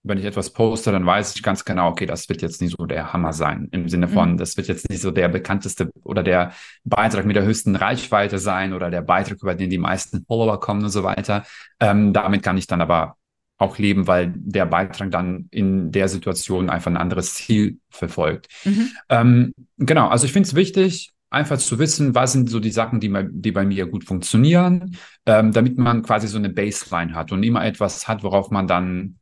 wenn 0.05 0.19
ich 0.19 0.25
etwas 0.25 0.51
poste, 0.51 0.91
dann 0.91 1.05
weiß 1.05 1.35
ich 1.35 1.43
ganz 1.43 1.65
genau, 1.65 1.89
okay, 1.89 2.05
das 2.05 2.29
wird 2.29 2.41
jetzt 2.41 2.61
nicht 2.61 2.77
so 2.77 2.85
der 2.85 3.11
Hammer 3.11 3.33
sein. 3.33 3.67
Im 3.71 3.89
Sinne 3.89 4.07
von, 4.07 4.33
mhm. 4.33 4.37
das 4.37 4.55
wird 4.55 4.67
jetzt 4.67 4.89
nicht 4.89 5.01
so 5.01 5.11
der 5.11 5.27
bekannteste 5.27 5.89
oder 6.03 6.21
der 6.21 6.53
Beitrag 6.83 7.25
mit 7.25 7.35
der 7.35 7.43
höchsten 7.43 7.75
Reichweite 7.75 8.37
sein 8.37 8.73
oder 8.73 8.91
der 8.91 9.01
Beitrag, 9.01 9.41
über 9.41 9.55
den 9.55 9.71
die 9.71 9.79
meisten 9.79 10.23
Follower 10.25 10.59
kommen 10.59 10.83
und 10.83 10.91
so 10.91 11.03
weiter. 11.03 11.43
Ähm, 11.79 12.13
damit 12.13 12.43
kann 12.43 12.57
ich 12.57 12.67
dann 12.67 12.81
aber 12.81 13.17
auch 13.57 13.77
leben, 13.79 14.05
weil 14.05 14.33
der 14.35 14.65
Beitrag 14.65 15.09
dann 15.11 15.47
in 15.49 15.91
der 15.91 16.07
Situation 16.07 16.69
einfach 16.69 16.91
ein 16.91 16.97
anderes 16.97 17.33
Ziel 17.33 17.79
verfolgt. 17.89 18.47
Mhm. 18.63 18.89
Ähm, 19.09 19.53
genau, 19.77 20.07
also 20.07 20.25
ich 20.25 20.33
finde 20.33 20.47
es 20.47 20.55
wichtig, 20.55 21.13
einfach 21.31 21.57
zu 21.57 21.79
wissen, 21.79 22.13
was 22.13 22.33
sind 22.33 22.49
so 22.49 22.59
die 22.59 22.71
Sachen, 22.71 22.99
die, 22.99 23.11
die 23.31 23.51
bei 23.51 23.65
mir 23.65 23.87
gut 23.87 24.03
funktionieren, 24.03 24.97
ähm, 25.25 25.51
damit 25.51 25.77
man 25.77 26.03
quasi 26.03 26.27
so 26.27 26.37
eine 26.37 26.49
Baseline 26.49 27.15
hat 27.15 27.31
und 27.31 27.43
immer 27.43 27.65
etwas 27.65 28.07
hat, 28.07 28.23
worauf 28.23 28.51
man 28.51 28.67
dann 28.67 29.17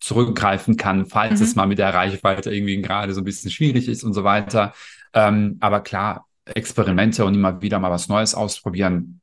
zurückgreifen 0.00 0.76
kann, 0.76 1.06
falls 1.06 1.40
mhm. 1.40 1.46
es 1.46 1.54
mal 1.54 1.66
mit 1.66 1.78
der 1.78 1.94
Reichweite 1.94 2.52
irgendwie 2.52 2.80
gerade 2.82 3.12
so 3.14 3.20
ein 3.20 3.24
bisschen 3.24 3.50
schwierig 3.50 3.88
ist 3.88 4.04
und 4.04 4.14
so 4.14 4.24
weiter. 4.24 4.74
Ähm, 5.14 5.56
aber 5.60 5.80
klar, 5.80 6.26
Experimente 6.44 7.24
und 7.24 7.34
immer 7.34 7.60
wieder 7.62 7.78
mal 7.78 7.90
was 7.90 8.08
Neues 8.08 8.34
ausprobieren 8.34 9.20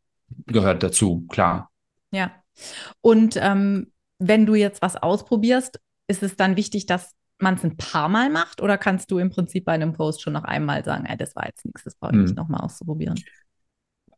gehört 0.48 0.84
dazu, 0.84 1.26
klar. 1.30 1.70
Ja. 2.12 2.32
Und 3.02 3.38
ähm, 3.38 3.92
wenn 4.20 4.46
du 4.46 4.56
jetzt 4.56 4.82
was 4.82 4.96
ausprobierst, 4.96 5.80
ist 6.08 6.24
es 6.24 6.36
dann 6.36 6.58
wichtig, 6.58 6.86
dass 6.86 7.12
man 7.40 7.56
es 7.56 7.64
ein 7.64 7.78
paar 7.78 8.10
Mal 8.10 8.30
macht 8.30 8.62
oder 8.62 8.78
kannst 8.78 9.12
du 9.12 9.20
im 9.20 9.30
Prinzip 9.30 9.66
bei 9.66 9.74
einem 9.74 9.94
Post 9.94 10.22
schon 10.22 10.34
noch 10.34 10.44
einmal 10.44 10.84
sagen, 10.84 11.06
ey, 11.06 11.18
das 11.18 11.36
war 11.36 11.46
jetzt 11.46 11.66
nichts, 11.66 11.84
das 11.84 11.96
brauche 11.96 12.12
ich 12.12 12.18
hm. 12.18 12.24
nicht 12.26 12.38
nochmal 12.38 12.62
auszuprobieren? 12.62 13.20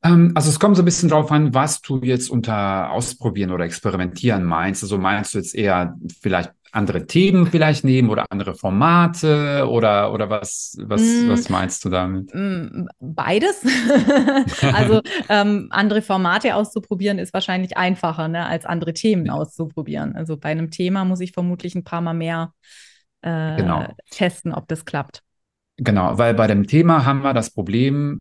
Ähm, 0.05 0.31
also 0.35 0.49
es 0.49 0.59
kommt 0.59 0.75
so 0.75 0.83
ein 0.83 0.85
bisschen 0.85 1.09
drauf 1.09 1.31
an, 1.31 1.53
was 1.53 1.81
du 1.81 1.99
jetzt 2.01 2.29
unter 2.29 2.91
Ausprobieren 2.91 3.51
oder 3.51 3.65
Experimentieren 3.65 4.43
meinst. 4.43 4.83
Also 4.83 4.97
meinst 4.97 5.33
du 5.33 5.39
jetzt 5.39 5.55
eher 5.55 5.95
vielleicht 6.21 6.51
andere 6.71 7.07
Themen 7.07 7.47
vielleicht 7.47 7.85
nehmen 7.85 8.09
oder 8.09 8.25
andere 8.29 8.53
Formate 8.53 9.65
oder, 9.69 10.11
oder 10.11 10.29
was, 10.29 10.77
was, 10.81 11.01
mm, 11.01 11.29
was 11.29 11.49
meinst 11.49 11.85
du 11.85 11.89
damit? 11.89 12.35
Mm, 12.35 12.87
beides. 12.99 13.65
also 14.73 15.01
ähm, 15.29 15.69
andere 15.71 16.01
Formate 16.01 16.53
auszuprobieren 16.53 17.17
ist 17.17 17.33
wahrscheinlich 17.33 17.77
einfacher, 17.77 18.27
ne, 18.27 18.45
als 18.45 18.65
andere 18.65 18.93
Themen 18.93 19.29
auszuprobieren. 19.29 20.15
Also 20.15 20.37
bei 20.37 20.49
einem 20.49 20.69
Thema 20.69 21.05
muss 21.05 21.21
ich 21.21 21.31
vermutlich 21.31 21.75
ein 21.75 21.85
paar 21.85 22.01
Mal 22.01 22.13
mehr 22.13 22.51
äh, 23.21 23.55
genau. 23.55 23.87
testen, 24.11 24.53
ob 24.53 24.67
das 24.67 24.83
klappt. 24.83 25.21
Genau, 25.77 26.17
weil 26.17 26.33
bei 26.33 26.47
dem 26.47 26.67
Thema 26.67 27.05
haben 27.05 27.23
wir 27.23 27.33
das 27.33 27.51
Problem, 27.51 28.19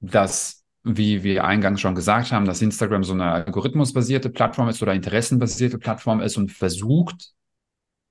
dass 0.00 0.57
wie 0.96 1.22
wir 1.22 1.44
eingangs 1.44 1.80
schon 1.80 1.94
gesagt 1.94 2.32
haben, 2.32 2.46
dass 2.46 2.62
Instagram 2.62 3.04
so 3.04 3.12
eine 3.12 3.24
algorithmusbasierte 3.24 4.30
Plattform 4.30 4.68
ist 4.68 4.82
oder 4.82 4.94
interessenbasierte 4.94 5.78
Plattform 5.78 6.20
ist 6.20 6.36
und 6.36 6.50
versucht, 6.50 7.32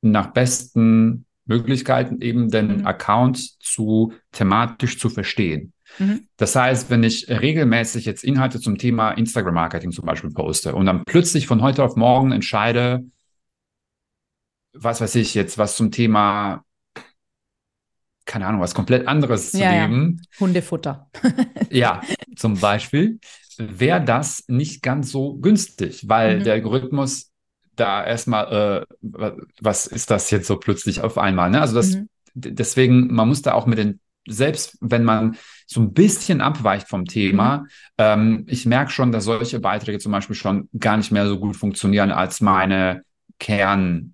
nach 0.02 0.28
besten 0.28 1.26
Möglichkeiten 1.46 2.22
eben 2.22 2.50
den 2.50 2.80
mhm. 2.80 2.86
Account 2.86 3.62
zu 3.64 4.14
thematisch 4.32 5.00
zu 5.00 5.10
verstehen. 5.10 5.74
Mhm. 5.98 6.28
Das 6.36 6.56
heißt, 6.56 6.90
wenn 6.90 7.04
ich 7.04 7.30
regelmäßig 7.30 8.06
jetzt 8.06 8.24
Inhalte 8.24 8.60
zum 8.60 8.78
Thema 8.78 9.12
Instagram-Marketing 9.12 9.92
zum 9.92 10.06
Beispiel 10.06 10.32
poste 10.32 10.76
und 10.76 10.86
dann 10.86 11.04
plötzlich 11.06 11.48
von 11.48 11.62
heute 11.62 11.84
auf 11.84 11.96
morgen 11.96 12.32
entscheide, 12.32 13.06
was 14.74 15.02
weiß 15.02 15.16
ich 15.16 15.34
jetzt, 15.34 15.58
was 15.58 15.76
zum 15.76 15.92
Thema 15.92 16.64
keine 18.28 18.46
Ahnung, 18.46 18.62
was 18.62 18.76
komplett 18.76 19.08
anderes 19.08 19.52
zu 19.52 19.60
ja, 19.60 19.72
nehmen. 19.72 20.22
Ja. 20.22 20.40
Hundefutter. 20.42 21.10
ja, 21.72 22.02
zum 22.36 22.60
Beispiel, 22.60 23.20
wäre 23.58 24.04
das 24.04 24.44
nicht 24.48 24.84
ganz 24.84 25.12
so 25.12 25.36
günstig, 25.38 26.08
weil 26.08 26.40
mhm. 26.40 26.44
der 26.44 26.54
Algorithmus 26.54 27.32
da 27.76 28.06
erstmal, 28.06 28.86
äh, 29.02 29.38
was 29.62 29.88
ist 29.88 30.12
das 30.12 30.30
jetzt 30.32 30.48
so 30.48 30.58
plötzlich 30.58 31.02
auf 31.02 31.18
einmal? 31.18 31.50
Ne? 31.50 31.62
Also 31.62 31.76
das, 31.76 31.96
mhm. 31.96 32.10
deswegen, 32.34 33.14
man 33.14 33.28
muss 33.28 33.42
da 33.42 33.54
auch 33.54 33.66
mit 33.66 33.78
den, 33.78 34.00
selbst 34.28 34.78
wenn 34.82 35.04
man 35.04 35.38
so 35.66 35.80
ein 35.80 35.94
bisschen 35.94 36.42
abweicht 36.42 36.88
vom 36.88 37.06
Thema, 37.06 37.60
mhm. 37.60 37.68
ähm, 37.98 38.46
ich 38.48 38.66
merke 38.66 38.92
schon, 38.92 39.12
dass 39.12 39.24
solche 39.24 39.60
Beiträge 39.60 40.00
zum 40.00 40.12
Beispiel 40.12 40.36
schon 40.36 40.70
gar 40.78 40.98
nicht 40.98 41.12
mehr 41.12 41.28
so 41.28 41.40
gut 41.40 41.56
funktionieren 41.56 42.12
als 42.12 42.42
meine 42.42 43.04
Kern, 43.40 44.14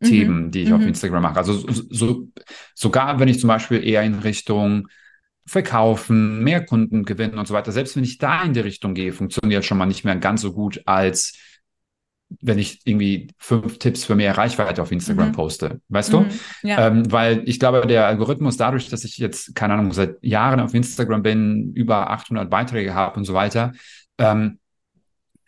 Themen, 0.00 0.46
mhm. 0.46 0.50
die 0.50 0.62
ich 0.62 0.68
mhm. 0.68 0.76
auf 0.76 0.82
Instagram 0.82 1.22
mache. 1.22 1.36
Also 1.36 1.54
so, 1.54 1.82
so, 1.90 2.28
sogar 2.74 3.18
wenn 3.20 3.28
ich 3.28 3.40
zum 3.40 3.48
Beispiel 3.48 3.84
eher 3.84 4.02
in 4.02 4.14
Richtung 4.14 4.88
Verkaufen, 5.44 6.44
mehr 6.44 6.64
Kunden 6.64 7.04
gewinnen 7.04 7.36
und 7.36 7.48
so 7.48 7.54
weiter, 7.54 7.72
selbst 7.72 7.96
wenn 7.96 8.04
ich 8.04 8.18
da 8.18 8.42
in 8.42 8.52
die 8.52 8.60
Richtung 8.60 8.94
gehe, 8.94 9.12
funktioniert 9.12 9.64
schon 9.64 9.76
mal 9.76 9.86
nicht 9.86 10.04
mehr 10.04 10.14
ganz 10.16 10.40
so 10.40 10.52
gut, 10.52 10.82
als 10.86 11.36
wenn 12.40 12.58
ich 12.58 12.80
irgendwie 12.84 13.28
fünf 13.38 13.78
Tipps 13.78 14.04
für 14.04 14.14
mehr 14.14 14.38
Reichweite 14.38 14.80
auf 14.80 14.92
Instagram 14.92 15.28
mhm. 15.28 15.32
poste. 15.32 15.80
Weißt 15.88 16.12
du? 16.12 16.20
Mhm. 16.20 16.30
Ja. 16.62 16.86
Ähm, 16.86 17.10
weil 17.10 17.42
ich 17.46 17.58
glaube, 17.58 17.86
der 17.86 18.06
Algorithmus 18.06 18.56
dadurch, 18.56 18.88
dass 18.88 19.04
ich 19.04 19.18
jetzt, 19.18 19.54
keine 19.54 19.74
Ahnung, 19.74 19.92
seit 19.92 20.22
Jahren 20.22 20.60
auf 20.60 20.74
Instagram 20.74 21.22
bin, 21.22 21.72
über 21.74 22.10
800 22.10 22.48
Beiträge 22.48 22.94
habe 22.94 23.16
und 23.16 23.24
so 23.24 23.34
weiter, 23.34 23.72
ähm, 24.18 24.58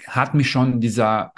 hat 0.07 0.35
mich 0.35 0.51
schon 0.51 0.81
dieser 0.81 1.33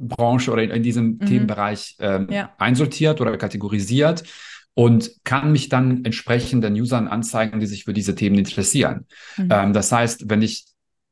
Branche 0.00 0.50
oder 0.50 0.62
in 0.62 0.82
diesem 0.82 1.18
mhm. 1.18 1.26
Themenbereich 1.26 1.96
ähm, 2.00 2.28
ja. 2.30 2.52
einsortiert 2.58 3.20
oder 3.20 3.36
kategorisiert 3.36 4.24
und 4.74 5.10
kann 5.24 5.52
mich 5.52 5.68
dann 5.68 6.04
entsprechend 6.04 6.64
den 6.64 6.74
Usern 6.74 7.08
anzeigen, 7.08 7.60
die 7.60 7.66
sich 7.66 7.84
für 7.84 7.92
diese 7.92 8.14
Themen 8.14 8.38
interessieren. 8.38 9.06
Mhm. 9.36 9.48
Ähm, 9.50 9.72
das 9.72 9.92
heißt, 9.92 10.30
wenn 10.30 10.42
ich 10.42 10.64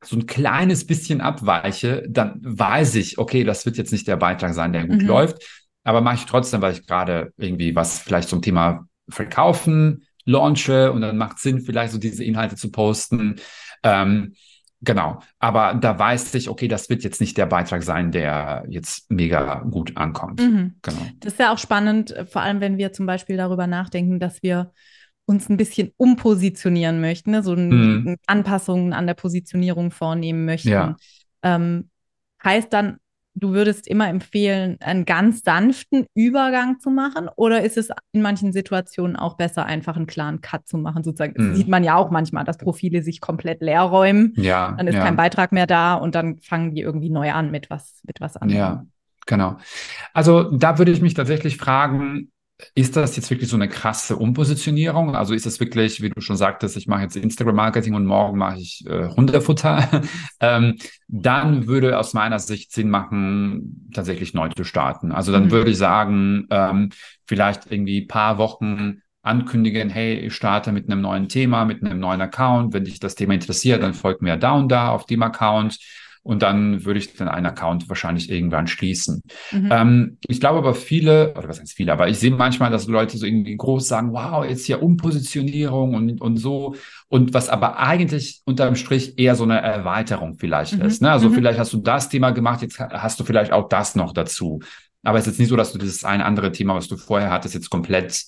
so 0.05 0.17
ein 0.17 0.27
kleines 0.27 0.87
bisschen 0.87 1.21
abweiche, 1.21 2.05
dann 2.09 2.39
weiß 2.41 2.95
ich, 2.95 3.19
okay, 3.19 3.45
das 3.45 3.67
wird 3.67 3.77
jetzt 3.77 3.93
nicht 3.93 4.07
der 4.07 4.17
Beitrag 4.17 4.55
sein, 4.55 4.73
der 4.73 4.87
gut 4.87 5.03
mhm. 5.03 5.09
läuft, 5.09 5.43
aber 5.85 6.01
mache 6.01 6.17
ich 6.17 6.27
trotzdem, 6.27 6.63
weil 6.63 6.73
ich 6.73 6.87
gerade 6.87 7.33
irgendwie 7.37 7.75
was 7.75 7.99
vielleicht 7.99 8.29
zum 8.29 8.43
Thema 8.43 8.87
Verkaufen 9.09 10.05
launche 10.25 10.93
und 10.93 11.01
dann 11.01 11.17
macht 11.17 11.39
Sinn, 11.39 11.61
vielleicht 11.61 11.93
so 11.93 11.99
diese 11.99 12.23
Inhalte 12.23 12.55
zu 12.55 12.71
posten. 12.71 13.37
Ähm, 13.83 14.35
Genau, 14.81 15.21
aber 15.41 15.75
da 15.75 15.99
weiß 15.99 16.35
ich, 16.35 16.49
okay, 16.49 16.69
das 16.69 16.89
wird 16.89 17.03
jetzt 17.03 17.21
nicht 17.21 17.37
der 17.37 17.47
Beitrag 17.47 17.83
sein, 17.83 18.13
der 18.13 18.65
jetzt 18.69 19.11
mega 19.11 19.65
gut 19.71 19.97
ankommt. 19.97 20.41
Mhm. 20.41 20.77
Genau. 20.83 21.01
Das 21.19 21.33
ist 21.33 21.41
ja 21.41 21.53
auch 21.53 21.59
spannend, 21.59 22.15
vor 22.31 22.43
allem 22.43 22.61
wenn 22.61 22.79
wir 22.79 22.93
zum 22.93 23.05
Beispiel 23.05 23.37
darüber 23.37 23.67
nachdenken, 23.67 24.21
dass 24.21 24.43
wir 24.43 24.73
uns 25.27 25.49
ein 25.49 25.57
bisschen 25.57 25.93
umpositionieren 25.97 27.01
möchten, 27.01 27.33
ne? 27.33 27.43
so 27.43 27.57
mhm. 27.57 28.17
Anpassungen 28.27 28.93
an 28.93 29.07
der 29.07 29.15
Positionierung 29.15 29.91
vornehmen 29.91 30.45
möchten. 30.45 30.69
Ja. 30.69 30.97
Ähm, 31.43 31.91
heißt 32.43 32.73
dann 32.73 32.99
du 33.39 33.53
würdest 33.53 33.87
immer 33.87 34.09
empfehlen, 34.09 34.77
einen 34.81 35.05
ganz 35.05 35.43
sanften 35.43 36.07
Übergang 36.15 36.81
zu 36.81 36.91
machen? 36.91 37.29
Oder 37.37 37.63
ist 37.63 37.77
es 37.77 37.89
in 38.13 38.23
manchen 38.23 38.53
Situationen 38.53 39.17
auch 39.17 39.37
besser, 39.37 39.67
einfach 39.67 39.97
einen 39.97 40.07
klaren 40.07 40.41
Cut 40.41 40.67
zu 40.67 40.79
machen? 40.79 41.05
Sozusagen, 41.05 41.35
das 41.35 41.47
mhm. 41.47 41.55
sieht 41.55 41.69
man 41.69 41.85
ja 41.85 41.97
auch 41.97 42.11
manchmal, 42.11 42.45
dass 42.45 42.59
Profile 42.59 43.03
sich 43.03 43.21
komplett 43.21 43.61
leer 43.61 43.83
räumen. 43.83 44.33
Ja, 44.37 44.73
dann 44.77 44.87
ist 44.87 44.95
ja. 44.95 45.05
kein 45.05 45.17
Beitrag 45.17 45.53
mehr 45.53 45.67
da 45.67 45.95
und 45.95 46.15
dann 46.15 46.39
fangen 46.39 46.75
die 46.75 46.83
irgendwie 46.83 47.11
neu 47.11 47.33
an 47.33 47.51
mit 47.51 47.71
was, 47.71 48.01
mit 48.05 48.21
was 48.21 48.37
anderem. 48.37 48.59
Ja. 48.59 48.87
Genau. 49.27 49.59
Also 50.15 50.45
da 50.57 50.79
würde 50.79 50.91
ich 50.91 51.03
mich 51.03 51.13
tatsächlich 51.13 51.59
fragen, 51.59 52.31
ist 52.75 52.97
das 52.97 53.17
jetzt 53.17 53.31
wirklich 53.31 53.49
so 53.49 53.57
eine 53.57 53.69
krasse 53.69 54.17
Umpositionierung? 54.17 55.15
Also 55.15 55.33
ist 55.33 55.47
es 55.47 55.61
wirklich, 55.61 56.03
wie 56.03 56.11
du 56.11 56.21
schon 56.21 56.37
sagtest, 56.37 56.77
ich 56.77 56.89
mache 56.89 57.03
jetzt 57.03 57.17
Instagram-Marketing 57.17 57.95
und 57.95 58.05
morgen 58.05 58.39
mache 58.39 58.59
ich 58.59 58.85
äh, 58.87 59.09
Hundefutter? 59.09 60.03
ähm, 60.41 60.77
dann 61.07 61.67
würde 61.69 61.99
aus 61.99 62.15
meiner 62.15 62.41
Sicht 62.41 62.73
Sinn 62.73 62.91
machen, 62.91 63.91
tatsächlich 63.95 64.35
neu 64.35 64.49
zu 64.49 64.65
starten. 64.65 65.13
Also 65.13 65.31
dann 65.31 65.47
mhm. 65.47 65.51
würde 65.53 65.71
ich 65.71 65.79
sagen, 65.79 66.47
ähm, 66.51 66.91
vielleicht 67.27 67.71
irgendwie 67.71 68.07
paar 68.07 68.39
Wochen 68.39 69.03
ankündigen, 69.23 69.91
hey, 69.91 70.15
ich 70.15 70.35
starte 70.35 70.73
mit 70.73 70.91
einem 70.91 71.01
neuen 71.01 71.29
Thema, 71.29 71.65
mit 71.65 71.85
einem 71.85 72.01
neuen 72.01 72.21
Account. 72.21 72.75
Wenn 72.75 72.85
dich 72.85 72.99
das 72.99 73.15
Thema 73.15 73.35
interessiert, 73.35 73.83
dann 73.83 73.95
folgt 73.95 74.23
mir 74.23 74.37
da 74.37 74.53
und 74.53 74.69
da 74.69 74.89
auf 74.89 75.07
dem 75.07 75.23
Account 75.23 75.79
und 76.29 76.43
dann 76.43 76.85
würde 76.85 76.99
ich 76.99 77.15
dann 77.15 77.27
einen 77.27 77.47
Account 77.47 77.89
wahrscheinlich 77.89 78.31
irgendwann 78.31 78.67
schließen. 78.67 79.23
Mhm. 79.51 79.69
Ähm, 79.73 80.19
ich 80.29 80.41
glaube 80.41 80.59
aber 80.59 80.75
viele, 80.75 81.33
oder 81.35 81.49
was 81.49 81.59
heißt 81.59 81.73
viele, 81.73 81.91
aber 81.91 82.11
ich 82.11 82.19
sehe 82.19 82.31
manchmal, 82.31 82.71
dass 82.71 82.87
Leute 82.87 83.17
so 83.17 83.25
irgendwie 83.25 83.57
groß 83.57 83.89
sagen, 83.89 84.13
wow, 84.13 84.45
jetzt 84.45 84.67
hier 84.67 84.83
Umpositionierung 84.83 85.95
und, 85.95 86.21
und 86.21 86.37
so. 86.37 86.75
Und 87.09 87.33
was 87.33 87.49
aber 87.49 87.79
eigentlich 87.79 88.43
unterm 88.45 88.75
Strich 88.75 89.19
eher 89.19 89.37
so 89.37 89.45
eine 89.45 89.63
Erweiterung 89.63 90.35
vielleicht 90.35 90.77
mhm. 90.77 90.83
ist. 90.83 91.01
Ne? 91.01 91.11
Also 91.11 91.31
mhm. 91.31 91.35
vielleicht 91.35 91.59
hast 91.59 91.73
du 91.73 91.79
das 91.79 92.11
Thema 92.11 92.33
gemacht, 92.33 92.61
jetzt 92.61 92.79
hast 92.79 93.19
du 93.19 93.25
vielleicht 93.25 93.53
auch 93.53 93.67
das 93.71 93.95
noch 93.95 94.13
dazu. 94.13 94.61
Aber 95.05 95.17
es 95.17 95.27
ist 95.27 95.33
jetzt 95.33 95.39
nicht 95.39 95.49
so, 95.49 95.57
dass 95.57 95.73
du 95.73 95.79
dieses 95.79 96.05
ein 96.05 96.21
andere 96.21 96.53
Thema, 96.53 96.75
was 96.75 96.89
du 96.89 96.99
vorher 96.99 97.31
hattest, 97.31 97.55
jetzt 97.55 97.71
komplett 97.71 98.25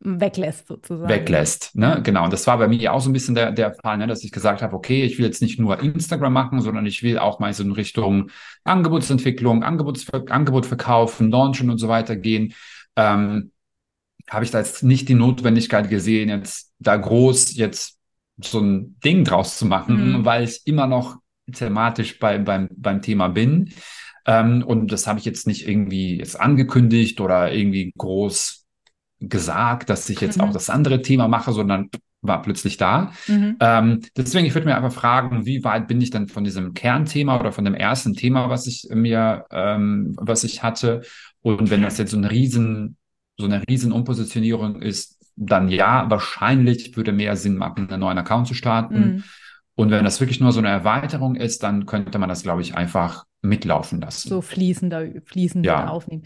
weglässt 0.00 0.68
sozusagen. 0.68 1.08
Weglässt, 1.08 1.74
ne? 1.74 2.00
Genau. 2.02 2.24
Und 2.24 2.32
das 2.32 2.46
war 2.46 2.58
bei 2.58 2.68
mir 2.68 2.92
auch 2.92 3.00
so 3.00 3.10
ein 3.10 3.12
bisschen 3.12 3.34
der, 3.34 3.52
der 3.52 3.74
Fall, 3.74 3.98
ne? 3.98 4.06
dass 4.06 4.22
ich 4.24 4.32
gesagt 4.32 4.62
habe, 4.62 4.76
okay, 4.76 5.04
ich 5.04 5.18
will 5.18 5.24
jetzt 5.24 5.42
nicht 5.42 5.58
nur 5.58 5.80
Instagram 5.80 6.32
machen, 6.32 6.60
sondern 6.60 6.86
ich 6.86 7.02
will 7.02 7.18
auch 7.18 7.38
mal 7.38 7.52
so 7.52 7.62
in 7.62 7.72
Richtung 7.72 8.30
Angebotsentwicklung, 8.64 9.62
Angebots, 9.62 10.06
Angebot 10.10 10.66
verkaufen, 10.66 11.30
launchen 11.30 11.70
und 11.70 11.78
so 11.78 11.88
weiter 11.88 12.16
gehen. 12.16 12.54
Ähm, 12.96 13.52
habe 14.28 14.44
ich 14.44 14.50
da 14.50 14.58
jetzt 14.58 14.82
nicht 14.82 15.08
die 15.08 15.14
Notwendigkeit 15.14 15.88
gesehen, 15.88 16.28
jetzt 16.28 16.72
da 16.78 16.96
groß 16.96 17.56
jetzt 17.56 17.98
so 18.38 18.60
ein 18.60 18.98
Ding 19.04 19.24
draus 19.24 19.56
zu 19.56 19.66
machen, 19.66 20.18
mhm. 20.18 20.24
weil 20.24 20.44
ich 20.44 20.66
immer 20.66 20.86
noch 20.86 21.16
thematisch 21.52 22.18
bei, 22.18 22.38
beim, 22.38 22.68
beim 22.76 23.02
Thema 23.02 23.28
bin. 23.28 23.72
Ähm, 24.26 24.62
und 24.62 24.92
das 24.92 25.06
habe 25.06 25.18
ich 25.18 25.24
jetzt 25.24 25.46
nicht 25.46 25.66
irgendwie 25.66 26.18
jetzt 26.18 26.38
angekündigt 26.38 27.20
oder 27.20 27.52
irgendwie 27.52 27.92
groß 27.96 28.65
gesagt, 29.20 29.90
dass 29.90 30.08
ich 30.10 30.20
jetzt 30.20 30.38
mhm. 30.38 30.44
auch 30.44 30.52
das 30.52 30.70
andere 30.70 31.02
Thema 31.02 31.28
mache, 31.28 31.52
sondern 31.52 31.90
war 32.22 32.42
plötzlich 32.42 32.76
da. 32.76 33.12
Mhm. 33.28 33.56
Ähm, 33.60 34.00
deswegen, 34.16 34.46
ich 34.46 34.54
würde 34.54 34.66
mir 34.66 34.76
einfach 34.76 34.92
fragen, 34.92 35.46
wie 35.46 35.64
weit 35.64 35.88
bin 35.88 36.00
ich 36.00 36.10
dann 36.10 36.28
von 36.28 36.44
diesem 36.44 36.74
Kernthema 36.74 37.38
oder 37.38 37.52
von 37.52 37.64
dem 37.64 37.74
ersten 37.74 38.14
Thema, 38.14 38.50
was 38.50 38.66
ich 38.66 38.88
mir, 38.92 39.44
ähm, 39.50 40.14
was 40.18 40.44
ich 40.44 40.62
hatte. 40.62 41.02
Und 41.42 41.70
wenn 41.70 41.82
das 41.82 41.98
jetzt 41.98 42.10
so 42.10 42.16
ein 42.16 42.24
riesen, 42.24 42.96
so 43.38 43.46
eine 43.46 43.62
riesen 43.68 43.92
Umpositionierung 43.92 44.82
ist, 44.82 45.16
dann 45.36 45.68
ja, 45.68 46.08
wahrscheinlich 46.08 46.96
würde 46.96 47.12
mehr 47.12 47.36
Sinn 47.36 47.56
machen, 47.56 47.88
einen 47.90 48.00
neuen 48.00 48.18
Account 48.18 48.48
zu 48.48 48.54
starten. 48.54 48.98
Mhm. 48.98 49.24
Und 49.74 49.90
wenn 49.90 50.04
das 50.04 50.20
wirklich 50.20 50.40
nur 50.40 50.52
so 50.52 50.58
eine 50.58 50.68
Erweiterung 50.68 51.36
ist, 51.36 51.62
dann 51.62 51.84
könnte 51.84 52.18
man 52.18 52.30
das, 52.30 52.42
glaube 52.42 52.62
ich, 52.62 52.74
einfach 52.74 53.26
mitlaufen 53.42 54.00
lassen. 54.00 54.28
So 54.28 54.40
fließender, 54.40 55.06
fließender 55.24 55.68
ja. 55.68 55.88
aufnehmen. 55.88 56.24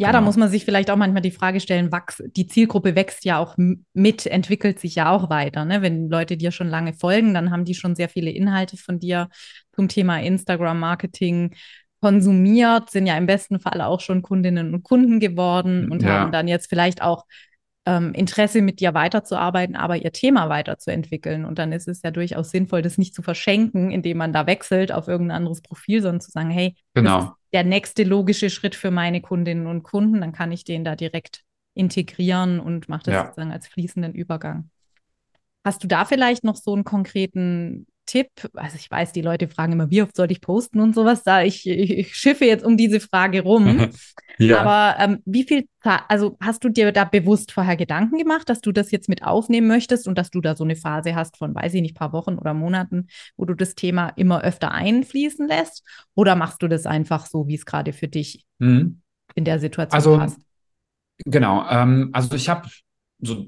Ja, 0.00 0.08
genau. 0.08 0.20
da 0.20 0.24
muss 0.24 0.36
man 0.36 0.48
sich 0.48 0.64
vielleicht 0.64 0.90
auch 0.90 0.96
manchmal 0.96 1.22
die 1.22 1.32
Frage 1.32 1.58
stellen, 1.58 1.90
wachs, 1.90 2.22
die 2.36 2.46
Zielgruppe 2.46 2.94
wächst 2.94 3.24
ja 3.24 3.38
auch 3.38 3.56
mit, 3.92 4.26
entwickelt 4.26 4.78
sich 4.78 4.94
ja 4.94 5.10
auch 5.10 5.28
weiter. 5.28 5.64
Ne? 5.64 5.82
Wenn 5.82 6.08
Leute 6.08 6.36
dir 6.36 6.52
schon 6.52 6.68
lange 6.68 6.92
folgen, 6.92 7.34
dann 7.34 7.50
haben 7.50 7.64
die 7.64 7.74
schon 7.74 7.96
sehr 7.96 8.08
viele 8.08 8.30
Inhalte 8.30 8.76
von 8.76 9.00
dir 9.00 9.28
zum 9.74 9.88
Thema 9.88 10.20
Instagram-Marketing 10.20 11.56
konsumiert, 12.00 12.90
sind 12.90 13.06
ja 13.06 13.16
im 13.16 13.26
besten 13.26 13.58
Fall 13.58 13.80
auch 13.80 14.00
schon 14.00 14.22
Kundinnen 14.22 14.72
und 14.72 14.84
Kunden 14.84 15.18
geworden 15.18 15.90
und 15.90 16.04
ja. 16.04 16.10
haben 16.10 16.30
dann 16.30 16.46
jetzt 16.46 16.68
vielleicht 16.68 17.02
auch 17.02 17.24
ähm, 17.84 18.12
Interesse 18.12 18.62
mit 18.62 18.78
dir 18.78 18.94
weiterzuarbeiten, 18.94 19.74
aber 19.74 19.96
ihr 19.96 20.12
Thema 20.12 20.48
weiterzuentwickeln. 20.48 21.44
Und 21.44 21.58
dann 21.58 21.72
ist 21.72 21.88
es 21.88 22.02
ja 22.02 22.12
durchaus 22.12 22.50
sinnvoll, 22.50 22.82
das 22.82 22.98
nicht 22.98 23.16
zu 23.16 23.22
verschenken, 23.22 23.90
indem 23.90 24.18
man 24.18 24.32
da 24.32 24.46
wechselt 24.46 24.92
auf 24.92 25.08
irgendein 25.08 25.38
anderes 25.38 25.60
Profil, 25.60 26.02
sondern 26.02 26.20
zu 26.20 26.30
sagen, 26.30 26.50
hey, 26.50 26.76
genau. 26.94 27.32
Der 27.52 27.64
nächste 27.64 28.04
logische 28.04 28.50
Schritt 28.50 28.74
für 28.74 28.90
meine 28.90 29.20
Kundinnen 29.20 29.66
und 29.66 29.82
Kunden, 29.82 30.20
dann 30.20 30.32
kann 30.32 30.52
ich 30.52 30.64
den 30.64 30.84
da 30.84 30.96
direkt 30.96 31.44
integrieren 31.74 32.60
und 32.60 32.88
mache 32.88 33.04
das 33.04 33.14
ja. 33.14 33.24
sozusagen 33.26 33.52
als 33.52 33.68
fließenden 33.68 34.14
Übergang. 34.14 34.70
Hast 35.64 35.82
du 35.82 35.88
da 35.88 36.04
vielleicht 36.04 36.44
noch 36.44 36.56
so 36.56 36.74
einen 36.74 36.84
konkreten 36.84 37.86
Tipp? 38.08 38.28
Also 38.54 38.76
ich 38.76 38.90
weiß, 38.90 39.12
die 39.12 39.20
Leute 39.20 39.48
fragen 39.48 39.74
immer, 39.74 39.90
wie 39.90 40.02
oft 40.02 40.16
soll 40.16 40.32
ich 40.32 40.40
posten 40.40 40.80
und 40.80 40.94
sowas. 40.94 41.22
Da 41.22 41.42
ich, 41.42 41.66
ich 41.66 42.16
schiffe 42.16 42.46
jetzt 42.46 42.64
um 42.64 42.76
diese 42.76 43.00
Frage 43.00 43.42
rum. 43.42 43.90
ja. 44.38 44.60
Aber 44.60 45.00
ähm, 45.00 45.22
wie 45.26 45.44
viel, 45.44 45.68
also 45.82 46.36
hast 46.40 46.64
du 46.64 46.70
dir 46.70 46.90
da 46.90 47.04
bewusst 47.04 47.52
vorher 47.52 47.76
Gedanken 47.76 48.18
gemacht, 48.18 48.48
dass 48.48 48.60
du 48.60 48.72
das 48.72 48.90
jetzt 48.90 49.08
mit 49.08 49.22
aufnehmen 49.22 49.68
möchtest 49.68 50.08
und 50.08 50.16
dass 50.16 50.30
du 50.30 50.40
da 50.40 50.56
so 50.56 50.64
eine 50.64 50.74
Phase 50.74 51.14
hast 51.14 51.36
von, 51.36 51.54
weiß 51.54 51.74
ich 51.74 51.82
nicht, 51.82 51.94
paar 51.94 52.12
Wochen 52.12 52.38
oder 52.38 52.54
Monaten, 52.54 53.08
wo 53.36 53.44
du 53.44 53.54
das 53.54 53.74
Thema 53.74 54.08
immer 54.16 54.42
öfter 54.42 54.72
einfließen 54.72 55.46
lässt? 55.46 55.84
Oder 56.14 56.34
machst 56.34 56.62
du 56.62 56.68
das 56.68 56.86
einfach 56.86 57.26
so, 57.26 57.46
wie 57.46 57.54
es 57.54 57.66
gerade 57.66 57.92
für 57.92 58.08
dich 58.08 58.46
mhm. 58.58 59.02
in 59.34 59.44
der 59.44 59.60
Situation 59.60 59.94
also, 59.94 60.16
passt? 60.16 60.40
Genau, 61.26 61.68
ähm, 61.68 62.10
also 62.12 62.34
ich 62.36 62.48
habe 62.48 62.68
so 63.20 63.46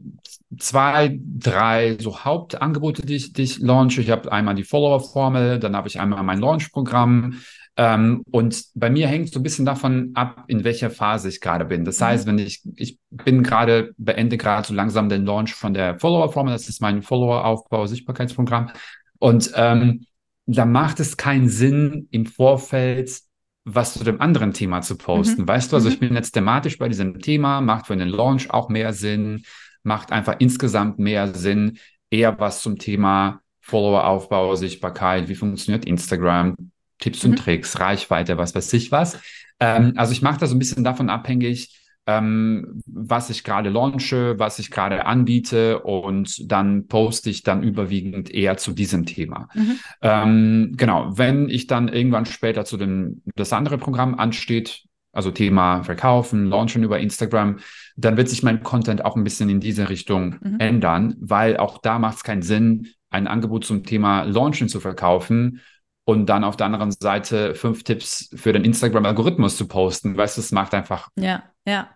zwei, 0.58 1.18
drei 1.22 1.96
so 2.00 2.24
Hauptangebote, 2.24 3.02
die 3.02 3.16
ich, 3.16 3.32
die 3.32 3.42
ich 3.42 3.58
launche. 3.58 4.00
Ich 4.00 4.10
habe 4.10 4.30
einmal 4.32 4.54
die 4.54 4.64
Follower-Formel, 4.64 5.58
dann 5.58 5.76
habe 5.76 5.88
ich 5.88 6.00
einmal 6.00 6.22
mein 6.22 6.40
Launch-Programm. 6.40 7.40
Ähm, 7.76 8.24
und 8.30 8.64
bei 8.74 8.90
mir 8.90 9.06
hängt 9.06 9.32
so 9.32 9.38
ein 9.38 9.44
bisschen 9.44 9.64
davon 9.64 10.10
ab, 10.14 10.44
in 10.48 10.64
welcher 10.64 10.90
Phase 10.90 11.28
ich 11.28 11.40
gerade 11.40 11.64
bin. 11.64 11.84
Das 11.84 12.00
heißt, 12.00 12.26
mhm. 12.26 12.30
wenn 12.32 12.38
ich, 12.38 12.62
ich 12.76 12.98
bin 13.10 13.42
gerade, 13.42 13.92
beende 13.96 14.36
gerade 14.36 14.66
so 14.66 14.74
langsam 14.74 15.08
den 15.08 15.24
Launch 15.24 15.54
von 15.54 15.72
der 15.72 15.98
Follower-Formel, 15.98 16.52
das 16.52 16.68
ist 16.68 16.82
mein 16.82 17.02
Follower-Aufbau, 17.02 17.86
Sichtbarkeitsprogramm. 17.86 18.70
Und 19.18 19.52
ähm, 19.54 20.06
da 20.46 20.64
macht 20.64 20.98
es 20.98 21.16
keinen 21.16 21.48
Sinn, 21.48 22.08
im 22.10 22.26
Vorfeld 22.26 23.20
was 23.64 23.94
zu 23.94 24.04
dem 24.04 24.20
anderen 24.20 24.52
Thema 24.52 24.80
zu 24.80 24.96
posten. 24.96 25.42
Mhm. 25.42 25.48
Weißt 25.48 25.70
du, 25.70 25.76
also 25.76 25.88
mhm. 25.88 25.94
ich 25.94 26.00
bin 26.00 26.14
jetzt 26.14 26.32
thematisch 26.32 26.78
bei 26.78 26.88
diesem 26.88 27.20
Thema, 27.20 27.60
macht 27.60 27.86
für 27.86 27.96
den 27.96 28.08
Launch 28.08 28.50
auch 28.50 28.68
mehr 28.68 28.92
Sinn, 28.92 29.42
macht 29.82 30.12
einfach 30.12 30.36
insgesamt 30.38 30.98
mehr 30.98 31.34
Sinn, 31.34 31.78
eher 32.10 32.38
was 32.38 32.62
zum 32.62 32.78
Thema 32.78 33.40
Followeraufbau, 33.60 34.56
Sichtbarkeit, 34.56 35.28
wie 35.28 35.34
funktioniert 35.34 35.84
Instagram, 35.84 36.56
Tipps 36.98 37.24
mhm. 37.24 37.30
und 37.30 37.36
Tricks, 37.36 37.78
Reichweite, 37.78 38.38
was 38.38 38.54
weiß 38.54 38.72
ich 38.72 38.90
was. 38.90 39.18
Ähm, 39.60 39.92
also 39.96 40.12
ich 40.12 40.22
mache 40.22 40.40
das 40.40 40.50
so 40.50 40.56
ein 40.56 40.58
bisschen 40.58 40.84
davon 40.84 41.10
abhängig, 41.10 41.78
ähm, 42.06 42.82
was 42.86 43.30
ich 43.30 43.44
gerade 43.44 43.70
launche, 43.70 44.38
was 44.38 44.58
ich 44.58 44.70
gerade 44.70 45.06
anbiete 45.06 45.80
und 45.80 46.50
dann 46.50 46.86
poste 46.86 47.30
ich 47.30 47.42
dann 47.42 47.62
überwiegend 47.62 48.30
eher 48.30 48.56
zu 48.56 48.72
diesem 48.72 49.06
Thema. 49.06 49.48
Mhm. 49.54 49.78
Ähm, 50.02 50.74
genau, 50.76 51.16
wenn 51.16 51.48
ich 51.48 51.66
dann 51.66 51.88
irgendwann 51.88 52.26
später 52.26 52.64
zu 52.64 52.76
dem, 52.76 53.22
das 53.36 53.52
andere 53.52 53.78
Programm 53.78 54.14
ansteht, 54.14 54.84
also 55.12 55.30
Thema 55.30 55.82
Verkaufen, 55.82 56.46
Launchen 56.46 56.84
über 56.84 57.00
Instagram, 57.00 57.58
dann 57.96 58.16
wird 58.16 58.28
sich 58.28 58.42
mein 58.42 58.62
Content 58.62 59.04
auch 59.04 59.16
ein 59.16 59.24
bisschen 59.24 59.50
in 59.50 59.60
diese 59.60 59.88
Richtung 59.88 60.36
mhm. 60.40 60.60
ändern, 60.60 61.16
weil 61.20 61.56
auch 61.56 61.78
da 61.78 61.98
macht 61.98 62.18
es 62.18 62.24
keinen 62.24 62.42
Sinn, 62.42 62.88
ein 63.10 63.26
Angebot 63.26 63.64
zum 63.64 63.82
Thema 63.82 64.22
Launchen 64.22 64.68
zu 64.68 64.78
verkaufen 64.80 65.60
und 66.04 66.26
dann 66.26 66.44
auf 66.44 66.56
der 66.56 66.66
anderen 66.66 66.92
Seite 66.92 67.54
fünf 67.54 67.82
Tipps 67.82 68.30
für 68.34 68.52
den 68.52 68.64
Instagram-Algorithmus 68.64 69.56
zu 69.56 69.66
posten. 69.66 70.16
Weißt 70.16 70.36
du, 70.36 70.40
es 70.40 70.52
macht 70.52 70.74
einfach 70.74 71.08
ja, 71.16 71.42
ja. 71.66 71.90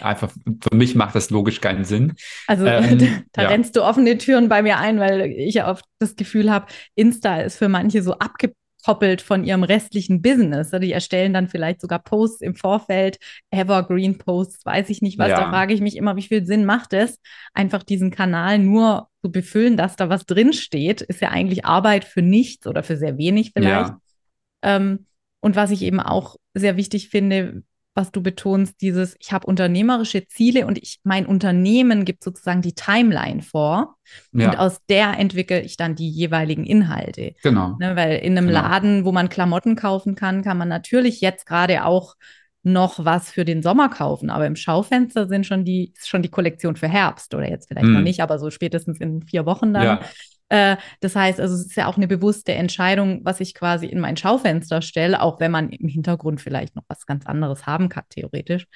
Einfach, 0.00 0.30
für 0.30 0.76
mich 0.76 0.94
macht 0.94 1.14
das 1.14 1.30
logisch 1.30 1.60
keinen 1.60 1.84
Sinn. 1.84 2.14
Also 2.46 2.66
ähm, 2.66 3.24
da 3.32 3.42
ja. 3.42 3.48
rennst 3.48 3.76
du 3.76 3.82
offene 3.82 4.18
Türen 4.18 4.48
bei 4.48 4.62
mir 4.62 4.78
ein, 4.78 5.00
weil 5.00 5.22
ich 5.22 5.54
ja 5.54 5.70
oft 5.70 5.84
das 5.98 6.16
Gefühl 6.16 6.50
habe, 6.50 6.66
Insta 6.94 7.40
ist 7.40 7.56
für 7.56 7.68
manche 7.68 8.02
so 8.02 8.18
abgekoppelt 8.18 9.22
von 9.22 9.42
ihrem 9.42 9.62
restlichen 9.62 10.20
Business. 10.20 10.70
Die 10.70 10.92
erstellen 10.92 11.32
dann 11.32 11.48
vielleicht 11.48 11.80
sogar 11.80 11.98
Posts 11.98 12.42
im 12.42 12.54
Vorfeld, 12.54 13.18
Evergreen 13.50 14.18
Posts, 14.18 14.66
weiß 14.66 14.90
ich 14.90 15.00
nicht 15.00 15.18
was. 15.18 15.30
Ja. 15.30 15.40
Da 15.40 15.48
frage 15.48 15.72
ich 15.72 15.80
mich 15.80 15.96
immer, 15.96 16.16
wie 16.16 16.22
viel 16.22 16.44
Sinn 16.44 16.66
macht 16.66 16.92
es, 16.92 17.18
einfach 17.54 17.82
diesen 17.82 18.10
Kanal 18.10 18.58
nur 18.58 19.08
zu 19.22 19.32
befüllen, 19.32 19.78
dass 19.78 19.96
da 19.96 20.10
was 20.10 20.26
drinsteht, 20.26 21.00
ist 21.00 21.22
ja 21.22 21.30
eigentlich 21.30 21.64
Arbeit 21.64 22.04
für 22.04 22.20
nichts 22.20 22.66
oder 22.66 22.82
für 22.82 22.98
sehr 22.98 23.16
wenig 23.16 23.52
vielleicht. 23.54 23.90
Ja. 23.90 24.00
Ähm, 24.62 25.06
und 25.40 25.56
was 25.56 25.70
ich 25.70 25.80
eben 25.82 26.00
auch 26.00 26.36
sehr 26.52 26.76
wichtig 26.76 27.08
finde, 27.08 27.62
was 27.94 28.10
du 28.10 28.22
betonst, 28.22 28.80
dieses, 28.80 29.16
ich 29.20 29.32
habe 29.32 29.46
unternehmerische 29.46 30.26
Ziele 30.26 30.66
und 30.66 30.78
ich, 30.78 30.98
mein 31.04 31.26
Unternehmen 31.26 32.04
gibt 32.04 32.24
sozusagen 32.24 32.60
die 32.60 32.74
Timeline 32.74 33.42
vor. 33.42 33.96
Ja. 34.32 34.50
Und 34.50 34.58
aus 34.58 34.80
der 34.88 35.18
entwickle 35.18 35.62
ich 35.62 35.76
dann 35.76 35.94
die 35.94 36.10
jeweiligen 36.10 36.64
Inhalte. 36.64 37.34
Genau. 37.42 37.76
Ne, 37.78 37.94
weil 37.96 38.18
in 38.18 38.36
einem 38.36 38.48
genau. 38.48 38.60
Laden, 38.60 39.04
wo 39.04 39.12
man 39.12 39.28
Klamotten 39.28 39.76
kaufen 39.76 40.16
kann, 40.16 40.42
kann 40.42 40.58
man 40.58 40.68
natürlich 40.68 41.20
jetzt 41.20 41.46
gerade 41.46 41.84
auch 41.84 42.16
noch 42.64 43.04
was 43.04 43.30
für 43.30 43.44
den 43.44 43.62
Sommer 43.62 43.90
kaufen, 43.90 44.30
aber 44.30 44.46
im 44.46 44.56
Schaufenster 44.56 45.28
sind 45.28 45.46
schon 45.46 45.64
die, 45.64 45.92
ist 45.94 46.08
schon 46.08 46.22
die 46.22 46.30
Kollektion 46.30 46.76
für 46.76 46.88
Herbst 46.88 47.34
oder 47.34 47.48
jetzt 47.48 47.68
vielleicht 47.68 47.86
mm. 47.86 47.92
noch 47.92 47.98
hm. 47.98 48.04
nicht, 48.04 48.20
aber 48.20 48.38
so 48.38 48.50
spätestens 48.50 48.98
in 49.00 49.22
vier 49.22 49.44
Wochen 49.44 49.74
dann. 49.74 49.84
Ja. 49.84 50.00
Äh, 50.48 50.76
das 51.00 51.16
heißt, 51.16 51.40
also 51.40 51.54
es 51.54 51.66
ist 51.66 51.76
ja 51.76 51.86
auch 51.86 51.96
eine 51.96 52.06
bewusste 52.06 52.52
Entscheidung, 52.52 53.20
was 53.24 53.40
ich 53.40 53.54
quasi 53.54 53.86
in 53.86 54.00
mein 54.00 54.16
Schaufenster 54.16 54.82
stelle, 54.82 55.22
auch 55.22 55.40
wenn 55.40 55.50
man 55.50 55.70
im 55.70 55.88
Hintergrund 55.88 56.40
vielleicht 56.40 56.76
noch 56.76 56.84
was 56.88 57.06
ganz 57.06 57.26
anderes 57.26 57.66
haben 57.66 57.88
kann, 57.88 58.04
theoretisch. 58.10 58.66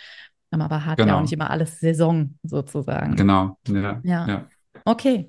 Aber 0.51 0.87
hat 0.87 0.97
genau. 0.97 1.09
ja 1.09 1.17
auch 1.17 1.23
nicht 1.23 1.33
immer 1.33 1.51
alles 1.51 1.79
Saison 1.79 2.35
sozusagen. 2.43 3.17
Genau, 3.17 3.59
ja. 3.69 4.01
Ja. 4.03 4.29
ja. 4.29 4.49
Okay. 4.85 5.29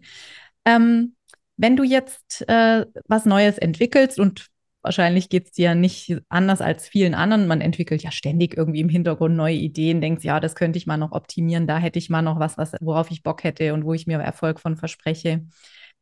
Ähm, 0.66 1.16
wenn 1.58 1.76
du 1.76 1.84
jetzt 1.84 2.48
äh, 2.48 2.86
was 3.06 3.26
Neues 3.26 3.58
entwickelst 3.58 4.18
und 4.18 4.48
wahrscheinlich 4.82 5.28
geht 5.28 5.48
es 5.48 5.52
dir 5.52 5.76
nicht 5.76 6.18
anders 6.30 6.62
als 6.62 6.88
vielen 6.88 7.14
anderen. 7.14 7.48
Man 7.48 7.60
entwickelt 7.60 8.02
ja 8.02 8.12
ständig 8.12 8.56
irgendwie 8.56 8.80
im 8.80 8.88
Hintergrund 8.88 9.36
neue 9.36 9.56
Ideen, 9.56 10.00
denkt, 10.00 10.24
ja, 10.24 10.40
das 10.40 10.56
könnte 10.56 10.78
ich 10.78 10.88
mal 10.88 10.98
noch 10.98 11.12
optimieren, 11.12 11.68
da 11.68 11.78
hätte 11.78 12.00
ich 12.00 12.10
mal 12.10 12.22
noch 12.22 12.40
was, 12.40 12.58
was 12.58 12.74
worauf 12.80 13.12
ich 13.12 13.24
Bock 13.24 13.44
hätte 13.44 13.74
und 13.74 13.84
wo 13.84 13.94
ich 13.94 14.08
mir 14.08 14.20
Erfolg 14.20 14.60
von 14.60 14.78
verspreche. 14.78 15.46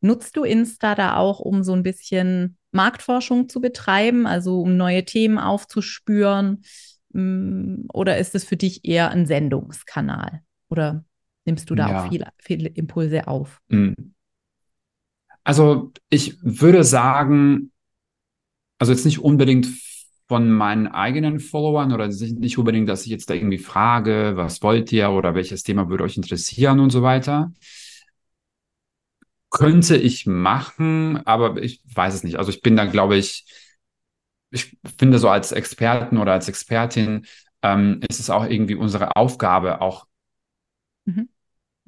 Nutzt 0.01 0.37
du 0.37 0.43
Insta 0.43 0.95
da 0.95 1.15
auch, 1.15 1.39
um 1.39 1.63
so 1.63 1.73
ein 1.73 1.83
bisschen 1.83 2.57
Marktforschung 2.71 3.49
zu 3.49 3.59
betreiben, 3.61 4.27
also 4.27 4.61
um 4.61 4.77
neue 4.77 5.05
Themen 5.05 5.37
aufzuspüren? 5.39 6.63
Mm, 7.13 7.85
oder 7.91 8.17
ist 8.17 8.35
es 8.35 8.43
für 8.43 8.57
dich 8.57 8.85
eher 8.85 9.09
ein 9.11 9.25
Sendungskanal? 9.25 10.41
Oder 10.69 11.03
nimmst 11.45 11.69
du 11.69 11.75
da 11.75 11.89
ja. 11.89 12.03
auch 12.03 12.09
viele, 12.09 12.27
viele 12.37 12.69
Impulse 12.69 13.27
auf? 13.27 13.59
Mm. 13.69 13.93
Also 15.43 15.93
ich 16.09 16.37
würde 16.41 16.83
sagen, 16.83 17.71
also 18.79 18.91
jetzt 18.91 19.05
nicht 19.05 19.19
unbedingt 19.19 19.67
von 20.27 20.51
meinen 20.51 20.87
eigenen 20.87 21.39
Followern 21.39 21.93
oder 21.93 22.07
nicht 22.07 22.57
unbedingt, 22.57 22.89
dass 22.89 23.03
ich 23.03 23.11
jetzt 23.11 23.29
da 23.29 23.33
irgendwie 23.33 23.57
frage, 23.57 24.33
was 24.35 24.61
wollt 24.61 24.91
ihr 24.91 25.09
oder 25.11 25.35
welches 25.35 25.63
Thema 25.63 25.89
würde 25.89 26.03
euch 26.03 26.17
interessieren 26.17 26.81
und 26.81 26.89
so 26.89 27.01
weiter. 27.01 27.53
Könnte 29.49 29.95
ich 29.95 30.25
machen, 30.25 31.25
aber 31.25 31.61
ich 31.61 31.81
weiß 31.93 32.13
es 32.13 32.23
nicht. 32.23 32.37
Also 32.37 32.51
ich 32.51 32.61
bin 32.61 32.75
da, 32.75 32.85
glaube 32.85 33.15
ich, 33.15 33.45
ich 34.51 34.77
finde 34.97 35.19
so 35.19 35.29
als 35.29 35.51
Experten 35.51 36.17
oder 36.17 36.33
als 36.33 36.47
Expertin 36.47 37.25
ähm, 37.61 38.01
ist 38.07 38.19
es 38.19 38.29
auch 38.29 38.45
irgendwie 38.45 38.75
unsere 38.75 39.15
Aufgabe, 39.15 39.81
auch 39.81 40.05
mhm. 41.05 41.29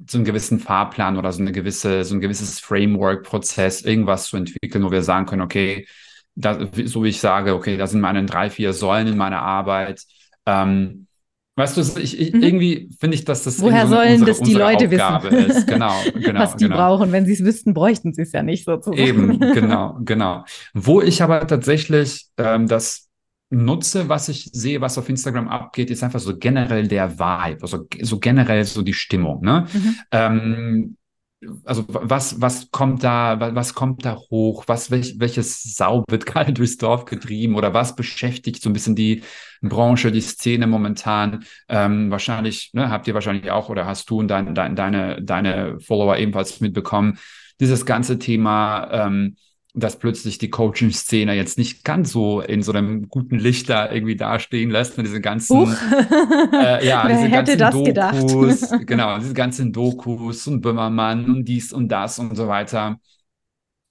so 0.06 0.18
einen 0.18 0.24
gewissen 0.24 0.58
Fahrplan 0.58 1.16
oder 1.16 1.32
so 1.32 1.40
eine 1.40 1.52
gewisse, 1.52 2.04
so 2.04 2.14
ein 2.14 2.20
gewisses 2.20 2.60
Framework-Prozess, 2.60 3.82
irgendwas 3.82 4.26
zu 4.26 4.36
entwickeln, 4.36 4.84
wo 4.84 4.90
wir 4.90 5.02
sagen 5.02 5.26
können, 5.26 5.42
okay, 5.42 5.86
da, 6.34 6.58
so 6.84 7.04
wie 7.04 7.08
ich 7.08 7.20
sage, 7.20 7.54
okay, 7.54 7.76
da 7.76 7.86
sind 7.86 8.00
meine 8.00 8.24
drei, 8.24 8.50
vier 8.50 8.72
Säulen 8.72 9.08
in 9.08 9.16
meiner 9.16 9.42
Arbeit. 9.42 10.04
Ähm, 10.46 11.06
Weißt 11.56 11.76
du, 11.76 12.00
ich, 12.00 12.18
ich, 12.18 12.32
mhm. 12.32 12.42
irgendwie 12.42 12.90
finde 12.98 13.16
ich, 13.16 13.24
dass 13.24 13.44
das 13.44 13.60
Woher 13.60 13.86
so 13.86 13.94
sollen 13.94 14.20
unsere, 14.20 14.30
das 14.30 14.40
die 14.40 14.54
Leute 14.54 14.86
Aufgabe 14.86 15.30
wissen? 15.30 15.50
ist. 15.50 15.66
Genau, 15.66 15.92
genau. 16.14 16.40
Was 16.40 16.56
die 16.56 16.64
genau. 16.64 16.76
brauchen. 16.76 17.12
Wenn 17.12 17.26
sie 17.26 17.32
es 17.32 17.44
wüssten, 17.44 17.74
bräuchten 17.74 18.14
sie 18.14 18.22
es 18.22 18.32
ja 18.32 18.42
nicht 18.42 18.64
sozusagen. 18.64 18.98
Eben, 18.98 19.40
genau, 19.54 19.98
genau. 20.04 20.44
Wo 20.74 21.00
ich 21.02 21.22
aber 21.22 21.46
tatsächlich 21.46 22.26
ähm, 22.38 22.66
das 22.66 23.08
nutze, 23.50 24.08
was 24.08 24.28
ich 24.28 24.48
sehe, 24.52 24.80
was 24.80 24.96
auf 24.96 25.08
Instagram 25.08 25.48
abgeht, 25.48 25.90
ist 25.90 26.04
einfach 26.04 26.20
so 26.20 26.38
generell 26.38 26.86
der 26.86 27.18
Vibe, 27.18 27.62
also 27.62 27.86
so 28.00 28.18
generell 28.20 28.64
so 28.64 28.82
die 28.82 28.94
Stimmung. 28.94 29.42
Ne? 29.42 29.66
Mhm. 29.72 29.96
Ähm, 30.12 30.96
also 31.64 31.84
was, 31.88 32.40
was 32.40 32.70
kommt 32.70 33.02
da, 33.02 33.54
was 33.54 33.74
kommt 33.74 34.04
da 34.04 34.16
hoch? 34.16 34.64
Was, 34.66 34.90
welch, 34.90 35.18
welches 35.18 35.62
Sau 35.62 36.04
wird 36.08 36.26
gerade 36.26 36.52
durchs 36.52 36.76
Dorf 36.76 37.06
getrieben 37.06 37.54
oder 37.54 37.72
was 37.72 37.96
beschäftigt 37.96 38.62
so 38.62 38.68
ein 38.68 38.72
bisschen 38.74 38.94
die 38.94 39.22
Branche, 39.62 40.12
die 40.12 40.20
Szene 40.20 40.66
momentan? 40.66 41.44
Ähm, 41.68 42.10
wahrscheinlich, 42.10 42.70
ne, 42.74 42.90
habt 42.90 43.08
ihr 43.08 43.14
wahrscheinlich 43.14 43.50
auch 43.50 43.68
oder 43.68 43.86
hast 43.86 44.10
du 44.10 44.18
und 44.18 44.28
dein, 44.28 44.54
dein, 44.54 44.76
deine, 44.76 45.22
deine 45.22 45.80
Follower 45.80 46.16
ebenfalls 46.16 46.60
mitbekommen, 46.60 47.18
dieses 47.58 47.86
ganze 47.86 48.18
Thema, 48.18 48.88
ähm, 48.92 49.36
dass 49.74 49.98
plötzlich 49.98 50.38
die 50.38 50.50
Coaching-Szene 50.50 51.34
jetzt 51.34 51.58
nicht 51.58 51.84
ganz 51.84 52.10
so 52.10 52.40
in 52.40 52.62
so 52.62 52.72
einem 52.72 53.08
guten 53.08 53.38
Licht 53.38 53.68
da 53.68 53.90
irgendwie 53.90 54.16
dastehen 54.16 54.70
lässt 54.70 54.98
und 54.98 55.04
diese 55.04 55.20
ganzen, 55.20 55.76
äh, 56.52 56.86
ja, 56.86 57.06
diese 57.08 57.28
hätte 57.28 57.56
ganzen 57.56 57.58
das 57.58 57.74
Dokus, 57.74 58.60
gedacht? 58.60 58.86
genau, 58.86 59.18
diese 59.18 59.34
ganzen 59.34 59.72
Dokus 59.72 60.46
und 60.46 60.60
Böhmermann 60.60 61.26
und 61.26 61.44
dies 61.44 61.72
und 61.72 61.88
das 61.88 62.18
und 62.18 62.36
so 62.36 62.48
weiter. 62.48 62.98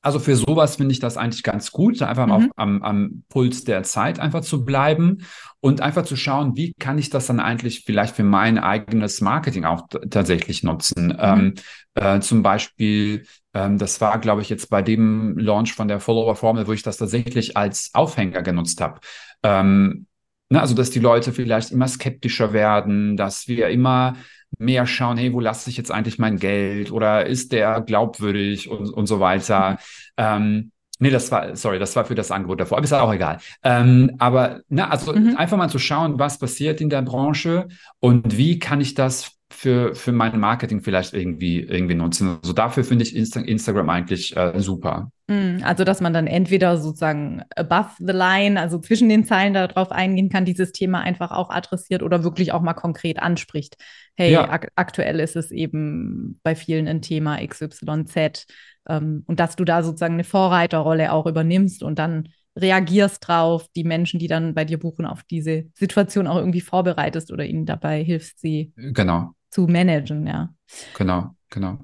Also 0.01 0.19
für 0.19 0.35
sowas 0.38 0.77
finde 0.77 0.93
ich 0.93 0.99
das 0.99 1.17
eigentlich 1.17 1.43
ganz 1.43 1.71
gut, 1.71 2.01
einfach 2.01 2.25
mhm. 2.27 2.31
auf, 2.31 2.43
am, 2.55 2.81
am 2.83 3.23
Puls 3.27 3.65
der 3.65 3.83
Zeit 3.83 4.19
einfach 4.19 4.41
zu 4.41 4.63
bleiben 4.63 5.25
und 5.59 5.81
einfach 5.81 6.05
zu 6.05 6.15
schauen, 6.15 6.55
wie 6.55 6.73
kann 6.79 6.97
ich 6.97 7.09
das 7.09 7.27
dann 7.27 7.41
eigentlich 7.41 7.83
vielleicht 7.85 8.15
für 8.15 8.23
mein 8.23 8.57
eigenes 8.57 9.19
Marketing 9.19 9.65
auch 9.65 9.88
tatsächlich 10.09 10.63
nutzen. 10.63 11.07
Mhm. 11.07 11.17
Ähm, 11.19 11.53
äh, 11.95 12.19
zum 12.21 12.43
Beispiel, 12.43 13.25
ähm, 13.53 13.77
das 13.77 13.99
war, 13.99 14.19
glaube 14.19 14.41
ich, 14.41 14.49
jetzt 14.49 14.69
bei 14.69 14.81
dem 14.81 15.38
Launch 15.38 15.73
von 15.73 15.89
der 15.89 15.99
Follower-Formel, 15.99 16.65
wo 16.67 16.71
ich 16.71 16.83
das 16.83 16.95
tatsächlich 16.95 17.57
als 17.57 17.89
Aufhänger 17.93 18.41
genutzt 18.41 18.79
habe. 18.79 19.01
Ähm, 19.43 20.05
ne, 20.49 20.62
also, 20.62 20.75
dass 20.75 20.91
die 20.91 20.99
Leute 20.99 21.33
vielleicht 21.33 21.71
immer 21.71 21.89
skeptischer 21.89 22.53
werden, 22.53 23.17
dass 23.17 23.49
wir 23.49 23.67
immer 23.67 24.15
mehr 24.57 24.85
schauen, 24.85 25.17
hey, 25.17 25.33
wo 25.33 25.39
lasse 25.39 25.69
ich 25.69 25.77
jetzt 25.77 25.91
eigentlich 25.91 26.19
mein 26.19 26.38
Geld 26.38 26.91
oder 26.91 27.25
ist 27.25 27.51
der 27.51 27.81
glaubwürdig 27.81 28.69
und, 28.69 28.89
und 28.89 29.07
so 29.07 29.19
weiter. 29.19 29.77
Ähm, 30.17 30.71
nee, 30.99 31.09
das 31.09 31.31
war, 31.31 31.55
sorry, 31.55 31.79
das 31.79 31.95
war 31.95 32.05
für 32.05 32.15
das 32.15 32.31
Angebot 32.31 32.59
davor, 32.59 32.77
aber 32.77 32.85
ist 32.85 32.93
auch 32.93 33.13
egal. 33.13 33.39
Ähm, 33.63 34.15
aber 34.19 34.62
na, 34.69 34.89
also 34.89 35.13
mhm. 35.13 35.35
einfach 35.38 35.57
mal 35.57 35.69
zu 35.69 35.79
schauen, 35.79 36.19
was 36.19 36.38
passiert 36.38 36.81
in 36.81 36.89
der 36.89 37.01
Branche 37.01 37.67
und 37.99 38.38
wie 38.38 38.59
kann 38.59 38.81
ich 38.81 38.93
das 38.93 39.39
für, 39.51 39.95
für 39.95 40.12
mein 40.12 40.39
Marketing 40.39 40.81
vielleicht 40.81 41.13
irgendwie, 41.13 41.62
irgendwie 41.62 41.95
nutzen. 41.95 42.38
Also 42.41 42.53
dafür 42.53 42.83
finde 42.83 43.03
ich 43.03 43.15
Insta 43.15 43.39
Instagram 43.39 43.89
eigentlich 43.89 44.38
äh, 44.38 44.59
super. 44.59 45.12
Mm, 45.27 45.63
also, 45.63 45.83
dass 45.83 46.01
man 46.01 46.13
dann 46.13 46.27
entweder 46.27 46.77
sozusagen 46.77 47.43
above 47.55 47.89
the 47.97 48.13
line, 48.13 48.59
also 48.59 48.77
zwischen 48.77 49.09
den 49.09 49.25
Zeilen 49.25 49.53
darauf 49.55 49.91
eingehen 49.91 50.29
kann, 50.29 50.45
dieses 50.45 50.71
Thema 50.71 51.01
einfach 51.01 51.31
auch 51.31 51.49
adressiert 51.49 52.03
oder 52.03 52.23
wirklich 52.23 52.51
auch 52.51 52.62
mal 52.62 52.73
konkret 52.73 53.19
anspricht. 53.19 53.77
Hey, 54.15 54.33
ja. 54.33 54.49
ak 54.49 54.69
aktuell 54.75 55.19
ist 55.19 55.35
es 55.35 55.49
eben 55.51 56.39
bei 56.43 56.55
vielen 56.55 56.88
ein 56.88 57.01
Thema 57.01 57.38
XYZ. 57.45 58.45
Ähm, 58.87 59.23
und 59.27 59.39
dass 59.39 59.55
du 59.55 59.65
da 59.65 59.83
sozusagen 59.83 60.15
eine 60.15 60.23
Vorreiterrolle 60.23 61.11
auch 61.11 61.25
übernimmst 61.25 61.83
und 61.83 61.99
dann 61.99 62.29
reagierst 62.55 63.27
drauf, 63.27 63.67
die 63.75 63.83
Menschen, 63.83 64.19
die 64.19 64.27
dann 64.27 64.53
bei 64.53 64.65
dir 64.65 64.79
buchen, 64.79 65.05
auf 65.05 65.23
diese 65.23 65.65
Situation 65.73 66.27
auch 66.27 66.37
irgendwie 66.37 66.61
vorbereitest 66.61 67.31
oder 67.31 67.45
ihnen 67.45 67.65
dabei 67.65 68.03
hilfst, 68.03 68.39
sie 68.39 68.73
genau 68.75 69.33
zu 69.49 69.67
managen, 69.67 70.27
ja. 70.27 70.53
Genau, 70.95 71.35
genau. 71.49 71.79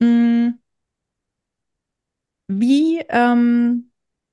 Mm. 0.00 0.58
Wie 2.48 3.00
ähm, 3.08 3.91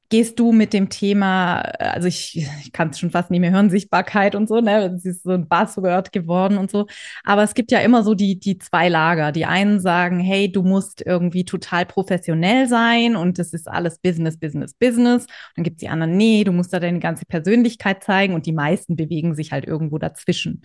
gehst 0.09 0.39
du 0.39 0.51
mit 0.51 0.73
dem 0.73 0.89
Thema, 0.89 1.59
also 1.61 2.07
ich, 2.07 2.37
ich 2.63 2.71
kann 2.71 2.89
es 2.89 2.99
schon 2.99 3.11
fast 3.11 3.29
nicht 3.29 3.39
mehr 3.39 3.51
hören, 3.51 3.69
Sichtbarkeit 3.69 4.33
und 4.35 4.49
so, 4.49 4.59
ne? 4.59 4.93
Es 4.95 5.05
ist 5.05 5.23
so 5.23 5.31
ein 5.31 5.47
Buzzword 5.47 6.11
geworden 6.11 6.57
und 6.57 6.71
so. 6.71 6.87
Aber 7.23 7.43
es 7.43 7.53
gibt 7.53 7.71
ja 7.71 7.79
immer 7.79 8.03
so 8.03 8.15
die, 8.15 8.39
die 8.39 8.57
zwei 8.57 8.89
Lager. 8.89 9.31
Die 9.31 9.45
einen 9.45 9.79
sagen, 9.79 10.19
hey, 10.19 10.51
du 10.51 10.63
musst 10.63 11.05
irgendwie 11.05 11.45
total 11.45 11.85
professionell 11.85 12.67
sein 12.67 13.15
und 13.15 13.37
das 13.37 13.53
ist 13.53 13.67
alles 13.67 13.99
Business, 13.99 14.37
Business, 14.37 14.73
Business. 14.73 15.27
Dann 15.55 15.63
gibt 15.63 15.77
es 15.77 15.81
die 15.81 15.89
anderen, 15.89 16.17
nee, 16.17 16.43
du 16.43 16.51
musst 16.51 16.73
da 16.73 16.79
deine 16.79 16.99
ganze 16.99 17.25
Persönlichkeit 17.25 18.03
zeigen 18.03 18.33
und 18.33 18.47
die 18.47 18.53
meisten 18.53 18.95
bewegen 18.95 19.35
sich 19.35 19.51
halt 19.51 19.65
irgendwo 19.65 19.99
dazwischen. 19.99 20.63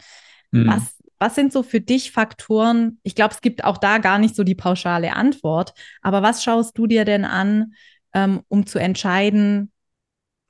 Mhm. 0.53 0.69
Was 0.69 0.95
was 1.25 1.37
sind 1.37 1.53
so 1.53 1.63
für 1.63 1.81
dich 1.81 2.11
Faktoren? 2.11 2.99
Ich 3.03 3.15
glaube, 3.15 3.33
es 3.33 3.41
gibt 3.41 3.65
auch 3.65 3.79
da 3.79 3.99
gar 3.99 4.19
nicht 4.19 4.37
so 4.37 4.45
die 4.45 4.55
pauschale 4.55 5.15
Antwort. 5.15 5.73
Aber 6.03 6.23
was 6.23 6.43
schaust 6.43 6.77
du 6.77 6.87
dir 6.87 7.05
denn 7.07 7.25
an, 7.25 7.73
ähm, 8.15 8.43
um 8.49 8.67
zu 8.67 8.79
entscheiden, 8.79 9.71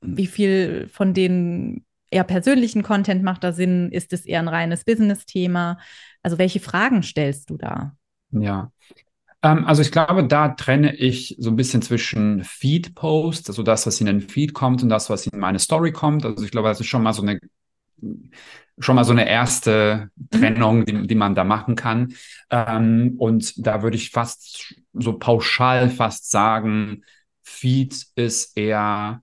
wie 0.01 0.27
viel 0.27 0.89
von 0.93 1.15
den 1.15 1.85
eher 2.11 2.25
persönlichen 2.25 2.83
Content 2.83 3.23
macht 3.23 3.43
da 3.43 3.53
Sinn? 3.53 3.91
Ist 3.91 4.13
es 4.13 4.27
eher 4.27 4.41
ein 4.41 4.49
reines 4.49 4.85
Business-Thema? 4.85 5.79
Also 6.23 6.39
welche 6.39 6.61
Fragen 6.61 7.03
stellst 7.03 7.51
du 7.51 7.57
da? 7.57 7.97
Ja, 8.31 8.71
ähm, 9.45 9.67
also 9.67 9.83
ich 9.83 9.93
glaube, 9.93 10.27
da 10.27 10.49
trenne 10.49 10.95
ich 10.97 11.37
so 11.39 11.51
ein 11.51 11.57
bisschen 11.57 11.83
zwischen 11.83 12.43
Feed-Post, 12.43 13.49
also 13.49 13.63
das, 13.63 13.87
was 13.87 14.01
in 14.01 14.07
den 14.07 14.23
Feed 14.23 14.55
kommt 14.55 14.83
und 14.83 14.89
das, 14.89 15.11
was 15.11 15.27
in 15.27 15.39
meine 15.39 15.59
Story 15.59 15.93
kommt. 15.93 16.25
Also 16.25 16.45
ich 16.45 16.51
glaube, 16.51 16.69
das 16.69 16.81
ist 16.81 16.87
schon 16.87 17.03
mal 17.03 17.13
so 17.13 17.23
eine 17.23 17.39
schon 18.79 18.97
mal 18.97 19.05
so 19.05 19.13
eine 19.13 19.29
erste 19.29 20.11
mhm. 20.17 20.39
Trennung, 20.39 20.85
die, 20.85 21.07
die 21.07 21.15
man 21.15 21.35
da 21.35 21.45
machen 21.45 21.77
kann. 21.77 22.15
Ähm, 22.51 23.15
und 23.19 23.65
da 23.65 23.83
würde 23.83 23.97
ich 23.97 24.11
fast 24.11 24.75
so 24.93 25.19
pauschal 25.19 25.91
fast 25.91 26.31
sagen, 26.31 27.05
Feed 27.45 28.07
ist 28.17 28.57
eher 28.57 29.23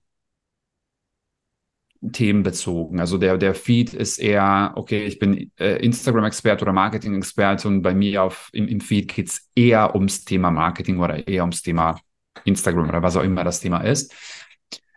themenbezogen. 2.10 2.98
Also 2.98 3.18
der, 3.18 3.38
der 3.38 3.54
Feed 3.54 3.94
ist 3.94 4.18
eher, 4.18 4.72
okay, 4.74 5.04
ich 5.04 5.18
bin 5.18 5.52
äh, 5.58 5.76
Instagram-Experte 5.84 6.64
oder 6.64 6.72
Marketing-Experte 6.72 7.68
und 7.68 7.82
bei 7.82 7.94
mir 7.94 8.24
auf, 8.24 8.50
im, 8.52 8.66
im 8.66 8.80
Feed 8.80 9.14
geht's 9.14 9.50
eher 9.54 9.94
ums 9.94 10.24
Thema 10.24 10.50
Marketing 10.50 10.98
oder 10.98 11.26
eher 11.28 11.42
ums 11.42 11.62
Thema 11.62 12.00
Instagram 12.44 12.88
oder 12.88 13.02
was 13.02 13.16
auch 13.16 13.22
immer 13.22 13.44
das 13.44 13.60
Thema 13.60 13.80
ist. 13.80 14.12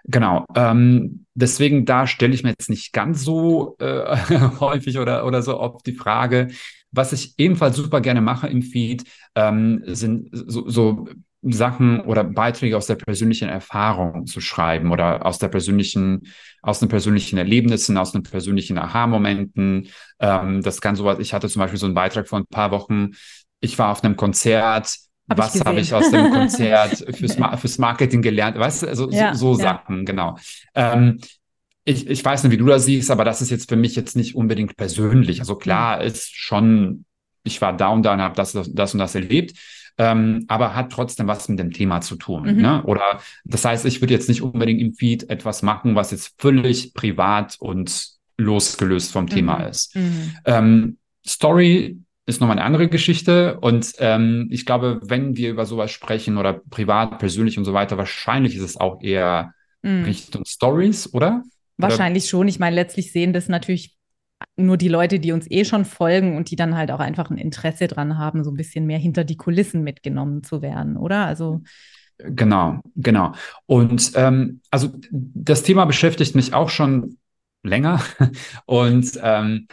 Genau. 0.06 0.46
Ähm, 0.56 1.26
deswegen 1.34 1.86
da 1.86 2.08
stelle 2.08 2.34
ich 2.34 2.44
mir 2.44 2.50
jetzt 2.50 2.70
nicht 2.70 2.94
ganz 2.94 3.24
so 3.24 3.76
äh, 3.80 4.16
häufig 4.60 4.98
oder, 4.98 5.26
oder 5.26 5.42
so 5.42 5.60
oft 5.60 5.86
die 5.86 5.94
Frage. 5.94 6.50
Was 6.92 7.12
ich 7.14 7.34
ebenfalls 7.38 7.76
super 7.76 8.02
gerne 8.02 8.22
mache 8.22 8.48
im 8.48 8.62
Feed, 8.62 9.04
ähm, 9.36 9.84
sind 9.86 10.30
so, 10.32 10.70
so 10.70 11.08
Sachen 11.54 12.02
oder 12.02 12.24
Beiträge 12.24 12.76
aus 12.76 12.88
der 12.88 12.96
persönlichen 12.96 13.50
Erfahrung 13.50 14.26
zu 14.26 14.42
schreiben 14.42 14.92
oder 14.92 15.26
aus 15.26 15.38
der 15.38 15.48
persönlichen, 15.48 16.28
aus 16.62 16.80
den 16.80 16.90
persönlichen 16.90 17.38
Erlebnissen, 17.38 17.98
aus 17.98 18.12
den 18.12 18.24
persönlichen 18.24 18.78
Aha-Momenten. 18.78 19.90
Ähm, 20.20 20.62
das 20.64 20.82
kann 20.82 20.96
sowas. 20.96 21.20
Ich 21.20 21.34
hatte 21.34 21.48
zum 21.48 21.60
Beispiel 21.60 21.80
so 21.80 21.86
einen 21.86 21.96
Beitrag 21.96 22.28
vor 22.28 22.40
ein 22.40 22.48
paar 22.48 22.72
Wochen. 22.72 23.12
Ich 23.60 23.78
war 23.78 23.92
auf 23.92 24.04
einem 24.04 24.16
Konzert. 24.16 24.96
Hab 25.30 25.38
was 25.38 25.64
habe 25.64 25.80
ich 25.80 25.94
aus 25.94 26.10
dem 26.10 26.32
Konzert 26.34 27.06
fürs, 27.16 27.38
fürs 27.60 27.78
Marketing 27.78 28.22
gelernt? 28.22 28.58
Weißt 28.58 28.84
du, 28.84 28.88
also 28.88 29.10
ja, 29.12 29.36
so, 29.36 29.54
so 29.54 29.62
ja. 29.62 29.70
Sachen, 29.70 30.06
genau. 30.06 30.38
Ähm, 30.74 31.20
ich, 31.84 32.08
ich 32.08 32.26
weiß 32.26 32.44
nicht, 32.44 32.52
wie 32.52 32.58
du 32.58 32.66
das 32.66 32.86
siehst, 32.86 33.12
aber 33.12 33.24
das 33.24 33.44
ist 33.44 33.52
jetzt 33.52 33.70
für 33.70 33.76
mich 33.76 33.96
jetzt 33.96 34.16
nicht 34.16 34.36
unbedingt 34.36 34.76
persönlich. 34.76 35.40
Also 35.42 35.56
klar 35.56 35.98
mhm. 35.98 36.08
ist 36.08 36.36
schon, 36.36 37.06
ich 37.44 37.62
war 37.62 37.78
da 37.78 37.90
und 37.90 38.04
da 38.04 38.14
und 38.14 38.22
habe 38.22 38.36
das, 38.36 38.54
das 38.54 38.94
und 38.94 39.00
das 39.00 39.14
erlebt 39.14 39.54
ähm, 39.98 40.46
aber 40.48 40.76
hat 40.76 40.92
trotzdem 40.92 41.28
was 41.28 41.48
mit 41.48 41.60
dem 41.60 41.72
Thema 41.72 42.02
zu 42.02 42.16
tun. 42.16 42.44
Mhm. 42.44 42.62
Ne? 42.62 42.84
Oder 42.84 43.20
das 43.44 43.64
heißt, 43.66 43.86
ich 43.86 44.02
würde 44.02 44.14
jetzt 44.14 44.30
nicht 44.30 44.42
unbedingt 44.42 44.82
im 44.82 44.94
Feed 44.94 45.30
etwas 45.30 45.62
machen, 45.62 45.96
was 45.96 46.12
jetzt 46.12 46.36
völlig 46.38 46.94
privat 46.94 47.56
und 47.60 48.10
losgelöst 48.38 49.12
vom 49.12 49.26
mhm. 49.26 49.30
Thema 49.30 49.64
ist. 49.64 49.96
Mhm. 49.96 50.34
Ähm, 50.46 50.98
Story 51.26 51.98
ist 52.26 52.42
nochmal 52.42 52.58
eine 52.58 52.66
andere 52.66 52.90
Geschichte. 52.90 53.60
Und 53.60 53.94
ähm, 54.00 54.48
ich 54.52 54.66
glaube, 54.66 55.00
wenn 55.04 55.38
wir 55.38 55.52
über 55.52 55.66
sowas 55.66 55.92
sprechen 55.92 56.38
oder 56.38 56.54
privat, 56.54 57.20
persönlich 57.20 57.58
und 57.58 57.66
so 57.66 57.74
weiter, 57.74 57.98
wahrscheinlich 57.98 58.56
ist 58.56 58.64
es 58.64 58.78
auch 58.78 59.02
eher 59.02 59.54
mhm. 59.82 60.04
Richtung 60.04 60.44
Stories, 60.46 61.14
oder? 61.14 61.44
Wahrscheinlich 61.78 62.24
oder? 62.24 62.30
schon. 62.30 62.48
Ich 62.48 62.60
meine, 62.60 62.76
letztlich 62.76 63.12
sehen 63.12 63.34
das 63.34 63.48
natürlich 63.48 63.96
nur 64.58 64.78
die 64.78 64.88
Leute, 64.88 65.20
die 65.20 65.32
uns 65.32 65.50
eh 65.50 65.66
schon 65.66 65.86
folgen 65.86 66.36
und 66.38 66.52
die 66.52 66.56
dann 66.56 66.76
halt 66.76 66.92
auch 66.92 67.00
einfach 67.00 67.30
ein 67.30 67.38
Interesse 67.38 67.88
dran 67.88 68.18
haben, 68.18 68.44
so 68.44 68.52
ein 68.52 68.58
bisschen 68.58 68.86
mehr 68.86 69.00
hinter 69.00 69.24
die 69.24 69.38
Kulissen 69.38 69.84
mitgenommen 69.84 70.44
zu 70.44 70.62
werden, 70.62 70.98
oder? 70.98 71.26
Also 71.26 71.62
Genau, 72.18 72.80
genau. 72.96 73.34
Und 73.66 74.14
ähm, 74.16 74.62
also 74.72 74.90
das 75.12 75.64
Thema 75.64 75.86
beschäftigt 75.86 76.34
mich 76.36 76.54
auch 76.54 76.70
schon 76.70 77.18
länger. 77.64 78.02
Und 78.66 79.20
ähm, 79.22 79.68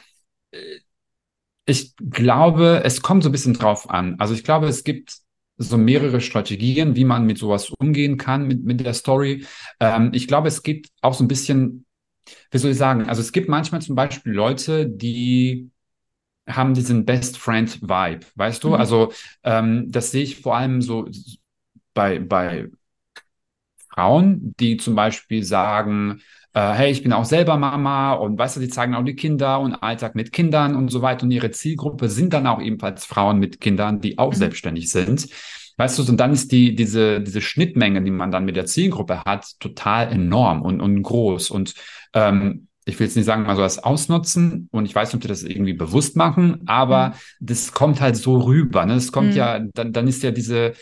ich 1.64 1.94
glaube, 1.96 2.82
es 2.84 3.02
kommt 3.02 3.22
so 3.22 3.28
ein 3.28 3.32
bisschen 3.32 3.54
drauf 3.54 3.88
an. 3.88 4.16
Also 4.18 4.34
ich 4.34 4.42
glaube, 4.44 4.66
es 4.66 4.84
gibt 4.84 5.18
so 5.58 5.78
mehrere 5.78 6.20
Strategien, 6.20 6.96
wie 6.96 7.04
man 7.04 7.24
mit 7.24 7.38
sowas 7.38 7.70
umgehen 7.70 8.16
kann, 8.16 8.48
mit, 8.48 8.64
mit 8.64 8.80
der 8.80 8.94
Story. 8.94 9.46
Ähm, 9.78 10.10
ich 10.12 10.26
glaube, 10.26 10.48
es 10.48 10.62
gibt 10.62 10.88
auch 11.02 11.14
so 11.14 11.22
ein 11.22 11.28
bisschen 11.28 11.84
wie 12.50 12.58
soll 12.58 12.70
ich 12.70 12.78
sagen, 12.78 13.08
also 13.08 13.20
es 13.20 13.32
gibt 13.32 13.48
manchmal 13.48 13.82
zum 13.82 13.96
Beispiel 13.96 14.32
Leute, 14.32 14.88
die 14.88 15.70
haben 16.48 16.74
diesen 16.74 17.04
Best 17.04 17.38
Friend 17.38 17.80
Vibe, 17.82 18.26
weißt 18.34 18.64
du? 18.64 18.68
Mhm. 18.68 18.74
Also 18.74 19.12
ähm, 19.44 19.90
das 19.90 20.10
sehe 20.10 20.22
ich 20.22 20.40
vor 20.40 20.56
allem 20.56 20.82
so 20.82 21.08
bei, 21.94 22.18
bei 22.18 22.68
Frauen, 23.90 24.54
die 24.58 24.76
zum 24.76 24.94
Beispiel 24.94 25.44
sagen, 25.44 26.22
äh, 26.54 26.72
hey, 26.72 26.90
ich 26.90 27.02
bin 27.02 27.12
auch 27.12 27.24
selber 27.24 27.56
Mama 27.56 28.14
und 28.14 28.38
weißt 28.38 28.56
du, 28.56 28.60
die 28.60 28.68
zeigen 28.68 28.94
auch 28.94 29.04
die 29.04 29.14
Kinder 29.14 29.60
und 29.60 29.74
Alltag 29.74 30.14
mit 30.14 30.32
Kindern 30.32 30.74
und 30.74 30.88
so 30.88 31.02
weiter 31.02 31.24
und 31.24 31.30
ihre 31.30 31.50
Zielgruppe 31.50 32.08
sind 32.08 32.32
dann 32.32 32.46
auch 32.46 32.60
ebenfalls 32.60 33.04
Frauen 33.04 33.38
mit 33.38 33.60
Kindern, 33.60 34.00
die 34.00 34.18
auch 34.18 34.32
mhm. 34.32 34.36
selbstständig 34.36 34.90
sind. 34.90 35.28
Weißt 35.78 35.98
du, 35.98 36.02
und 36.10 36.18
dann 36.18 36.32
ist 36.32 36.52
die, 36.52 36.74
diese, 36.74 37.20
diese 37.20 37.40
Schnittmenge, 37.40 38.02
die 38.02 38.10
man 38.10 38.30
dann 38.30 38.44
mit 38.44 38.56
der 38.56 38.66
Zielgruppe 38.66 39.22
hat, 39.24 39.58
total 39.58 40.12
enorm 40.12 40.62
und, 40.62 40.80
und 40.80 41.02
groß. 41.02 41.50
Und 41.50 41.74
ähm, 42.14 42.68
ich 42.84 42.98
will 42.98 43.06
jetzt 43.06 43.16
nicht 43.16 43.26
sagen, 43.26 43.44
mal 43.44 43.54
so 43.54 43.62
das 43.62 43.78
ausnutzen 43.78 44.68
und 44.72 44.86
ich 44.86 44.94
weiß 44.94 45.08
nicht, 45.08 45.14
ob 45.14 45.20
die 45.20 45.28
das 45.28 45.44
irgendwie 45.44 45.72
bewusst 45.72 46.16
machen, 46.16 46.62
aber 46.66 47.10
mhm. 47.10 47.46
das 47.46 47.72
kommt 47.72 48.00
halt 48.00 48.16
so 48.16 48.38
rüber. 48.38 48.84
Ne? 48.86 48.94
Das 48.94 49.12
kommt 49.12 49.30
mhm. 49.30 49.36
ja, 49.36 49.60
dann, 49.60 49.92
dann 49.92 50.08
ist 50.08 50.22
ja 50.22 50.32
diese, 50.32 50.72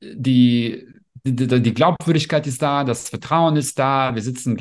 die, 0.00 0.86
die, 1.32 1.74
Glaubwürdigkeit 1.74 2.46
ist 2.46 2.62
da, 2.62 2.84
das 2.84 3.08
Vertrauen 3.08 3.56
ist 3.56 3.78
da, 3.78 4.14
wir 4.14 4.22
sitzen 4.22 4.56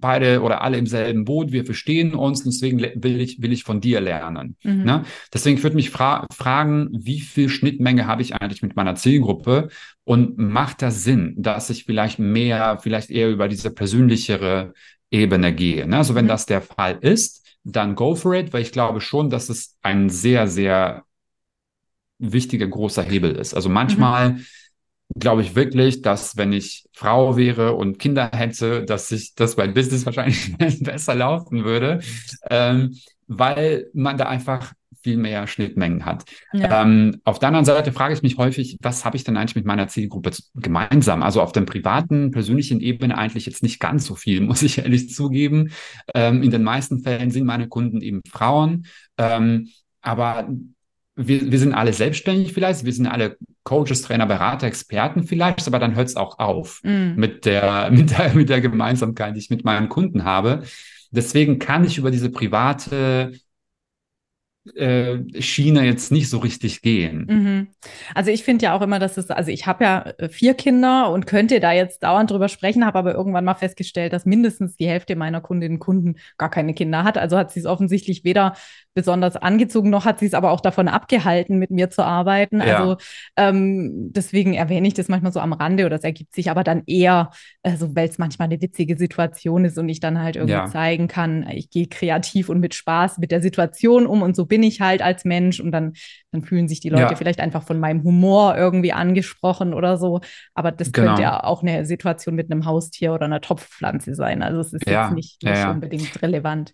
beide 0.00 0.42
oder 0.42 0.62
alle 0.62 0.78
im 0.78 0.86
selben 0.86 1.24
Boot, 1.24 1.52
wir 1.52 1.64
verstehen 1.64 2.14
uns, 2.14 2.44
deswegen 2.44 2.80
will 2.80 3.20
ich, 3.20 3.40
will 3.40 3.52
ich 3.52 3.64
von 3.64 3.80
dir 3.80 4.00
lernen. 4.00 4.56
Mhm. 4.62 4.84
Ne? 4.84 5.04
Deswegen 5.32 5.62
würde 5.62 5.76
mich 5.76 5.90
fra 5.90 6.26
fragen, 6.32 6.88
wie 6.92 7.20
viel 7.20 7.48
Schnittmenge 7.48 8.06
habe 8.06 8.22
ich 8.22 8.34
eigentlich 8.34 8.62
mit 8.62 8.76
meiner 8.76 8.94
Zielgruppe 8.94 9.68
und 10.04 10.38
macht 10.38 10.82
das 10.82 11.04
Sinn, 11.04 11.34
dass 11.36 11.70
ich 11.70 11.84
vielleicht 11.84 12.18
mehr, 12.18 12.78
vielleicht 12.82 13.10
eher 13.10 13.30
über 13.30 13.48
diese 13.48 13.70
persönlichere 13.70 14.74
Ebene 15.10 15.54
gehe? 15.54 15.86
Ne? 15.86 15.98
Also 15.98 16.14
wenn 16.14 16.26
mhm. 16.26 16.30
das 16.30 16.46
der 16.46 16.62
Fall 16.62 16.98
ist, 17.00 17.44
dann 17.64 17.94
go 17.94 18.14
for 18.14 18.34
it, 18.34 18.52
weil 18.52 18.62
ich 18.62 18.72
glaube 18.72 19.00
schon, 19.00 19.30
dass 19.30 19.48
es 19.48 19.76
ein 19.82 20.10
sehr, 20.10 20.48
sehr 20.48 21.04
wichtiger, 22.18 22.66
großer 22.66 23.02
Hebel 23.02 23.32
ist. 23.36 23.54
Also 23.54 23.68
manchmal 23.68 24.32
mhm 24.32 24.44
glaube 25.18 25.42
ich 25.42 25.54
wirklich, 25.54 26.02
dass 26.02 26.36
wenn 26.36 26.52
ich 26.52 26.86
Frau 26.92 27.36
wäre 27.36 27.74
und 27.74 27.98
Kinder 27.98 28.30
hätte, 28.32 28.84
dass 28.84 29.10
ich, 29.10 29.34
dass 29.34 29.56
mein 29.56 29.74
Business 29.74 30.06
wahrscheinlich 30.06 30.56
besser 30.80 31.14
laufen 31.14 31.64
würde, 31.64 32.00
ähm, 32.50 32.96
weil 33.26 33.86
man 33.94 34.18
da 34.18 34.26
einfach 34.26 34.72
viel 35.02 35.16
mehr 35.18 35.46
Schnittmengen 35.46 36.06
hat. 36.06 36.24
Ja. 36.54 36.82
Ähm, 36.82 37.20
auf 37.24 37.38
der 37.38 37.48
anderen 37.48 37.66
Seite 37.66 37.92
frage 37.92 38.14
ich 38.14 38.22
mich 38.22 38.38
häufig, 38.38 38.78
was 38.80 39.04
habe 39.04 39.18
ich 39.18 39.24
denn 39.24 39.36
eigentlich 39.36 39.54
mit 39.54 39.66
meiner 39.66 39.86
Zielgruppe 39.86 40.30
gemeinsam? 40.54 41.22
Also 41.22 41.42
auf 41.42 41.52
der 41.52 41.60
privaten, 41.60 42.30
persönlichen 42.30 42.80
Ebene 42.80 43.16
eigentlich 43.16 43.44
jetzt 43.44 43.62
nicht 43.62 43.80
ganz 43.80 44.06
so 44.06 44.14
viel, 44.14 44.40
muss 44.42 44.62
ich 44.62 44.78
ehrlich 44.78 45.10
zugeben. 45.10 45.70
Ähm, 46.14 46.42
in 46.42 46.50
den 46.50 46.62
meisten 46.62 47.00
Fällen 47.00 47.30
sind 47.30 47.44
meine 47.44 47.68
Kunden 47.68 48.00
eben 48.00 48.22
Frauen. 48.26 48.86
Ähm, 49.18 49.68
aber 50.00 50.48
wir, 51.16 51.50
wir 51.50 51.58
sind 51.58 51.74
alle 51.74 51.92
selbstständig 51.92 52.52
vielleicht, 52.52 52.84
wir 52.84 52.92
sind 52.92 53.06
alle 53.06 53.36
Coaches, 53.62 54.02
Trainer, 54.02 54.26
Berater, 54.26 54.66
Experten 54.66 55.24
vielleicht, 55.24 55.66
aber 55.66 55.78
dann 55.78 55.94
hört 55.94 56.08
es 56.08 56.16
auch 56.16 56.38
auf 56.38 56.80
mm. 56.82 57.14
mit, 57.16 57.44
der, 57.44 57.90
mit, 57.92 58.10
der, 58.10 58.34
mit 58.34 58.48
der 58.48 58.60
Gemeinsamkeit, 58.60 59.34
die 59.34 59.40
ich 59.40 59.50
mit 59.50 59.64
meinen 59.64 59.88
Kunden 59.88 60.24
habe. 60.24 60.64
Deswegen 61.10 61.58
kann 61.58 61.84
ich 61.84 61.98
über 61.98 62.10
diese 62.10 62.30
private 62.30 63.32
äh, 64.74 65.42
Schiene 65.42 65.84
jetzt 65.84 66.10
nicht 66.10 66.30
so 66.30 66.38
richtig 66.38 66.80
gehen. 66.80 67.26
Mhm. 67.28 67.68
Also 68.14 68.30
ich 68.30 68.44
finde 68.44 68.64
ja 68.64 68.74
auch 68.74 68.80
immer, 68.80 68.98
dass 68.98 69.18
es, 69.18 69.30
also 69.30 69.50
ich 69.50 69.66
habe 69.66 69.84
ja 69.84 70.14
äh, 70.16 70.30
vier 70.30 70.54
Kinder 70.54 71.10
und 71.10 71.26
könnte 71.26 71.60
da 71.60 71.72
jetzt 71.72 72.02
dauernd 72.02 72.30
drüber 72.30 72.48
sprechen, 72.48 72.86
habe 72.86 72.98
aber 72.98 73.14
irgendwann 73.14 73.44
mal 73.44 73.54
festgestellt, 73.54 74.14
dass 74.14 74.24
mindestens 74.24 74.76
die 74.76 74.88
Hälfte 74.88 75.16
meiner 75.16 75.42
Kundinnen 75.42 75.76
und 75.76 75.80
Kunden 75.80 76.14
gar 76.38 76.50
keine 76.50 76.72
Kinder 76.72 77.04
hat. 77.04 77.18
Also 77.18 77.36
hat 77.36 77.52
sie 77.52 77.60
es 77.60 77.66
offensichtlich 77.66 78.24
weder 78.24 78.54
besonders 78.94 79.36
angezogen, 79.36 79.90
noch 79.90 80.04
hat 80.04 80.20
sie 80.20 80.26
es 80.26 80.34
aber 80.34 80.52
auch 80.52 80.60
davon 80.60 80.88
abgehalten, 80.88 81.58
mit 81.58 81.70
mir 81.70 81.90
zu 81.90 82.04
arbeiten. 82.04 82.60
Ja. 82.60 82.78
Also 82.78 82.96
ähm, 83.36 84.12
deswegen 84.12 84.54
erwähne 84.54 84.86
ich 84.86 84.94
das 84.94 85.08
manchmal 85.08 85.32
so 85.32 85.40
am 85.40 85.52
Rande 85.52 85.84
oder 85.84 85.96
es 85.96 86.04
ergibt 86.04 86.34
sich 86.34 86.50
aber 86.50 86.64
dann 86.64 86.82
eher, 86.86 87.30
also 87.62 87.94
weil 87.96 88.08
es 88.08 88.18
manchmal 88.18 88.46
eine 88.46 88.62
witzige 88.62 88.96
Situation 88.96 89.64
ist 89.64 89.76
und 89.78 89.88
ich 89.88 90.00
dann 90.00 90.22
halt 90.22 90.36
irgendwie 90.36 90.54
ja. 90.54 90.66
zeigen 90.66 91.08
kann, 91.08 91.46
ich 91.50 91.70
gehe 91.70 91.88
kreativ 91.88 92.48
und 92.48 92.60
mit 92.60 92.74
Spaß 92.74 93.18
mit 93.18 93.32
der 93.32 93.42
Situation 93.42 94.06
um 94.06 94.22
und 94.22 94.36
so 94.36 94.46
bin 94.46 94.62
ich 94.62 94.80
halt 94.80 95.02
als 95.02 95.24
Mensch 95.24 95.60
und 95.60 95.72
dann, 95.72 95.94
dann 96.30 96.42
fühlen 96.42 96.68
sich 96.68 96.80
die 96.80 96.88
Leute 96.88 97.02
ja. 97.02 97.16
vielleicht 97.16 97.40
einfach 97.40 97.64
von 97.64 97.80
meinem 97.80 98.04
Humor 98.04 98.56
irgendwie 98.56 98.92
angesprochen 98.92 99.74
oder 99.74 99.98
so. 99.98 100.20
Aber 100.54 100.70
das 100.70 100.92
genau. 100.92 101.08
könnte 101.08 101.22
ja 101.22 101.42
auch 101.42 101.62
eine 101.62 101.84
Situation 101.84 102.34
mit 102.34 102.50
einem 102.50 102.64
Haustier 102.64 103.12
oder 103.12 103.24
einer 103.24 103.40
Topfpflanze 103.40 104.14
sein. 104.14 104.42
Also 104.42 104.60
es 104.60 104.72
ist 104.72 104.86
jetzt 104.86 105.12
nicht, 105.12 105.42
nicht 105.42 105.66
unbedingt 105.66 106.22
relevant. 106.22 106.72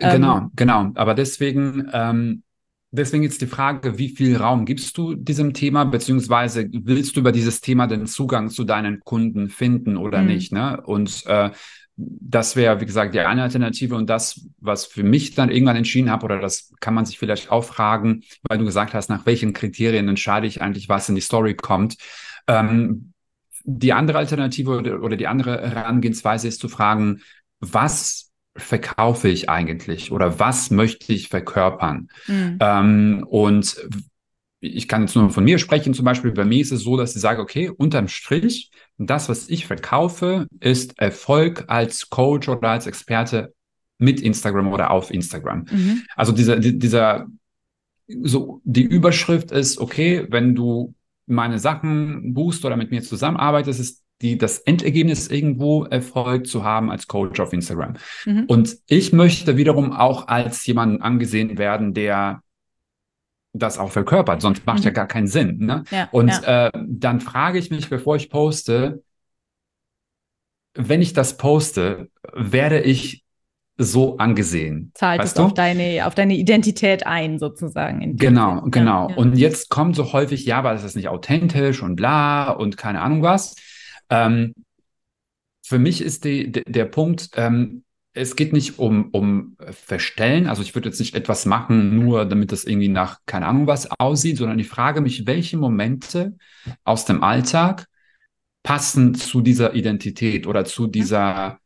Genau, 0.00 0.38
ähm, 0.38 0.50
genau. 0.56 0.90
Aber 0.94 1.14
deswegen, 1.14 1.88
ähm, 1.92 2.42
deswegen 2.90 3.22
jetzt 3.22 3.40
die 3.40 3.46
Frage, 3.46 3.98
wie 3.98 4.08
viel 4.08 4.36
Raum 4.36 4.64
gibst 4.64 4.96
du 4.98 5.14
diesem 5.14 5.54
Thema, 5.54 5.84
beziehungsweise 5.84 6.68
willst 6.72 7.16
du 7.16 7.20
über 7.20 7.32
dieses 7.32 7.60
Thema 7.60 7.86
den 7.86 8.06
Zugang 8.06 8.48
zu 8.48 8.64
deinen 8.64 9.00
Kunden 9.00 9.48
finden 9.48 9.96
oder 9.96 10.22
mhm. 10.22 10.26
nicht? 10.26 10.52
Ne? 10.52 10.80
Und 10.80 11.24
äh, 11.26 11.50
das 11.96 12.56
wäre, 12.56 12.80
wie 12.80 12.86
gesagt, 12.86 13.14
die 13.14 13.20
eine 13.20 13.42
Alternative 13.42 13.94
und 13.94 14.08
das, 14.08 14.48
was 14.58 14.86
für 14.86 15.02
mich 15.02 15.34
dann 15.34 15.50
irgendwann 15.50 15.76
entschieden 15.76 16.10
habe, 16.10 16.24
oder 16.24 16.40
das 16.40 16.72
kann 16.80 16.94
man 16.94 17.04
sich 17.04 17.18
vielleicht 17.18 17.50
auch 17.50 17.64
fragen, 17.64 18.22
weil 18.42 18.58
du 18.58 18.64
gesagt 18.64 18.94
hast, 18.94 19.10
nach 19.10 19.26
welchen 19.26 19.52
Kriterien 19.52 20.08
entscheide 20.08 20.46
ich 20.46 20.62
eigentlich, 20.62 20.88
was 20.88 21.08
in 21.08 21.14
die 21.14 21.20
Story 21.20 21.54
kommt. 21.54 21.96
Ähm, 22.46 23.12
die 23.64 23.92
andere 23.92 24.18
Alternative 24.18 24.78
oder, 24.78 25.02
oder 25.02 25.16
die 25.16 25.26
andere 25.26 25.60
Herangehensweise 25.60 26.48
ist 26.48 26.60
zu 26.60 26.68
fragen, 26.68 27.20
was 27.60 28.29
verkaufe 28.56 29.28
ich 29.28 29.48
eigentlich 29.48 30.12
oder 30.12 30.38
was 30.38 30.70
möchte 30.70 31.12
ich 31.12 31.28
verkörpern? 31.28 32.08
Mhm. 32.26 32.58
Ähm, 32.60 33.26
und 33.28 33.76
ich 34.60 34.88
kann 34.88 35.02
jetzt 35.02 35.16
nur 35.16 35.30
von 35.30 35.44
mir 35.44 35.58
sprechen, 35.58 35.94
zum 35.94 36.04
Beispiel 36.04 36.32
bei 36.32 36.44
mir 36.44 36.60
ist 36.60 36.72
es 36.72 36.82
so, 36.82 36.96
dass 36.96 37.14
ich 37.14 37.22
sage, 37.22 37.40
okay, 37.40 37.70
unterm 37.70 38.08
Strich, 38.08 38.70
das, 38.98 39.28
was 39.28 39.48
ich 39.48 39.66
verkaufe, 39.66 40.46
ist 40.60 40.98
Erfolg 40.98 41.64
als 41.68 42.10
Coach 42.10 42.48
oder 42.48 42.68
als 42.68 42.86
Experte 42.86 43.54
mit 43.98 44.20
Instagram 44.20 44.68
oder 44.68 44.90
auf 44.90 45.10
Instagram. 45.10 45.64
Mhm. 45.70 46.02
Also 46.16 46.32
dieser, 46.32 46.58
dieser, 46.58 47.26
so, 48.06 48.60
die 48.64 48.82
Überschrift 48.82 49.50
ist, 49.50 49.78
okay, 49.78 50.26
wenn 50.28 50.54
du 50.54 50.94
meine 51.26 51.58
Sachen 51.58 52.34
buchst 52.34 52.64
oder 52.64 52.76
mit 52.76 52.90
mir 52.90 53.02
zusammenarbeitest, 53.02 53.80
ist 53.80 53.99
die, 54.22 54.36
das 54.36 54.58
Endergebnis 54.58 55.28
irgendwo 55.28 55.84
Erfolg 55.84 56.46
zu 56.46 56.64
haben 56.64 56.90
als 56.90 57.06
Coach 57.06 57.40
auf 57.40 57.52
Instagram. 57.52 57.94
Mhm. 58.26 58.44
Und 58.46 58.76
ich 58.86 59.12
möchte 59.12 59.56
wiederum 59.56 59.92
auch 59.92 60.28
als 60.28 60.64
jemand 60.66 61.02
angesehen 61.02 61.58
werden, 61.58 61.94
der 61.94 62.42
das 63.52 63.78
auch 63.78 63.90
verkörpert, 63.90 64.42
sonst 64.42 64.64
macht 64.66 64.80
mhm. 64.80 64.84
ja 64.84 64.90
gar 64.90 65.06
keinen 65.06 65.26
Sinn. 65.26 65.58
Ne? 65.58 65.84
Ja, 65.90 66.08
und 66.12 66.28
ja. 66.28 66.66
Äh, 66.66 66.70
dann 66.86 67.20
frage 67.20 67.58
ich 67.58 67.70
mich, 67.70 67.88
bevor 67.88 68.16
ich 68.16 68.30
poste, 68.30 69.02
wenn 70.74 71.02
ich 71.02 71.12
das 71.12 71.36
poste, 71.36 72.08
werde 72.32 72.80
ich 72.80 73.24
so 73.76 74.18
angesehen. 74.18 74.92
Zahlt 74.94 75.24
es 75.24 75.36
auf 75.36 75.54
deine, 75.54 76.06
auf 76.06 76.14
deine 76.14 76.36
Identität 76.36 77.06
ein, 77.06 77.38
sozusagen. 77.38 78.16
Genau, 78.16 78.60
Sinn. 78.60 78.70
genau. 78.70 79.08
Ja, 79.08 79.16
und 79.16 79.36
jetzt 79.36 79.70
kommt 79.70 79.96
so 79.96 80.12
häufig, 80.12 80.44
ja, 80.44 80.58
aber 80.58 80.72
das 80.74 80.84
ist 80.84 80.96
nicht 80.96 81.08
authentisch 81.08 81.82
und 81.82 81.96
bla 81.96 82.50
und 82.50 82.76
keine 82.76 83.00
Ahnung 83.00 83.22
was. 83.22 83.56
Ähm, 84.10 84.54
für 85.64 85.78
mich 85.78 86.02
ist 86.02 86.24
die, 86.24 86.50
der 86.50 86.84
Punkt, 86.86 87.30
ähm, 87.34 87.84
es 88.12 88.34
geht 88.34 88.52
nicht 88.52 88.78
um, 88.78 89.10
um 89.12 89.56
Verstellen. 89.70 90.48
Also 90.48 90.62
ich 90.62 90.74
würde 90.74 90.88
jetzt 90.88 90.98
nicht 90.98 91.14
etwas 91.14 91.46
machen, 91.46 91.96
nur 91.96 92.24
damit 92.24 92.50
das 92.50 92.64
irgendwie 92.64 92.88
nach 92.88 93.20
keine 93.24 93.46
Ahnung 93.46 93.66
was 93.66 93.88
aussieht, 93.98 94.36
sondern 94.36 94.58
ich 94.58 94.68
frage 94.68 95.00
mich, 95.00 95.26
welche 95.26 95.56
Momente 95.56 96.36
aus 96.82 97.04
dem 97.04 97.22
Alltag 97.22 97.86
passen 98.62 99.14
zu 99.14 99.40
dieser 99.40 99.74
Identität 99.74 100.46
oder 100.46 100.64
zu 100.64 100.86
dieser 100.86 101.60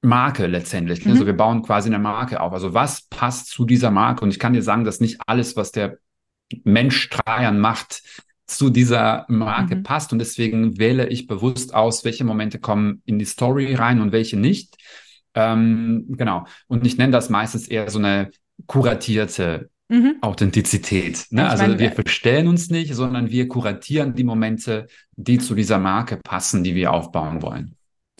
Marke 0.00 0.46
letztendlich. 0.46 1.04
Mhm. 1.04 1.12
Also 1.12 1.26
wir 1.26 1.36
bauen 1.36 1.62
quasi 1.62 1.88
eine 1.88 1.98
Marke 1.98 2.40
auf. 2.40 2.52
Also 2.52 2.72
was 2.72 3.02
passt 3.08 3.48
zu 3.48 3.64
dieser 3.64 3.90
Marke? 3.90 4.24
Und 4.24 4.30
ich 4.30 4.38
kann 4.38 4.52
dir 4.52 4.62
sagen, 4.62 4.84
dass 4.84 5.00
nicht 5.00 5.20
alles, 5.26 5.56
was 5.56 5.72
der 5.72 5.98
Mensch 6.62 7.08
Trajan 7.10 7.58
macht, 7.58 8.02
zu 8.46 8.70
dieser 8.70 9.24
Marke 9.28 9.76
mhm. 9.76 9.82
passt. 9.82 10.12
Und 10.12 10.18
deswegen 10.18 10.78
wähle 10.78 11.08
ich 11.08 11.26
bewusst 11.26 11.74
aus, 11.74 12.04
welche 12.04 12.24
Momente 12.24 12.58
kommen 12.58 13.02
in 13.06 13.18
die 13.18 13.24
Story 13.24 13.74
rein 13.74 14.00
und 14.00 14.12
welche 14.12 14.36
nicht. 14.36 14.76
Ähm, 15.34 16.06
genau. 16.08 16.46
Und 16.68 16.86
ich 16.86 16.98
nenne 16.98 17.12
das 17.12 17.30
meistens 17.30 17.68
eher 17.68 17.90
so 17.90 17.98
eine 17.98 18.30
kuratierte 18.66 19.70
mhm. 19.88 20.16
Authentizität. 20.20 21.26
Ne? 21.30 21.48
Also 21.48 21.64
meine, 21.64 21.78
wir 21.78 21.92
verstellen 21.92 22.48
uns 22.48 22.70
nicht, 22.70 22.94
sondern 22.94 23.30
wir 23.30 23.48
kuratieren 23.48 24.14
die 24.14 24.24
Momente, 24.24 24.86
die 25.16 25.38
zu 25.38 25.54
dieser 25.54 25.78
Marke 25.78 26.16
passen, 26.16 26.64
die 26.64 26.74
wir 26.74 26.92
aufbauen 26.92 27.42
wollen. 27.42 27.74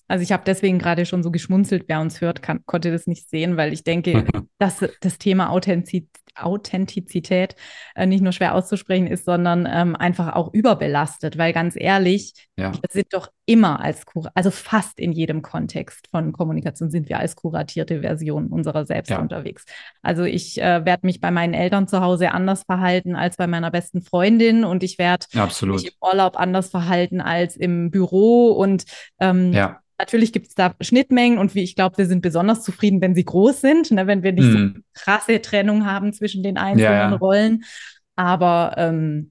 Also 0.09 0.23
ich 0.23 0.33
habe 0.33 0.43
deswegen 0.47 0.79
gerade 0.79 1.07
schon 1.07 1.23
so 1.23 1.31
geschmunzelt, 1.31 1.85
wer 1.89 2.01
uns 2.01 2.21
hört, 2.21 2.43
kann, 2.43 2.61
konnte 2.67 2.91
das 2.91 3.07
nicht 3.07 3.31
sehen, 3.31 3.57
weil 3.57 3.73
ich 3.73 3.85
denke, 3.85 4.25
dass 4.59 4.85
das 5.01 5.19
Thema 5.19 5.51
Authentizität 5.51 6.09
Authentizität 6.37 7.55
äh, 7.95 8.07
nicht 8.07 8.23
nur 8.23 8.33
schwer 8.33 8.55
auszusprechen 8.55 9.07
ist, 9.07 9.25
sondern 9.25 9.69
ähm, 9.71 9.97
einfach 9.97 10.35
auch 10.35 10.53
überbelastet, 10.53 11.39
weil 11.39 11.53
ganz 11.53 11.75
ehrlich, 11.77 12.33
ja. 12.57 12.73
wir 12.73 12.91
sind 12.91 13.13
doch 13.13 13.29
immer 13.47 13.81
als, 13.81 14.07
Kur 14.07 14.31
also 14.35 14.51
fast 14.51 14.99
in 14.99 15.13
jedem 15.13 15.43
Kontext 15.43 16.09
von 16.11 16.33
Kommunikation 16.33 16.91
sind 16.91 17.09
wir 17.09 17.19
als 17.19 17.37
kuratierte 17.37 18.01
Version 18.01 18.49
unserer 18.49 18.87
selbst 18.87 19.11
ja. 19.11 19.21
unterwegs. 19.21 19.65
Also 20.03 20.25
ich 20.25 20.61
äh, 20.61 20.85
werde 20.85 21.07
mich 21.07 21.21
bei 21.21 21.31
meinen 21.31 21.55
Eltern 21.55 21.89
zu 21.89 22.01
Hause 22.01 22.33
anders 22.33 22.65
verhalten 22.65 23.17
als 23.17 23.37
bei 23.37 23.47
meiner 23.47 23.71
besten 23.71 24.03
Freundin 24.03 24.65
und 24.65 24.83
ich 24.83 24.99
werde 24.99 25.27
mich 25.75 25.87
im 25.87 25.93
Urlaub 26.01 26.39
anders 26.39 26.71
verhalten 26.71 27.21
als 27.21 27.57
im 27.57 27.91
Büro 27.91 28.53
und 28.53 28.85
ähm, 29.21 29.53
ja. 29.53 29.81
Natürlich 29.99 30.33
gibt 30.33 30.49
es 30.49 30.55
da 30.55 30.75
Schnittmengen 30.81 31.39
und 31.39 31.55
wie 31.55 31.63
ich 31.63 31.77
glaube, 31.77 31.99
wir 31.99 32.07
sind 32.07 32.21
besonders 32.21 32.63
zufrieden, 32.63 33.01
wenn 33.01 33.15
sie 33.15 33.25
groß 33.25 33.61
sind, 33.61 33.91
ne, 33.91 34.07
wenn 34.07 34.23
wir 34.23 34.33
nicht 34.33 34.49
mm. 34.49 34.53
so 34.53 34.59
hm. 34.59 34.85
krasse 34.93 35.41
Trennung 35.41 35.87
haben 35.87 36.13
zwischen 36.13 36.43
den 36.43 36.57
einzelnen 36.57 36.93
ja, 36.93 37.11
ja. 37.11 37.17
Rollen. 37.17 37.65
Aber 38.17 38.75
ähm, 38.77 39.31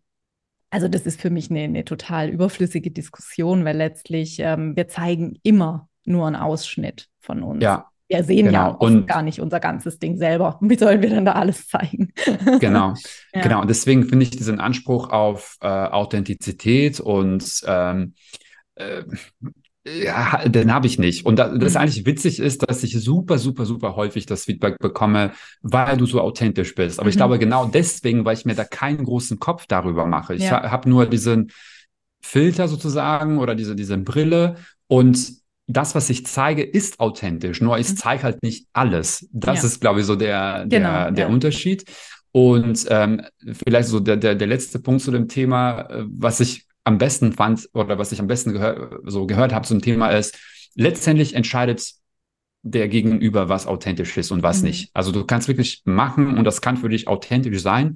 also 0.70 0.88
das 0.88 1.06
ist 1.06 1.22
für 1.22 1.30
mich 1.30 1.52
eine, 1.52 1.62
eine 1.62 1.86
total 1.86 2.30
überflüssige 2.30 2.92
Diskussion, 2.92 3.64
weil 3.64 3.78
letztlich 3.78 4.40
ähm, 4.40 4.76
wir 4.76 4.88
zeigen 4.88 5.38
immer 5.44 5.88
nur 6.06 6.26
einen 6.26 6.36
Ausschnitt 6.36 7.10
von 7.20 7.44
uns. 7.44 7.64
Ja. 7.64 7.90
Wir 8.10 8.24
sehen 8.24 8.48
genau. 8.48 8.58
ja 8.60 8.68
und 8.68 9.08
gar 9.08 9.22
nicht 9.22 9.40
unser 9.40 9.60
ganzes 9.60 10.00
Ding 10.00 10.18
selber. 10.18 10.58
Wie 10.62 10.76
sollen 10.76 11.02
wir 11.02 11.10
denn 11.10 11.26
da 11.26 11.34
alles 11.34 11.68
zeigen? 11.68 12.12
genau, 12.60 12.94
ja. 13.34 13.42
genau. 13.42 13.62
Und 13.62 13.70
deswegen 13.70 14.04
finde 14.06 14.24
ich 14.24 14.32
diesen 14.32 14.60
Anspruch 14.60 15.10
auf 15.10 15.58
äh, 15.62 15.68
Authentizität 15.68 17.00
und 17.00 17.64
ähm, 17.66 18.14
äh, 18.76 19.04
ja, 19.86 20.48
den 20.48 20.74
habe 20.74 20.88
ich 20.88 20.98
nicht. 20.98 21.26
Und 21.26 21.38
da, 21.38 21.50
das 21.50 21.74
mhm. 21.74 21.82
eigentlich 21.82 22.06
witzig 22.06 22.40
ist, 22.40 22.70
dass 22.70 22.84
ich 22.84 22.98
super, 23.02 23.38
super, 23.38 23.66
super 23.66 23.96
häufig 23.96 24.26
das 24.26 24.46
Feedback 24.46 24.78
bekomme, 24.80 25.32
weil 25.62 25.98
du 25.98 26.06
so 26.06 26.22
authentisch 26.22 26.74
bist. 26.76 27.00
Aber 27.00 27.06
mhm. 27.06 27.10
ich 27.10 27.18
glaube 27.18 27.38
genau 27.40 27.66
deswegen, 27.66 28.24
weil 28.24 28.38
ich 28.38 28.46
mir 28.46 28.56
da 28.56 28.64
keinen 28.64 29.04
großen 29.04 29.40
Kopf 29.40 29.66
darüber 29.68 30.06
mache. 30.06 30.36
Ich 30.36 30.44
ja. 30.44 30.72
habe 30.72 30.90
nur 30.90 31.06
diesen 31.06 31.52
Filter 32.22 32.70
sozusagen 32.70 33.40
oder 33.40 33.56
diese, 33.56 33.76
diese 33.76 33.98
Brille 33.98 34.56
und 34.88 35.44
das, 35.68 35.96
was 35.96 36.10
ich 36.10 36.26
zeige, 36.26 36.64
ist 36.64 37.00
authentisch. 37.00 37.62
Nur 37.62 37.78
ich 37.78 37.90
mhm. 37.90 37.98
zeige 37.98 38.24
halt 38.24 38.44
nicht 38.44 38.68
alles. 38.74 39.28
Das 39.32 39.62
ja. 39.62 39.68
ist, 39.68 39.82
glaube 39.82 40.02
ich, 40.02 40.06
so 40.06 40.16
der, 40.16 40.66
der, 40.66 40.80
genau, 40.80 41.12
der 41.12 41.28
ja. 41.28 41.34
Unterschied. 41.34 41.86
Und 42.32 42.86
ähm, 42.90 43.22
vielleicht 43.66 43.90
so 43.90 44.00
der, 44.00 44.18
der, 44.18 44.36
der 44.36 44.48
letzte 44.48 44.80
Punkt 44.80 45.02
zu 45.02 45.12
dem 45.12 45.28
Thema, 45.28 45.82
äh, 45.82 46.06
was 46.08 46.40
ich 46.40 46.66
am 46.84 46.98
besten 46.98 47.34
fand 47.34 47.70
oder 47.74 47.98
was 47.98 48.12
ich 48.12 48.20
am 48.20 48.28
besten 48.28 48.54
gehör, 48.54 49.00
so 49.04 49.26
gehört 49.26 49.54
habe 49.54 49.66
zum 49.66 49.82
Thema 49.82 50.10
ist, 50.10 50.38
letztendlich 50.76 51.36
entscheidet 51.36 51.94
der 52.62 52.88
Gegenüber, 52.88 53.50
was 53.50 53.68
authentisch 53.68 54.18
ist 54.18 54.32
und 54.32 54.44
was 54.44 54.60
mhm. 54.62 54.70
nicht. 54.70 54.90
Also 54.94 55.12
du 55.12 55.26
kannst 55.26 55.48
wirklich 55.48 55.82
machen 55.86 56.38
und 56.38 56.44
das 56.46 56.62
kann 56.62 56.78
für 56.78 56.90
dich 56.90 57.08
authentisch 57.08 57.62
sein. 57.62 57.96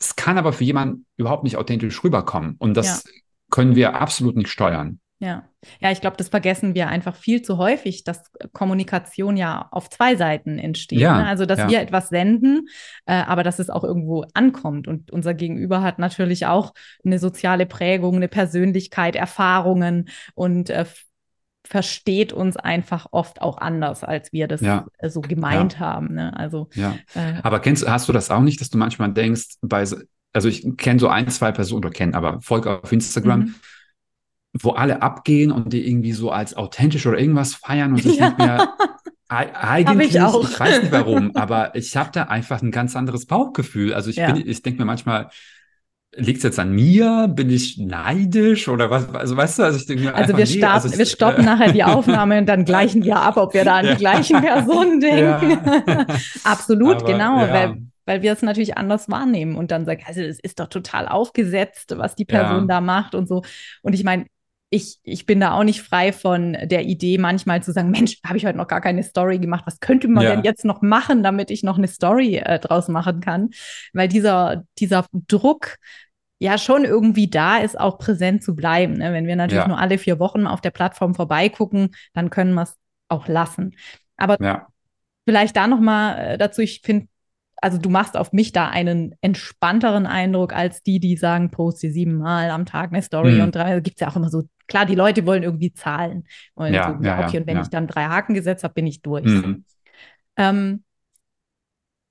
Es 0.00 0.16
kann 0.16 0.38
aber 0.38 0.52
für 0.52 0.64
jemanden 0.64 1.06
überhaupt 1.16 1.44
nicht 1.44 1.56
authentisch 1.56 2.02
rüberkommen 2.04 2.56
und 2.58 2.74
das 2.74 3.04
ja. 3.04 3.10
können 3.50 3.76
wir 3.76 3.94
absolut 4.00 4.36
nicht 4.36 4.48
steuern. 4.48 5.00
Ja, 5.20 5.48
ja, 5.80 5.90
ich 5.90 6.00
glaube, 6.00 6.16
das 6.16 6.28
vergessen 6.28 6.76
wir 6.76 6.88
einfach 6.88 7.16
viel 7.16 7.42
zu 7.42 7.58
häufig, 7.58 8.04
dass 8.04 8.30
Kommunikation 8.52 9.36
ja 9.36 9.66
auf 9.72 9.90
zwei 9.90 10.14
Seiten 10.14 10.58
entsteht. 10.60 11.00
Ja, 11.00 11.18
ne? 11.18 11.26
Also, 11.26 11.44
dass 11.44 11.58
ja. 11.58 11.68
wir 11.68 11.80
etwas 11.80 12.08
senden, 12.08 12.68
äh, 13.04 13.14
aber 13.14 13.42
dass 13.42 13.58
es 13.58 13.68
auch 13.68 13.82
irgendwo 13.82 14.24
ankommt. 14.34 14.86
Und 14.86 15.10
unser 15.10 15.34
Gegenüber 15.34 15.82
hat 15.82 15.98
natürlich 15.98 16.46
auch 16.46 16.72
eine 17.04 17.18
soziale 17.18 17.66
Prägung, 17.66 18.14
eine 18.14 18.28
Persönlichkeit, 18.28 19.16
Erfahrungen 19.16 20.08
und 20.36 20.70
äh, 20.70 20.84
versteht 21.66 22.32
uns 22.32 22.56
einfach 22.56 23.08
oft 23.10 23.42
auch 23.42 23.58
anders, 23.58 24.04
als 24.04 24.32
wir 24.32 24.46
das 24.46 24.60
ja. 24.60 24.86
Äh, 24.98 25.10
so 25.10 25.20
gemeint 25.20 25.74
ja. 25.74 25.80
haben. 25.80 26.14
Ne? 26.14 26.36
Also, 26.36 26.68
ja. 26.74 26.94
Äh, 27.14 27.40
aber 27.42 27.58
kennst, 27.58 27.88
hast 27.88 28.08
du 28.08 28.12
das 28.12 28.30
auch 28.30 28.40
nicht, 28.40 28.60
dass 28.60 28.70
du 28.70 28.78
manchmal 28.78 29.12
denkst, 29.12 29.56
bei, 29.62 29.84
also 30.32 30.48
ich 30.48 30.76
kenne 30.76 31.00
so 31.00 31.08
ein, 31.08 31.28
zwei 31.28 31.50
Personen 31.50 31.84
oder 31.84 31.90
kenne, 31.90 32.14
aber 32.14 32.40
folge 32.40 32.80
auf 32.80 32.92
Instagram. 32.92 33.40
Mhm 33.40 33.54
wo 34.52 34.70
alle 34.70 35.02
abgehen 35.02 35.52
und 35.52 35.72
die 35.72 35.86
irgendwie 35.86 36.12
so 36.12 36.30
als 36.30 36.56
authentisch 36.56 37.06
oder 37.06 37.18
irgendwas 37.18 37.54
feiern 37.54 37.92
und 37.92 38.02
sich 38.02 38.16
ja. 38.16 38.28
nicht 38.28 38.38
mehr 38.38 38.74
eigentlich, 39.28 40.14
ich, 40.14 40.20
auch. 40.20 40.42
ich 40.42 40.58
weiß 40.58 40.82
nicht 40.82 40.92
warum, 40.92 41.36
aber 41.36 41.74
ich 41.74 41.96
habe 41.96 42.10
da 42.12 42.24
einfach 42.24 42.62
ein 42.62 42.70
ganz 42.70 42.96
anderes 42.96 43.26
Bauchgefühl. 43.26 43.92
Also 43.92 44.08
ich 44.08 44.16
ja. 44.16 44.32
bin, 44.32 44.48
ich 44.48 44.62
denke 44.62 44.80
mir 44.80 44.86
manchmal, 44.86 45.28
liegt 46.16 46.38
es 46.38 46.44
jetzt 46.44 46.58
an 46.58 46.72
mir? 46.72 47.28
Bin 47.28 47.50
ich 47.50 47.76
neidisch 47.76 48.68
oder 48.68 48.90
was? 48.90 49.14
Also 49.14 49.36
weißt 49.36 49.58
du, 49.58 49.62
also 49.64 49.78
ich 49.78 49.86
denke 49.86 50.04
mir 50.04 50.14
Also 50.14 50.36
wir, 50.36 50.46
nee, 50.46 50.50
starten, 50.50 50.86
also 50.86 50.98
wir 50.98 51.04
stoppen 51.04 51.42
äh, 51.42 51.46
nachher 51.46 51.72
die 51.72 51.84
Aufnahme 51.84 52.38
und 52.38 52.46
dann 52.46 52.64
gleichen 52.64 53.04
wir 53.04 53.20
ab, 53.20 53.36
ob 53.36 53.52
wir 53.52 53.64
da 53.64 53.76
an 53.76 53.84
ja. 53.84 53.92
die 53.92 53.98
gleichen 53.98 54.40
Personen 54.40 55.00
denken. 55.00 55.58
Absolut, 56.44 57.02
aber, 57.02 57.12
genau, 57.12 57.36
weil 57.36 57.76
weil 58.06 58.22
wir 58.22 58.32
es 58.32 58.40
natürlich 58.40 58.78
anders 58.78 59.10
wahrnehmen 59.10 59.54
und 59.54 59.70
dann 59.70 59.84
sagen, 59.84 60.02
also 60.06 60.22
es 60.22 60.40
ist 60.40 60.60
doch 60.60 60.68
total 60.68 61.06
aufgesetzt, 61.06 61.92
was 61.98 62.14
die 62.14 62.24
Person 62.24 62.60
ja. 62.60 62.66
da 62.66 62.80
macht 62.80 63.14
und 63.14 63.28
so. 63.28 63.42
Und 63.82 63.92
ich 63.92 64.02
meine, 64.02 64.24
ich, 64.70 64.98
ich 65.02 65.24
bin 65.24 65.40
da 65.40 65.52
auch 65.52 65.64
nicht 65.64 65.82
frei 65.82 66.12
von 66.12 66.56
der 66.62 66.84
Idee, 66.84 67.16
manchmal 67.18 67.62
zu 67.62 67.72
sagen, 67.72 67.90
Mensch, 67.90 68.18
habe 68.24 68.36
ich 68.36 68.44
heute 68.44 68.58
noch 68.58 68.68
gar 68.68 68.80
keine 68.80 69.02
Story 69.02 69.38
gemacht. 69.38 69.64
Was 69.66 69.80
könnte 69.80 70.08
man 70.08 70.24
ja. 70.24 70.34
denn 70.34 70.44
jetzt 70.44 70.64
noch 70.64 70.82
machen, 70.82 71.22
damit 71.22 71.50
ich 71.50 71.62
noch 71.62 71.78
eine 71.78 71.88
Story 71.88 72.36
äh, 72.36 72.58
draus 72.58 72.88
machen 72.88 73.20
kann? 73.20 73.50
Weil 73.94 74.08
dieser, 74.08 74.64
dieser 74.78 75.06
Druck 75.12 75.76
ja 76.38 76.58
schon 76.58 76.84
irgendwie 76.84 77.28
da 77.28 77.58
ist, 77.58 77.80
auch 77.80 77.98
präsent 77.98 78.44
zu 78.44 78.54
bleiben. 78.54 78.94
Ne? 78.94 79.12
Wenn 79.12 79.26
wir 79.26 79.36
natürlich 79.36 79.62
ja. 79.62 79.68
nur 79.68 79.78
alle 79.78 79.98
vier 79.98 80.18
Wochen 80.18 80.46
auf 80.46 80.60
der 80.60 80.70
Plattform 80.70 81.14
vorbeigucken, 81.14 81.94
dann 82.12 82.30
können 82.30 82.54
wir 82.54 82.62
es 82.62 82.74
auch 83.08 83.26
lassen. 83.26 83.74
Aber 84.16 84.36
ja. 84.40 84.68
vielleicht 85.26 85.56
da 85.56 85.66
noch 85.66 85.80
mal 85.80 86.18
äh, 86.18 86.38
dazu, 86.38 86.60
ich 86.60 86.82
finde 86.84 87.08
also 87.60 87.76
du 87.76 87.88
machst 87.90 88.16
auf 88.16 88.32
mich 88.32 88.52
da 88.52 88.68
einen 88.68 89.16
entspannteren 89.20 90.06
Eindruck 90.06 90.52
als 90.52 90.82
die, 90.84 91.00
die 91.00 91.16
sagen, 91.16 91.50
poste 91.50 91.90
siebenmal 91.90 92.50
am 92.50 92.66
Tag 92.66 92.92
eine 92.92 93.02
Story 93.02 93.32
mhm. 93.32 93.40
und 93.40 93.54
drei. 93.56 93.70
Da 93.72 93.80
gibt 93.80 93.96
es 93.96 94.00
ja 94.00 94.08
auch 94.08 94.14
immer 94.14 94.30
so, 94.30 94.44
klar, 94.68 94.86
die 94.86 94.94
Leute 94.94 95.26
wollen 95.26 95.42
irgendwie 95.42 95.72
zahlen. 95.72 96.24
Wollen 96.54 96.74
ja, 96.74 96.96
so, 96.96 97.04
ja, 97.04 97.18
okay, 97.20 97.34
ja, 97.34 97.40
und 97.40 97.46
wenn 97.46 97.56
ja. 97.56 97.62
ich 97.62 97.68
dann 97.68 97.86
drei 97.86 98.04
Haken 98.04 98.34
gesetzt 98.34 98.64
habe, 98.64 98.74
bin 98.74 98.86
ich 98.86 99.02
durch. 99.02 99.24
Mhm. 99.24 99.64
Ähm, 100.36 100.84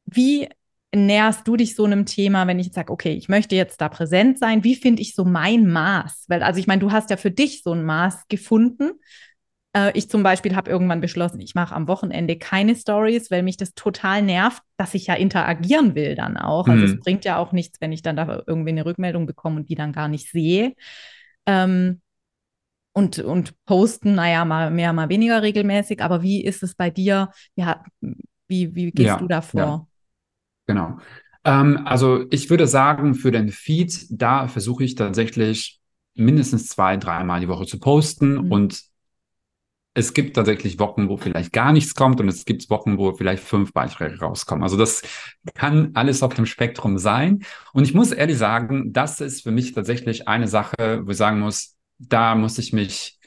wie 0.05 0.49
näherst 0.93 1.47
du 1.47 1.55
dich 1.55 1.75
so 1.75 1.85
einem 1.85 2.05
Thema, 2.05 2.47
wenn 2.47 2.59
ich 2.59 2.67
jetzt 2.67 2.75
sage, 2.75 2.91
okay, 2.91 3.13
ich 3.13 3.29
möchte 3.29 3.55
jetzt 3.55 3.79
da 3.79 3.89
präsent 3.89 4.39
sein, 4.39 4.63
wie 4.63 4.75
finde 4.75 5.01
ich 5.01 5.15
so 5.15 5.23
mein 5.25 5.69
Maß? 5.69 6.25
Weil, 6.27 6.43
also 6.43 6.59
ich 6.59 6.67
meine, 6.67 6.79
du 6.79 6.91
hast 6.91 7.09
ja 7.09 7.17
für 7.17 7.31
dich 7.31 7.61
so 7.63 7.73
ein 7.73 7.83
Maß 7.83 8.27
gefunden 8.27 8.91
äh, 9.77 9.91
ich 9.93 10.09
zum 10.09 10.23
Beispiel 10.23 10.55
habe 10.55 10.71
irgendwann 10.71 11.01
beschlossen, 11.01 11.39
ich 11.39 11.55
mache 11.55 11.75
am 11.75 11.87
Wochenende 11.87 12.37
keine 12.37 12.75
Stories, 12.75 13.29
weil 13.31 13.43
mich 13.43 13.57
das 13.57 13.73
total 13.73 14.21
nervt, 14.21 14.61
dass 14.77 14.93
ich 14.93 15.07
ja 15.07 15.13
interagieren 15.13 15.95
will 15.95 16.15
dann 16.15 16.37
auch. 16.37 16.67
Also 16.67 16.85
mhm. 16.85 16.91
es 16.91 16.99
bringt 16.99 17.25
ja 17.25 17.37
auch 17.37 17.51
nichts, 17.51 17.79
wenn 17.81 17.91
ich 17.91 18.01
dann 18.01 18.15
da 18.15 18.43
irgendwie 18.47 18.69
eine 18.69 18.85
Rückmeldung 18.85 19.25
bekomme 19.25 19.57
und 19.57 19.69
die 19.69 19.75
dann 19.75 19.93
gar 19.93 20.07
nicht 20.07 20.31
sehe. 20.31 20.73
Ähm, 21.45 22.01
und, 22.97 23.19
und 23.19 23.53
posten, 23.65 24.15
naja, 24.15 24.43
mal 24.43 24.71
mehr, 24.71 24.91
mal 24.91 25.07
weniger 25.07 25.43
regelmäßig. 25.43 26.01
Aber 26.01 26.23
wie 26.23 26.43
ist 26.43 26.63
es 26.63 26.73
bei 26.73 26.89
dir? 26.89 27.29
Ja, 27.55 27.83
wie, 28.47 28.73
wie 28.73 28.89
gehst 28.89 29.07
ja, 29.07 29.17
du 29.17 29.27
da 29.27 29.41
vor? 29.41 29.61
Ja. 29.61 29.87
Genau. 30.65 30.97
Ähm, 31.43 31.81
also 31.85 32.25
ich 32.31 32.49
würde 32.49 32.65
sagen, 32.65 33.13
für 33.13 33.29
den 33.29 33.49
Feed, 33.49 34.07
da 34.09 34.47
versuche 34.47 34.83
ich 34.83 34.95
tatsächlich 34.95 35.79
mindestens 36.15 36.69
zwei, 36.69 36.97
dreimal 36.97 37.39
die 37.39 37.47
Woche 37.47 37.67
zu 37.67 37.79
posten 37.79 38.45
mhm. 38.45 38.51
und 38.51 38.81
es 39.93 40.15
gibt 40.15 40.35
tatsächlich 40.35 40.79
Wochen, 40.79 41.07
wo 41.07 41.17
vielleicht 41.17 41.53
gar 41.53 41.73
nichts 41.73 41.93
kommt 41.93 42.19
und 42.19 42.27
es 42.27 42.45
gibt 42.45 42.67
Wochen, 42.71 42.97
wo 42.97 43.13
vielleicht 43.13 43.43
fünf 43.43 43.73
Beiträge 43.73 44.19
rauskommen. 44.19 44.63
Also 44.63 44.75
das 44.75 45.03
kann 45.53 45.91
alles 45.93 46.23
auf 46.23 46.33
dem 46.33 46.47
Spektrum 46.47 46.97
sein. 46.97 47.43
Und 47.73 47.83
ich 47.83 47.93
muss 47.93 48.11
ehrlich 48.11 48.37
sagen, 48.39 48.91
das 48.91 49.21
ist 49.21 49.43
für 49.43 49.51
mich 49.51 49.73
tatsächlich 49.73 50.27
eine 50.27 50.47
Sache, 50.47 51.01
wo 51.03 51.11
ich 51.11 51.17
sagen 51.17 51.39
muss, 51.39 51.76
da 51.99 52.35
muss 52.35 52.57
ich 52.57 52.73
mich 52.73 53.19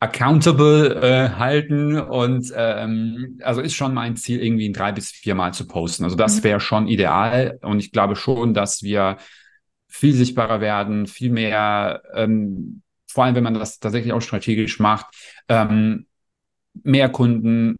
accountable 0.00 0.94
äh, 1.02 1.36
halten 1.36 1.98
und 1.98 2.50
ähm, 2.56 3.38
also 3.42 3.60
ist 3.60 3.74
schon 3.74 3.92
mein 3.92 4.16
Ziel, 4.16 4.40
irgendwie 4.40 4.72
drei 4.72 4.92
bis 4.92 5.10
viermal 5.10 5.52
zu 5.52 5.66
posten. 5.66 6.04
Also 6.04 6.16
das 6.16 6.38
mhm. 6.38 6.44
wäre 6.44 6.60
schon 6.60 6.88
ideal 6.88 7.58
und 7.62 7.80
ich 7.80 7.92
glaube 7.92 8.16
schon, 8.16 8.54
dass 8.54 8.82
wir 8.82 9.18
viel 9.88 10.14
sichtbarer 10.14 10.60
werden, 10.60 11.06
viel 11.06 11.30
mehr 11.30 12.02
ähm, 12.14 12.82
vor 13.10 13.24
allem 13.24 13.34
wenn 13.34 13.44
man 13.44 13.54
das 13.54 13.78
tatsächlich 13.80 14.12
auch 14.12 14.22
strategisch 14.22 14.78
macht, 14.78 15.06
ähm, 15.48 16.06
mehr 16.82 17.08
Kunden, 17.08 17.76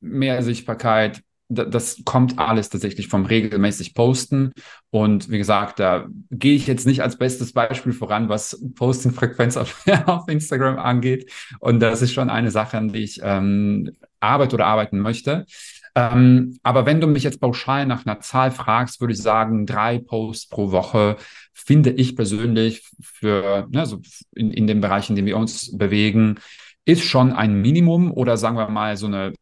mehr 0.00 0.42
Sichtbarkeit, 0.42 1.22
das 1.52 2.02
kommt 2.04 2.38
alles 2.38 2.68
tatsächlich 2.70 3.08
vom 3.08 3.26
regelmäßig 3.26 3.94
Posten. 3.94 4.52
Und 4.90 5.30
wie 5.30 5.38
gesagt, 5.38 5.78
da 5.78 6.06
gehe 6.30 6.54
ich 6.54 6.66
jetzt 6.66 6.86
nicht 6.86 7.02
als 7.02 7.18
bestes 7.18 7.52
Beispiel 7.52 7.92
voran, 7.92 8.28
was 8.28 8.62
Posting-Frequenz 8.74 9.56
auf, 9.56 9.84
auf, 10.06 10.28
Instagram 10.28 10.78
angeht. 10.78 11.30
Und 11.60 11.80
das 11.80 12.02
ist 12.02 12.12
schon 12.12 12.30
eine 12.30 12.50
Sache, 12.50 12.78
an 12.78 12.92
die 12.92 13.04
ich 13.04 13.20
ähm, 13.22 13.92
arbeite 14.20 14.54
oder 14.54 14.66
arbeiten 14.66 14.98
möchte. 14.98 15.46
Ähm, 15.94 16.58
aber 16.62 16.86
wenn 16.86 17.00
du 17.00 17.06
mich 17.06 17.22
jetzt 17.22 17.40
pauschal 17.40 17.86
nach 17.86 18.06
einer 18.06 18.20
Zahl 18.20 18.50
fragst, 18.50 19.00
würde 19.00 19.12
ich 19.12 19.20
sagen, 19.20 19.66
drei 19.66 19.98
Posts 19.98 20.48
pro 20.48 20.70
Woche 20.72 21.16
finde 21.52 21.90
ich 21.90 22.16
persönlich 22.16 22.82
für, 23.02 23.68
ne, 23.70 23.84
so 23.84 24.00
in, 24.34 24.50
in 24.50 24.66
dem 24.66 24.80
Bereich, 24.80 25.10
in 25.10 25.16
dem 25.16 25.26
wir 25.26 25.36
uns 25.36 25.76
bewegen, 25.76 26.36
ist 26.84 27.04
schon 27.04 27.32
ein 27.32 27.60
Minimum 27.60 28.10
oder 28.10 28.36
sagen 28.36 28.56
wir 28.56 28.68
mal 28.68 28.96
so 28.96 29.06
eine 29.06 29.32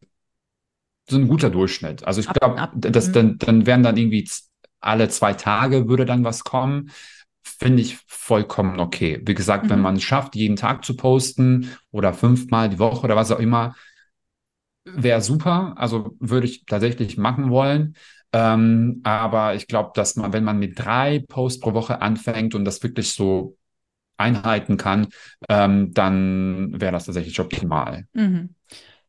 so 1.11 1.17
ein 1.17 1.27
guter 1.27 1.49
Durchschnitt. 1.49 2.05
Also 2.05 2.21
ich 2.21 2.27
glaube, 2.27 2.69
das 2.75 3.09
mhm. 3.09 3.13
dann, 3.13 3.37
dann 3.37 3.65
wären 3.65 3.83
dann 3.83 3.97
irgendwie 3.97 4.27
alle 4.79 5.09
zwei 5.09 5.33
Tage 5.33 5.87
würde 5.87 6.05
dann 6.05 6.23
was 6.23 6.43
kommen. 6.43 6.91
Finde 7.43 7.81
ich 7.81 7.97
vollkommen 8.07 8.79
okay. 8.79 9.21
Wie 9.23 9.33
gesagt, 9.33 9.65
mhm. 9.65 9.69
wenn 9.69 9.81
man 9.81 9.95
es 9.95 10.03
schafft, 10.03 10.35
jeden 10.35 10.55
Tag 10.55 10.83
zu 10.83 10.95
posten 10.95 11.69
oder 11.91 12.13
fünfmal 12.13 12.69
die 12.69 12.79
Woche 12.79 13.03
oder 13.03 13.15
was 13.15 13.31
auch 13.31 13.39
immer, 13.39 13.75
wäre 14.83 15.21
super. 15.21 15.75
Also 15.77 16.15
würde 16.19 16.47
ich 16.47 16.65
tatsächlich 16.65 17.17
machen 17.17 17.49
wollen. 17.49 17.95
Ähm, 18.33 19.01
aber 19.03 19.55
ich 19.55 19.67
glaube, 19.67 19.91
dass 19.93 20.15
man, 20.15 20.33
wenn 20.33 20.43
man 20.43 20.57
mit 20.57 20.79
drei 20.79 21.23
Posts 21.27 21.59
pro 21.59 21.73
Woche 21.73 22.01
anfängt 22.01 22.55
und 22.55 22.65
das 22.65 22.81
wirklich 22.81 23.11
so 23.11 23.57
einhalten 24.17 24.77
kann, 24.77 25.07
ähm, 25.49 25.93
dann 25.93 26.79
wäre 26.79 26.91
das 26.91 27.05
tatsächlich 27.05 27.39
optimal. 27.39 28.05
Mhm. 28.13 28.55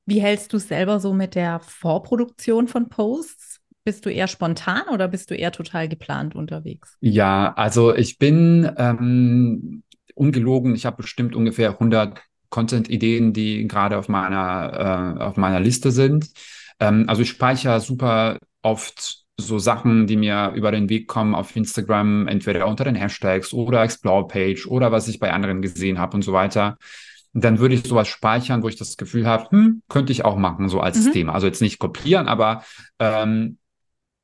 Wie 0.06 0.20
hältst 0.20 0.52
du 0.52 0.56
es 0.56 0.68
selber 0.68 1.00
so 1.00 1.12
mit 1.12 1.34
der 1.34 1.60
Vorproduktion 1.60 2.68
von 2.68 2.88
Posts? 2.88 3.60
Bist 3.84 4.06
du 4.06 4.10
eher 4.10 4.28
spontan 4.28 4.82
oder 4.92 5.08
bist 5.08 5.30
du 5.30 5.34
eher 5.34 5.52
total 5.52 5.88
geplant 5.88 6.34
unterwegs? 6.34 6.96
Ja, 7.00 7.52
also 7.54 7.94
ich 7.94 8.18
bin 8.18 8.70
ähm, 8.76 9.82
ungelogen, 10.14 10.74
ich 10.74 10.86
habe 10.86 10.98
bestimmt 10.98 11.34
ungefähr 11.34 11.70
100 11.70 12.20
Content-Ideen, 12.50 13.32
die 13.32 13.66
gerade 13.66 13.98
auf 13.98 14.08
meiner, 14.08 15.16
äh, 15.18 15.22
auf 15.22 15.36
meiner 15.36 15.58
Liste 15.58 15.90
sind. 15.90 16.30
Ähm, 16.78 17.04
also 17.08 17.22
ich 17.22 17.30
speichere 17.30 17.80
super 17.80 18.38
oft 18.62 19.22
so 19.38 19.58
Sachen, 19.58 20.06
die 20.06 20.16
mir 20.16 20.52
über 20.54 20.70
den 20.70 20.88
Weg 20.88 21.08
kommen 21.08 21.34
auf 21.34 21.56
Instagram, 21.56 22.28
entweder 22.28 22.66
unter 22.66 22.84
den 22.84 22.94
Hashtags 22.94 23.52
oder 23.52 23.82
Explore-Page 23.82 24.66
oder 24.66 24.92
was 24.92 25.08
ich 25.08 25.18
bei 25.18 25.32
anderen 25.32 25.62
gesehen 25.62 25.98
habe 25.98 26.16
und 26.16 26.22
so 26.22 26.32
weiter. 26.32 26.76
Dann 27.32 27.58
würde 27.58 27.74
ich 27.74 27.86
sowas 27.86 28.08
speichern, 28.08 28.62
wo 28.62 28.68
ich 28.68 28.76
das 28.76 28.96
Gefühl 28.96 29.26
habe, 29.26 29.50
hm, 29.50 29.82
könnte 29.88 30.12
ich 30.12 30.24
auch 30.24 30.36
machen, 30.36 30.68
so 30.68 30.80
als 30.80 31.06
mhm. 31.06 31.12
Thema. 31.12 31.34
Also 31.34 31.46
jetzt 31.46 31.62
nicht 31.62 31.78
kopieren, 31.78 32.28
aber 32.28 32.64
ähm, 32.98 33.58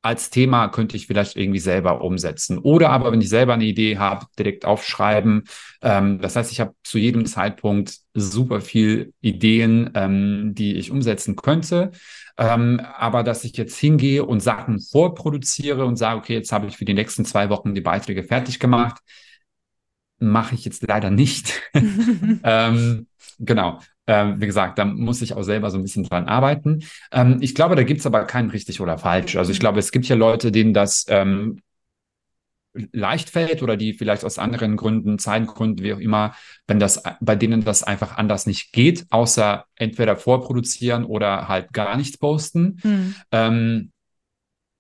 als 0.02 0.30
Thema 0.30 0.68
könnte 0.68 0.96
ich 0.96 1.06
vielleicht 1.06 1.36
irgendwie 1.36 1.59
selber 1.59 2.02
umsetzen. 2.02 2.59
Oder 2.59 2.90
aber, 2.90 3.11
wenn 3.11 3.20
ich 3.20 3.28
selber 3.28 3.54
eine 3.54 3.64
Idee 3.64 3.98
habe, 3.98 4.26
direkt 4.38 4.64
aufschreiben. 4.64 5.44
Ähm, 5.82 6.20
das 6.20 6.36
heißt, 6.36 6.52
ich 6.52 6.61
habe 6.61 6.72
zu 6.84 6.98
jedem 6.98 7.26
Zeitpunkt 7.26 7.98
super 8.14 8.61
viel 8.61 9.12
Ideen, 9.20 9.90
ähm, 9.94 10.54
die 10.54 10.76
ich 10.76 10.90
umsetzen 10.90 11.34
könnte. 11.34 11.90
Ähm, 12.36 12.80
aber 12.96 13.24
dass 13.24 13.42
ich 13.42 13.56
jetzt 13.56 13.76
hingehe 13.76 14.24
und 14.24 14.40
Sachen 14.40 14.80
vorproduziere 14.80 15.84
und 15.84 15.96
sage, 15.96 16.18
okay, 16.18 16.34
jetzt 16.34 16.52
habe 16.52 16.68
ich 16.68 16.76
für 16.76 16.84
die 16.84 16.94
nächsten 16.94 17.24
zwei 17.24 17.50
Wochen 17.50 17.74
die 17.74 17.80
Beiträge 17.80 18.22
fertig 18.22 18.61
gemacht, 18.61 19.02
mache 20.18 20.54
ich 20.54 20.64
jetzt 20.64 20.86
leider 20.86 21.10
nicht. 21.10 21.60
ähm, 22.42 23.06
genau. 23.38 23.80
Ähm, 24.06 24.40
wie 24.40 24.46
gesagt, 24.46 24.78
da 24.78 24.84
muss 24.86 25.20
ich 25.20 25.34
auch 25.34 25.42
selber 25.42 25.70
so 25.70 25.76
ein 25.76 25.82
bisschen 25.82 26.04
dran 26.04 26.26
arbeiten. 26.26 26.82
Ähm, 27.12 27.38
ich 27.40 27.54
glaube, 27.54 27.76
da 27.76 27.82
gibt 27.82 28.00
es 28.00 28.06
aber 28.06 28.24
kein 28.24 28.48
richtig 28.48 28.80
oder 28.80 28.96
falsch. 28.98 29.36
Also 29.36 29.52
ich 29.52 29.58
mhm. 29.58 29.60
glaube, 29.60 29.78
es 29.78 29.92
gibt 29.92 30.06
ja 30.06 30.16
Leute, 30.16 30.50
denen 30.50 30.72
das 30.72 31.04
ähm, 31.08 31.60
leicht 32.92 33.30
fällt 33.30 33.62
oder 33.62 33.76
die 33.76 33.92
vielleicht 33.92 34.24
aus 34.24 34.38
anderen 34.38 34.76
Gründen, 34.76 35.18
Zeitgründen, 35.18 35.84
wie 35.84 35.92
auch 35.92 35.98
immer, 35.98 36.34
wenn 36.66 36.78
das 36.78 37.02
bei 37.20 37.36
denen 37.36 37.64
das 37.64 37.82
einfach 37.82 38.16
anders 38.16 38.46
nicht 38.46 38.72
geht, 38.72 39.06
außer 39.10 39.64
entweder 39.74 40.16
vorproduzieren 40.16 41.04
oder 41.04 41.48
halt 41.48 41.72
gar 41.72 41.96
nichts 41.96 42.18
posten. 42.18 42.80
Mhm. 42.82 43.14
Ähm, 43.32 43.92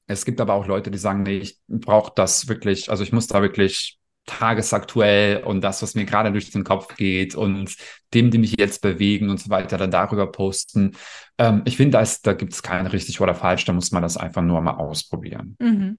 es 0.06 0.24
gibt 0.24 0.40
aber 0.40 0.54
auch 0.54 0.66
Leute, 0.66 0.90
die 0.90 0.98
sagen, 0.98 1.22
nee, 1.22 1.38
ich 1.38 1.58
brauche 1.68 2.12
das 2.14 2.48
wirklich, 2.48 2.90
also 2.90 3.02
ich 3.02 3.12
muss 3.12 3.26
da 3.26 3.42
wirklich 3.42 3.97
tagesaktuell 4.28 5.42
und 5.42 5.62
das, 5.62 5.82
was 5.82 5.94
mir 5.94 6.04
gerade 6.04 6.30
durch 6.30 6.50
den 6.50 6.64
Kopf 6.64 6.96
geht 6.96 7.34
und 7.34 7.74
dem, 8.14 8.30
die 8.30 8.38
mich 8.38 8.54
jetzt 8.58 8.82
bewegen 8.82 9.30
und 9.30 9.40
so 9.40 9.50
weiter, 9.50 9.78
dann 9.78 9.90
darüber 9.90 10.30
posten. 10.30 10.92
Ähm, 11.38 11.62
ich 11.64 11.76
finde, 11.76 12.02
da 12.22 12.32
gibt 12.34 12.52
es 12.52 12.62
kein 12.62 12.86
richtig 12.86 13.20
oder 13.20 13.34
falsch, 13.34 13.64
da 13.64 13.72
muss 13.72 13.90
man 13.90 14.02
das 14.02 14.16
einfach 14.16 14.42
nur 14.42 14.60
mal 14.60 14.74
ausprobieren. 14.74 15.56
Mhm. 15.58 15.98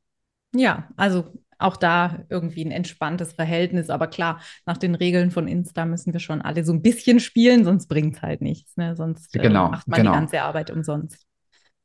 Ja, 0.53 0.87
also 0.95 1.33
auch 1.59 1.75
da 1.75 2.23
irgendwie 2.29 2.63
ein 2.63 2.71
entspanntes 2.71 3.33
Verhältnis. 3.33 3.89
Aber 3.89 4.07
klar, 4.07 4.39
nach 4.65 4.77
den 4.77 4.95
Regeln 4.95 5.29
von 5.29 5.47
Insta 5.47 5.85
müssen 5.85 6.13
wir 6.13 6.21
schon 6.21 6.41
alle 6.41 6.63
so 6.63 6.71
ein 6.71 6.81
bisschen 6.81 7.19
spielen, 7.19 7.65
sonst 7.65 7.87
bringt 7.87 8.15
es 8.15 8.21
halt 8.21 8.41
nichts. 8.41 8.77
Ne? 8.77 8.95
Sonst 8.95 9.35
äh, 9.35 9.39
genau, 9.39 9.69
macht 9.69 9.87
man 9.87 9.97
genau. 9.97 10.11
die 10.11 10.17
ganze 10.17 10.41
Arbeit 10.41 10.71
umsonst. 10.71 11.25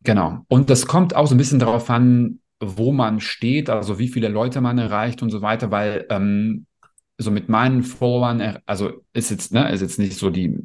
Genau. 0.05 0.45
Und 0.49 0.70
das 0.70 0.86
kommt 0.86 1.16
auch 1.16 1.26
so 1.26 1.34
ein 1.34 1.38
bisschen 1.38 1.59
darauf 1.59 1.90
an, 1.90 2.38
wo 2.76 2.92
man 2.92 3.20
steht, 3.20 3.70
also 3.70 3.98
wie 3.98 4.08
viele 4.08 4.28
Leute 4.28 4.60
man 4.60 4.78
erreicht 4.78 5.22
und 5.22 5.30
so 5.30 5.42
weiter, 5.42 5.70
weil 5.70 6.06
ähm, 6.10 6.66
so 7.18 7.30
mit 7.30 7.48
meinen 7.48 7.82
Followern, 7.82 8.58
also 8.66 9.04
ist 9.12 9.30
jetzt, 9.30 9.52
ne, 9.52 9.70
ist 9.70 9.80
jetzt 9.80 9.98
nicht 9.98 10.18
so 10.18 10.30
die 10.30 10.58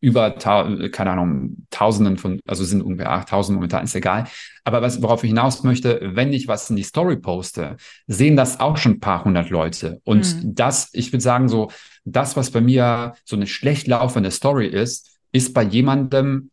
über, 0.00 0.30
keine 0.30 1.10
Ahnung, 1.10 1.66
Tausenden 1.70 2.16
von, 2.16 2.40
also 2.46 2.64
sind 2.64 2.80
ungefähr 2.80 3.10
8000 3.12 3.56
momentan, 3.56 3.84
ist 3.84 3.94
egal. 3.94 4.26
Aber 4.64 4.80
was, 4.80 5.02
worauf 5.02 5.22
ich 5.24 5.28
hinaus 5.28 5.62
möchte, 5.62 6.00
wenn 6.14 6.32
ich 6.32 6.48
was 6.48 6.70
in 6.70 6.76
die 6.76 6.82
Story 6.82 7.16
poste, 7.16 7.76
sehen 8.06 8.34
das 8.34 8.60
auch 8.60 8.78
schon 8.78 8.92
ein 8.92 9.00
paar 9.00 9.24
hundert 9.24 9.50
Leute. 9.50 10.00
Und 10.04 10.42
mhm. 10.42 10.54
das, 10.54 10.88
ich 10.94 11.12
würde 11.12 11.22
sagen, 11.22 11.48
so, 11.48 11.70
das, 12.04 12.34
was 12.36 12.50
bei 12.50 12.62
mir 12.62 13.14
so 13.24 13.36
eine 13.36 13.46
schlecht 13.46 13.86
laufende 13.88 14.30
Story 14.30 14.66
ist, 14.66 15.18
ist 15.32 15.52
bei 15.52 15.62
jemandem 15.62 16.50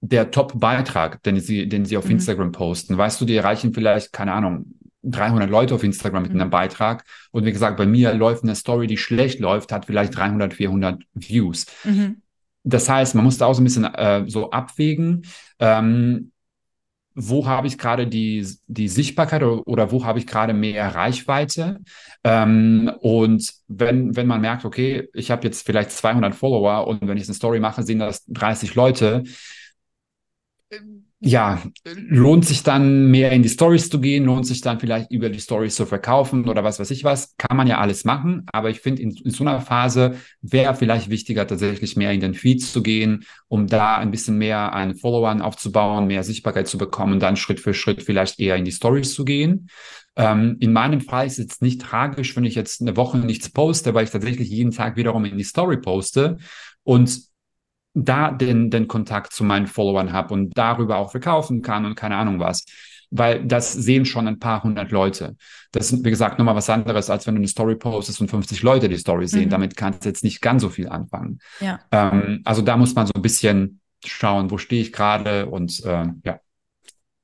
der 0.00 0.30
Top-Beitrag, 0.30 1.22
den 1.22 1.40
sie, 1.40 1.68
den 1.68 1.84
sie 1.84 1.96
auf 1.96 2.06
mhm. 2.06 2.12
Instagram 2.12 2.52
posten. 2.52 2.96
Weißt 2.96 3.20
du, 3.20 3.24
die 3.24 3.36
erreichen 3.36 3.74
vielleicht, 3.74 4.12
keine 4.12 4.32
Ahnung, 4.32 4.74
300 5.02 5.48
Leute 5.48 5.74
auf 5.74 5.84
Instagram 5.84 6.22
mit 6.22 6.34
mhm. 6.34 6.40
einem 6.40 6.50
Beitrag. 6.50 7.04
Und 7.30 7.44
wie 7.44 7.52
gesagt, 7.52 7.76
bei 7.76 7.86
mir 7.86 8.14
läuft 8.14 8.42
eine 8.42 8.54
Story, 8.54 8.86
die 8.86 8.96
schlecht 8.96 9.40
läuft, 9.40 9.72
hat 9.72 9.86
vielleicht 9.86 10.16
300, 10.16 10.54
400 10.54 11.02
Views. 11.14 11.66
Mhm. 11.84 12.22
Das 12.62 12.88
heißt, 12.88 13.14
man 13.14 13.24
muss 13.24 13.38
da 13.38 13.46
auch 13.46 13.54
so 13.54 13.62
ein 13.62 13.64
bisschen 13.64 13.84
äh, 13.84 14.24
so 14.26 14.50
abwägen. 14.50 15.22
Ähm, 15.58 16.32
wo 17.14 17.46
habe 17.46 17.66
ich 17.66 17.76
gerade 17.76 18.06
die, 18.06 18.46
die 18.66 18.88
Sichtbarkeit 18.88 19.42
oder, 19.42 19.66
oder 19.66 19.92
wo 19.92 20.04
habe 20.04 20.18
ich 20.18 20.26
gerade 20.26 20.54
mehr 20.54 20.94
Reichweite? 20.94 21.80
Ähm, 22.22 22.90
und 23.00 23.52
wenn, 23.68 24.14
wenn 24.16 24.26
man 24.26 24.40
merkt, 24.40 24.64
okay, 24.64 25.08
ich 25.12 25.30
habe 25.30 25.44
jetzt 25.44 25.66
vielleicht 25.66 25.90
200 25.90 26.34
Follower 26.34 26.86
und 26.86 27.06
wenn 27.06 27.18
ich 27.18 27.26
eine 27.26 27.34
Story 27.34 27.60
mache, 27.60 27.82
sehen 27.82 27.98
das 27.98 28.24
30 28.26 28.74
Leute, 28.74 29.24
ja, 31.22 31.60
lohnt 31.84 32.46
sich 32.46 32.62
dann 32.62 33.10
mehr 33.10 33.32
in 33.32 33.42
die 33.42 33.48
Stories 33.48 33.90
zu 33.90 34.00
gehen, 34.00 34.24
lohnt 34.24 34.46
sich 34.46 34.60
dann 34.60 34.80
vielleicht 34.80 35.10
über 35.10 35.28
die 35.28 35.40
Stories 35.40 35.74
zu 35.74 35.84
verkaufen 35.84 36.48
oder 36.48 36.64
was 36.64 36.78
weiß 36.78 36.90
ich 36.92 37.04
was, 37.04 37.36
kann 37.36 37.56
man 37.56 37.66
ja 37.66 37.78
alles 37.78 38.04
machen, 38.04 38.46
aber 38.52 38.70
ich 38.70 38.80
finde 38.80 39.02
in, 39.02 39.10
in, 39.10 39.30
so 39.30 39.44
einer 39.44 39.60
Phase 39.60 40.14
wäre 40.40 40.74
vielleicht 40.74 41.10
wichtiger 41.10 41.46
tatsächlich 41.46 41.96
mehr 41.96 42.12
in 42.12 42.20
den 42.20 42.34
Feeds 42.34 42.72
zu 42.72 42.82
gehen, 42.82 43.24
um 43.48 43.66
da 43.66 43.96
ein 43.96 44.10
bisschen 44.10 44.38
mehr 44.38 44.72
an 44.72 44.94
Followern 44.94 45.42
aufzubauen, 45.42 46.06
mehr 46.06 46.22
Sichtbarkeit 46.22 46.68
zu 46.68 46.78
bekommen 46.78 47.20
dann 47.20 47.36
Schritt 47.36 47.60
für 47.60 47.74
Schritt 47.74 48.02
vielleicht 48.02 48.40
eher 48.40 48.56
in 48.56 48.64
die 48.64 48.72
Stories 48.72 49.12
zu 49.12 49.24
gehen. 49.24 49.68
Ähm, 50.16 50.56
in 50.60 50.72
meinem 50.72 51.00
Fall 51.00 51.26
ist 51.26 51.34
es 51.34 51.38
jetzt 51.38 51.62
nicht 51.62 51.80
tragisch, 51.80 52.34
wenn 52.36 52.44
ich 52.44 52.54
jetzt 52.54 52.80
eine 52.80 52.96
Woche 52.96 53.18
nichts 53.18 53.50
poste, 53.50 53.94
weil 53.94 54.04
ich 54.04 54.10
tatsächlich 54.10 54.48
jeden 54.48 54.70
Tag 54.70 54.96
wiederum 54.96 55.24
in 55.24 55.38
die 55.38 55.44
Story 55.44 55.78
poste. 55.78 56.38
Und 56.82 57.29
da 57.94 58.30
den, 58.30 58.70
den 58.70 58.86
Kontakt 58.88 59.32
zu 59.32 59.44
meinen 59.44 59.66
Followern 59.66 60.12
habe 60.12 60.32
und 60.34 60.56
darüber 60.56 60.96
auch 60.98 61.10
verkaufen 61.10 61.62
kann 61.62 61.84
und 61.84 61.96
keine 61.96 62.16
Ahnung 62.16 62.38
was. 62.38 62.64
weil 63.10 63.44
das 63.44 63.72
sehen 63.72 64.04
schon 64.04 64.28
ein 64.28 64.38
paar 64.38 64.62
hundert 64.62 64.92
Leute. 64.92 65.36
Das 65.72 65.92
ist, 65.92 66.04
wie 66.04 66.10
gesagt, 66.10 66.38
nochmal 66.38 66.54
was 66.54 66.70
anderes, 66.70 67.10
als 67.10 67.26
wenn 67.26 67.34
du 67.34 67.40
eine 67.40 67.48
Story 67.48 67.74
postest 67.74 68.20
und 68.20 68.28
50 68.28 68.62
Leute 68.62 68.88
die 68.88 68.96
Story 68.96 69.26
sehen. 69.26 69.46
Mhm. 69.46 69.50
Damit 69.50 69.76
kannst 69.76 70.04
du 70.04 70.08
jetzt 70.08 70.22
nicht 70.22 70.40
ganz 70.40 70.62
so 70.62 70.68
viel 70.68 70.88
anfangen. 70.88 71.40
Ja. 71.60 71.80
Ähm, 71.90 72.40
also 72.44 72.62
da 72.62 72.76
muss 72.76 72.94
man 72.94 73.06
so 73.06 73.12
ein 73.14 73.22
bisschen 73.22 73.80
schauen, 74.04 74.50
wo 74.50 74.58
stehe 74.58 74.80
ich 74.80 74.92
gerade 74.92 75.46
und 75.46 75.84
äh, 75.84 76.06
ja. 76.24 76.40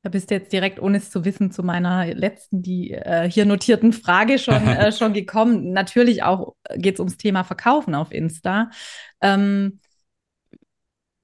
Da 0.02 0.10
bist 0.10 0.30
du 0.30 0.34
jetzt 0.34 0.52
direkt, 0.52 0.80
ohne 0.80 0.98
es 0.98 1.10
zu 1.10 1.24
wissen, 1.24 1.50
zu 1.50 1.64
meiner 1.64 2.14
letzten, 2.14 2.62
die 2.62 2.92
äh, 2.92 3.28
hier 3.28 3.44
notierten 3.44 3.92
Frage 3.92 4.38
schon, 4.38 4.54
äh, 4.66 4.92
schon 4.92 5.12
gekommen. 5.12 5.72
Natürlich 5.72 6.22
auch 6.22 6.54
geht 6.76 6.94
es 6.94 7.00
ums 7.00 7.16
Thema 7.16 7.44
Verkaufen 7.44 7.94
auf 7.94 8.12
Insta. 8.12 8.70
Ähm, 9.20 9.80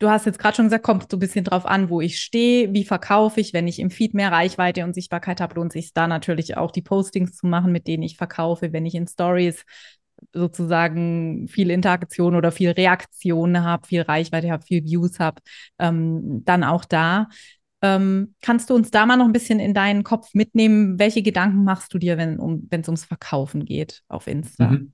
du 0.03 0.11
hast 0.11 0.27
jetzt 0.27 0.39
gerade 0.41 0.57
schon 0.57 0.67
gesagt, 0.67 0.85
kommt 0.85 1.09
so 1.09 1.17
ein 1.17 1.21
bisschen 1.21 1.45
drauf 1.45 1.65
an, 1.65 1.89
wo 1.89 2.01
ich 2.01 2.21
stehe, 2.21 2.73
wie 2.73 2.85
verkaufe 2.85 3.41
ich, 3.41 3.53
wenn 3.53 3.69
ich 3.69 3.79
im 3.79 3.91
Feed 3.91 4.15
mehr 4.15 4.33
Reichweite 4.33 4.83
und 4.85 4.95
Sichtbarkeit 4.95 5.41
habe, 5.41 5.55
lohnt 5.55 5.73
sich 5.73 5.95
da 5.95 6.09
natürlich 6.09 6.57
auch 6.57 6.73
die 6.73 6.83
Postings 6.83 7.37
zu 7.37 7.47
machen, 7.47 7.71
mit 7.71 7.87
denen 7.87 8.03
ich 8.03 8.17
verkaufe, 8.17 8.73
wenn 8.73 8.85
ich 8.85 8.97
in 8.97 9.07
Stories 9.07 9.65
sozusagen 10.33 11.47
viel 11.49 11.71
Interaktion 11.71 12.35
oder 12.35 12.51
viel 12.51 12.71
Reaktion 12.71 13.63
habe, 13.63 13.87
viel 13.87 14.03
Reichweite 14.03 14.51
habe, 14.51 14.65
viel 14.65 14.85
Views 14.85 15.21
habe, 15.21 15.41
ähm, 15.79 16.43
dann 16.45 16.65
auch 16.65 16.85
da. 16.85 17.29
Ähm, 17.81 18.35
kannst 18.41 18.71
du 18.71 18.75
uns 18.75 18.91
da 18.91 19.07
mal 19.07 19.17
noch 19.17 19.27
ein 19.27 19.33
bisschen 19.33 19.61
in 19.61 19.75
deinen 19.75 20.03
Kopf 20.03 20.35
mitnehmen? 20.35 20.99
Welche 20.99 21.23
Gedanken 21.23 21.65
machst 21.65 21.95
du 21.95 21.99
dir, 21.99 22.19
wenn 22.19 22.39
um, 22.39 22.69
es 22.71 22.89
ums 22.89 23.05
Verkaufen 23.05 23.65
geht 23.65 24.03
auf 24.09 24.27
Insta? 24.27 24.69
Mhm. 24.69 24.93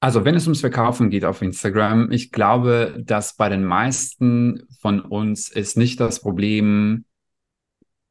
Also 0.00 0.24
wenn 0.24 0.34
es 0.34 0.46
ums 0.46 0.60
Verkaufen 0.60 1.10
geht 1.10 1.26
auf 1.26 1.42
Instagram, 1.42 2.10
ich 2.10 2.32
glaube, 2.32 2.94
dass 2.98 3.36
bei 3.36 3.50
den 3.50 3.64
meisten 3.64 4.62
von 4.80 5.00
uns 5.00 5.50
ist 5.50 5.76
nicht 5.76 6.00
das 6.00 6.20
Problem, 6.20 7.04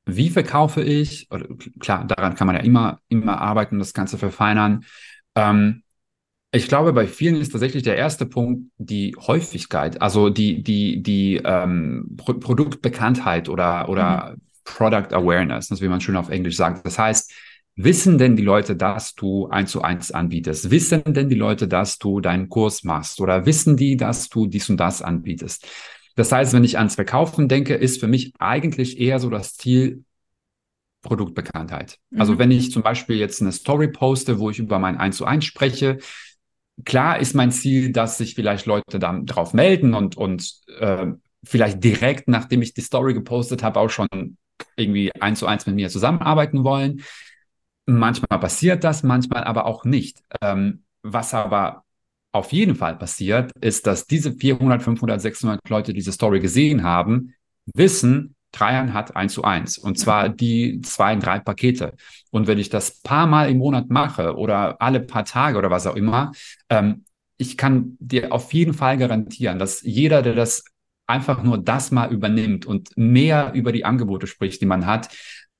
wie 0.05 0.29
verkaufe 0.29 0.83
ich? 0.83 1.27
Oder, 1.31 1.47
klar, 1.79 2.05
daran 2.05 2.35
kann 2.35 2.47
man 2.47 2.55
ja 2.55 2.61
immer, 2.61 2.99
immer 3.09 3.41
arbeiten, 3.41 3.79
das 3.79 3.93
Ganze 3.93 4.17
verfeinern. 4.17 4.85
Ähm, 5.35 5.83
ich 6.51 6.67
glaube, 6.67 6.93
bei 6.93 7.07
vielen 7.07 7.35
ist 7.35 7.51
tatsächlich 7.51 7.83
der 7.83 7.95
erste 7.95 8.25
Punkt 8.25 8.71
die 8.77 9.15
Häufigkeit, 9.19 10.01
also 10.01 10.29
die, 10.29 10.63
die, 10.63 11.01
die 11.03 11.41
ähm, 11.43 12.15
Pro 12.17 12.33
Produktbekanntheit 12.33 13.49
oder, 13.49 13.87
oder 13.87 14.35
mhm. 14.35 14.41
Product 14.63 15.13
Awareness, 15.13 15.67
das 15.67 15.81
wie 15.81 15.87
man 15.87 16.01
schön 16.01 16.15
auf 16.15 16.29
Englisch 16.29 16.55
sagt. 16.55 16.85
Das 16.85 16.97
heißt, 16.97 17.31
wissen 17.83 18.17
denn 18.17 18.35
die 18.35 18.43
Leute, 18.43 18.75
dass 18.75 19.15
du 19.15 19.47
eins 19.47 19.71
zu 19.71 19.81
eins 19.81 20.11
anbietest? 20.11 20.69
Wissen 20.69 21.01
denn 21.05 21.29
die 21.29 21.35
Leute, 21.35 21.67
dass 21.67 21.97
du 21.97 22.19
deinen 22.19 22.49
Kurs 22.49 22.83
machst? 22.83 23.21
Oder 23.21 23.45
wissen 23.45 23.77
die, 23.77 23.95
dass 23.95 24.27
du 24.27 24.47
dies 24.47 24.69
und 24.69 24.77
das 24.77 25.01
anbietest? 25.01 25.65
Das 26.15 26.31
heißt, 26.31 26.53
wenn 26.53 26.65
ich 26.65 26.77
ans 26.77 26.95
Verkaufen 26.95 27.47
denke, 27.47 27.75
ist 27.75 28.01
für 28.01 28.07
mich 28.07 28.33
eigentlich 28.37 28.99
eher 28.99 29.19
so 29.19 29.29
das 29.29 29.55
Ziel, 29.55 30.03
Produktbekanntheit. 31.01 31.91
Also 31.91 31.99
mhm. 32.09 32.19
Also 32.19 32.39
wenn 32.39 32.51
ich 32.51 32.71
zum 32.73 32.83
Beispiel 32.83 33.15
jetzt 33.15 33.41
eine 33.41 33.53
Story 33.53 33.87
poste, 33.87 34.39
wo 34.39 34.49
ich 34.49 34.59
über 34.59 34.79
mein 34.79 34.97
1 34.97 35.15
zu 35.15 35.25
1 35.25 35.45
spreche, 35.45 35.99
klar 36.83 37.19
ist 37.19 37.35
mein 37.35 37.51
Ziel, 37.51 37.93
dass 37.93 38.17
sich 38.17 38.35
vielleicht 38.35 38.65
Leute 38.65 38.99
dann 38.99 39.25
drauf 39.25 39.53
melden 39.53 39.93
und, 39.93 40.17
und 40.17 40.53
äh, 40.79 41.07
vielleicht 41.45 41.81
direkt, 41.81 42.27
nachdem 42.27 42.61
ich 42.61 42.73
die 42.73 42.81
Story 42.81 43.13
gepostet 43.13 43.63
habe, 43.63 43.79
auch 43.79 43.89
schon 43.89 44.09
irgendwie 44.75 45.13
eins 45.21 45.39
zu 45.39 45.47
eins 45.47 45.65
mit 45.65 45.75
mir 45.75 45.89
zusammenarbeiten 45.89 46.65
wollen. 46.65 47.01
Manchmal 47.97 48.39
passiert 48.39 48.83
das, 48.83 49.03
manchmal 49.03 49.43
aber 49.43 49.65
auch 49.65 49.85
nicht. 49.85 50.19
Ähm, 50.41 50.83
was 51.01 51.33
aber 51.33 51.83
auf 52.31 52.51
jeden 52.51 52.75
Fall 52.75 52.97
passiert, 52.97 53.51
ist, 53.59 53.87
dass 53.87 54.05
diese 54.05 54.33
400, 54.33 54.83
500, 54.83 55.21
600 55.21 55.69
Leute, 55.69 55.93
die 55.93 55.99
diese 55.99 56.11
Story 56.11 56.39
gesehen 56.39 56.83
haben, 56.83 57.33
wissen, 57.73 58.35
Dreiern 58.51 58.93
hat 58.93 59.15
eins 59.15 59.33
zu 59.33 59.43
eins 59.43 59.77
und 59.77 59.99
zwar 59.99 60.27
die 60.29 60.81
zwei, 60.81 61.15
drei 61.15 61.39
Pakete. 61.39 61.93
Und 62.31 62.47
wenn 62.47 62.57
ich 62.57 62.69
das 62.69 62.99
paar 63.01 63.27
Mal 63.27 63.49
im 63.49 63.59
Monat 63.59 63.89
mache 63.89 64.35
oder 64.35 64.81
alle 64.81 65.01
paar 65.01 65.23
Tage 65.25 65.57
oder 65.57 65.69
was 65.69 65.85
auch 65.85 65.95
immer, 65.95 66.31
ähm, 66.69 67.05
ich 67.37 67.57
kann 67.57 67.95
dir 67.99 68.33
auf 68.33 68.51
jeden 68.53 68.73
Fall 68.73 68.97
garantieren, 68.97 69.59
dass 69.59 69.81
jeder, 69.81 70.21
der 70.23 70.33
das 70.33 70.63
einfach 71.07 71.41
nur 71.41 71.57
das 71.57 71.91
mal 71.91 72.11
übernimmt 72.11 72.65
und 72.65 72.95
mehr 72.95 73.51
über 73.53 73.71
die 73.71 73.85
Angebote 73.85 74.27
spricht, 74.27 74.61
die 74.61 74.65
man 74.65 74.85
hat, 74.85 75.09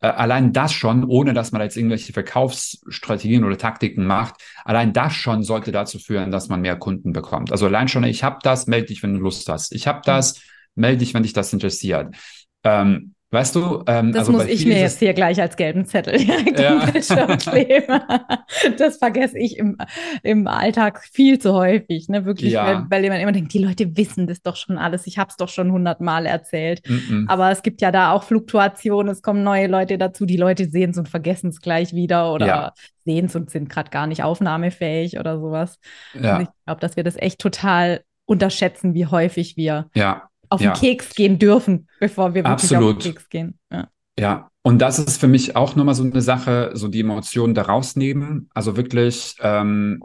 allein 0.07 0.53
das 0.53 0.71
schon, 0.73 1.03
ohne 1.03 1.33
dass 1.33 1.51
man 1.51 1.61
jetzt 1.61 1.75
irgendwelche 1.75 2.13
Verkaufsstrategien 2.13 3.43
oder 3.43 3.57
Taktiken 3.57 4.05
macht, 4.05 4.35
allein 4.63 4.93
das 4.93 5.13
schon 5.13 5.43
sollte 5.43 5.71
dazu 5.71 5.99
führen, 5.99 6.31
dass 6.31 6.47
man 6.49 6.61
mehr 6.61 6.77
Kunden 6.77 7.11
bekommt. 7.11 7.51
Also 7.51 7.65
allein 7.65 7.87
schon, 7.87 8.03
ich 8.05 8.23
habe 8.23 8.39
das, 8.41 8.67
melde 8.67 8.87
dich, 8.87 9.03
wenn 9.03 9.13
du 9.13 9.19
Lust 9.19 9.49
hast. 9.49 9.73
Ich 9.73 9.87
habe 9.87 10.01
das, 10.05 10.41
melde 10.75 10.99
dich, 10.99 11.13
wenn 11.13 11.23
dich 11.23 11.33
das 11.33 11.51
interessiert. 11.51 12.15
Ähm, 12.63 13.13
weißt 13.31 13.55
du, 13.55 13.83
ähm, 13.85 14.11
das 14.11 14.21
also 14.27 14.31
muss 14.31 14.45
ich 14.47 14.65
mir 14.65 14.79
jetzt 14.79 14.99
hier 14.99 15.13
gleich 15.13 15.39
als 15.39 15.55
gelben 15.55 15.85
Zettel 15.85 16.17
direkt 16.17 16.59
ja. 16.59 16.87
Das 18.77 18.97
vergesse 18.97 19.37
ich 19.37 19.57
im, 19.57 19.77
im 20.23 20.47
Alltag 20.47 21.03
viel 21.11 21.37
zu 21.37 21.53
häufig, 21.53 22.09
ne? 22.09 22.25
Wirklich, 22.25 22.53
ja. 22.53 22.87
weil, 22.89 23.03
weil 23.03 23.09
man 23.09 23.19
immer 23.19 23.31
denkt, 23.31 23.53
die 23.53 23.63
Leute 23.63 23.95
wissen 23.95 24.25
das 24.25 24.41
doch 24.41 24.55
schon 24.55 24.77
alles. 24.77 25.05
Ich 25.05 25.19
habe 25.19 25.29
es 25.29 25.37
doch 25.37 25.49
schon 25.49 25.71
hundertmal 25.71 26.25
erzählt. 26.25 26.81
Mm 26.87 26.93
-mm. 26.93 27.25
Aber 27.27 27.51
es 27.51 27.61
gibt 27.61 27.81
ja 27.81 27.91
da 27.91 28.11
auch 28.13 28.23
Fluktuationen. 28.23 29.11
Es 29.11 29.21
kommen 29.21 29.43
neue 29.43 29.67
Leute 29.67 29.97
dazu. 29.97 30.25
Die 30.25 30.37
Leute 30.37 30.65
sehen 30.65 30.91
es 30.91 30.97
und 30.97 31.07
vergessen 31.07 31.49
es 31.49 31.61
gleich 31.61 31.93
wieder 31.93 32.33
oder 32.33 32.47
ja. 32.47 32.73
sehen 33.05 33.25
es 33.25 33.35
und 33.35 33.51
sind 33.51 33.69
gerade 33.69 33.91
gar 33.91 34.07
nicht 34.07 34.23
aufnahmefähig 34.23 35.19
oder 35.19 35.39
sowas. 35.39 35.79
Ja. 36.19 36.41
ich 36.41 36.47
glaube, 36.65 36.81
dass 36.81 36.95
wir 36.95 37.03
das 37.03 37.15
echt 37.15 37.39
total 37.39 38.01
unterschätzen, 38.25 38.93
wie 38.93 39.05
häufig 39.05 39.55
wir 39.55 39.89
ja 39.93 40.28
auf 40.49 40.61
ja. 40.61 40.73
den 40.73 40.79
Keks 40.79 41.15
gehen 41.15 41.39
dürfen, 41.39 41.87
bevor 41.99 42.33
wir 42.33 42.43
wirklich 42.43 42.71
Absolut. 42.71 42.97
auf 42.97 43.03
den 43.03 43.13
Keks 43.13 43.29
gehen. 43.29 43.59
Ja. 43.71 43.87
ja. 44.19 44.51
Und 44.61 44.79
das 44.79 44.99
ist 44.99 45.19
für 45.19 45.27
mich 45.27 45.55
auch 45.55 45.75
nochmal 45.75 45.95
so 45.95 46.03
eine 46.03 46.21
Sache, 46.21 46.71
so 46.73 46.87
die 46.87 46.99
Emotionen 46.99 47.53
da 47.53 47.63
rausnehmen. 47.63 48.49
Also 48.53 48.75
wirklich, 48.75 49.35
ähm, 49.41 50.03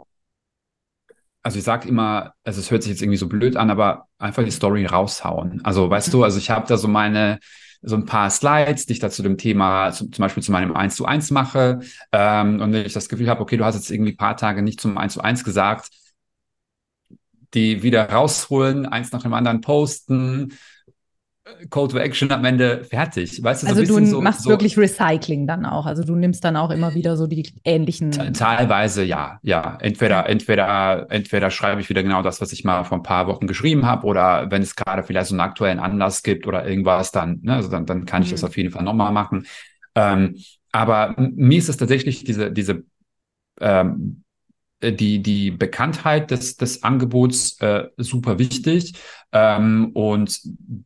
also 1.43 1.59
ich 1.59 1.63
sage 1.63 1.87
immer, 1.87 2.33
also 2.43 2.59
es 2.59 2.71
hört 2.71 2.83
sich 2.83 2.91
jetzt 2.91 3.01
irgendwie 3.01 3.17
so 3.17 3.27
blöd 3.27 3.57
an, 3.57 3.69
aber 3.69 4.07
einfach 4.17 4.43
die 4.43 4.51
Story 4.51 4.85
raushauen. 4.85 5.61
Also 5.63 5.89
weißt 5.89 6.07
mhm. 6.07 6.11
du, 6.13 6.23
also 6.23 6.37
ich 6.37 6.49
habe 6.49 6.67
da 6.67 6.77
so 6.77 6.87
meine, 6.87 7.39
so 7.81 7.95
ein 7.95 8.05
paar 8.05 8.29
Slides, 8.31 8.87
die 8.87 8.93
ich 8.93 8.99
da 8.99 9.09
zu 9.09 9.21
dem 9.21 9.37
Thema, 9.37 9.91
zu, 9.91 10.09
zum 10.09 10.23
Beispiel 10.23 10.41
zu 10.41 10.51
meinem 10.51 10.75
1 10.75 10.95
zu 10.95 11.05
1 11.05 11.31
mache. 11.31 11.79
Ähm, 12.11 12.61
und 12.61 12.73
wenn 12.73 12.85
ich 12.85 12.93
das 12.93 13.09
Gefühl 13.09 13.29
habe, 13.29 13.41
okay, 13.41 13.57
du 13.57 13.65
hast 13.65 13.75
jetzt 13.75 13.91
irgendwie 13.91 14.13
paar 14.13 14.37
Tage 14.37 14.61
nicht 14.63 14.79
zum 14.81 14.97
1 14.97 15.13
zu 15.13 15.21
1 15.21 15.43
gesagt, 15.43 15.89
die 17.53 17.83
wieder 17.83 18.09
rausholen, 18.09 18.85
eins 18.85 19.11
nach 19.11 19.23
dem 19.23 19.33
anderen 19.33 19.61
posten, 19.61 20.53
Call 21.69 21.87
to 21.87 21.99
Action 21.99 22.31
am 22.31 22.43
Ende 22.43 22.83
fertig. 22.85 23.43
Weißt 23.43 23.61
du, 23.61 23.67
so 23.67 23.73
also 23.73 23.99
du 23.99 24.05
so, 24.05 24.19
machst 24.19 24.43
so, 24.43 24.49
wirklich 24.49 24.77
Recycling 24.77 25.45
dann 25.45 25.65
auch. 25.65 25.85
Also 25.85 26.03
du 26.03 26.15
nimmst 26.15 26.43
dann 26.43 26.57
auch 26.57 26.71
immer 26.71 26.95
wieder 26.95 27.17
so 27.17 27.27
die 27.27 27.47
ähnlichen. 27.63 28.11
Teilweise 28.11 29.03
ja, 29.03 29.39
ja. 29.43 29.77
Entweder, 29.79 30.27
entweder, 30.27 31.05
entweder 31.09 31.51
schreibe 31.51 31.81
ich 31.81 31.89
wieder 31.89 32.01
genau 32.01 32.23
das, 32.23 32.41
was 32.41 32.51
ich 32.51 32.63
mal 32.63 32.83
vor 32.83 32.97
ein 32.97 33.03
paar 33.03 33.27
Wochen 33.27 33.45
geschrieben 33.45 33.85
habe, 33.85 34.07
oder 34.07 34.49
wenn 34.49 34.63
es 34.63 34.75
gerade 34.75 35.03
vielleicht 35.03 35.27
so 35.27 35.35
einen 35.35 35.41
aktuellen 35.41 35.79
Anlass 35.79 36.23
gibt 36.23 36.47
oder 36.47 36.67
irgendwas, 36.67 37.11
dann, 37.11 37.41
ne, 37.43 37.53
also 37.53 37.69
dann, 37.69 37.85
dann 37.85 38.05
kann 38.05 38.23
ich 38.23 38.29
mhm. 38.29 38.33
das 38.33 38.43
auf 38.43 38.57
jeden 38.57 38.71
Fall 38.71 38.83
nochmal 38.83 39.11
machen. 39.11 39.45
Ähm, 39.93 40.37
aber 40.71 41.13
mir 41.17 41.59
ist 41.59 41.69
es 41.69 41.77
tatsächlich 41.77 42.23
diese, 42.23 42.51
diese 42.51 42.83
ähm, 43.61 44.23
äh, 44.23 44.24
die, 44.81 45.21
die 45.21 45.51
Bekanntheit 45.51 46.31
des, 46.31 46.57
des 46.57 46.83
Angebots 46.83 47.59
äh, 47.61 47.85
super 47.97 48.39
wichtig. 48.39 48.93
Ähm, 49.31 49.91
und 49.93 50.39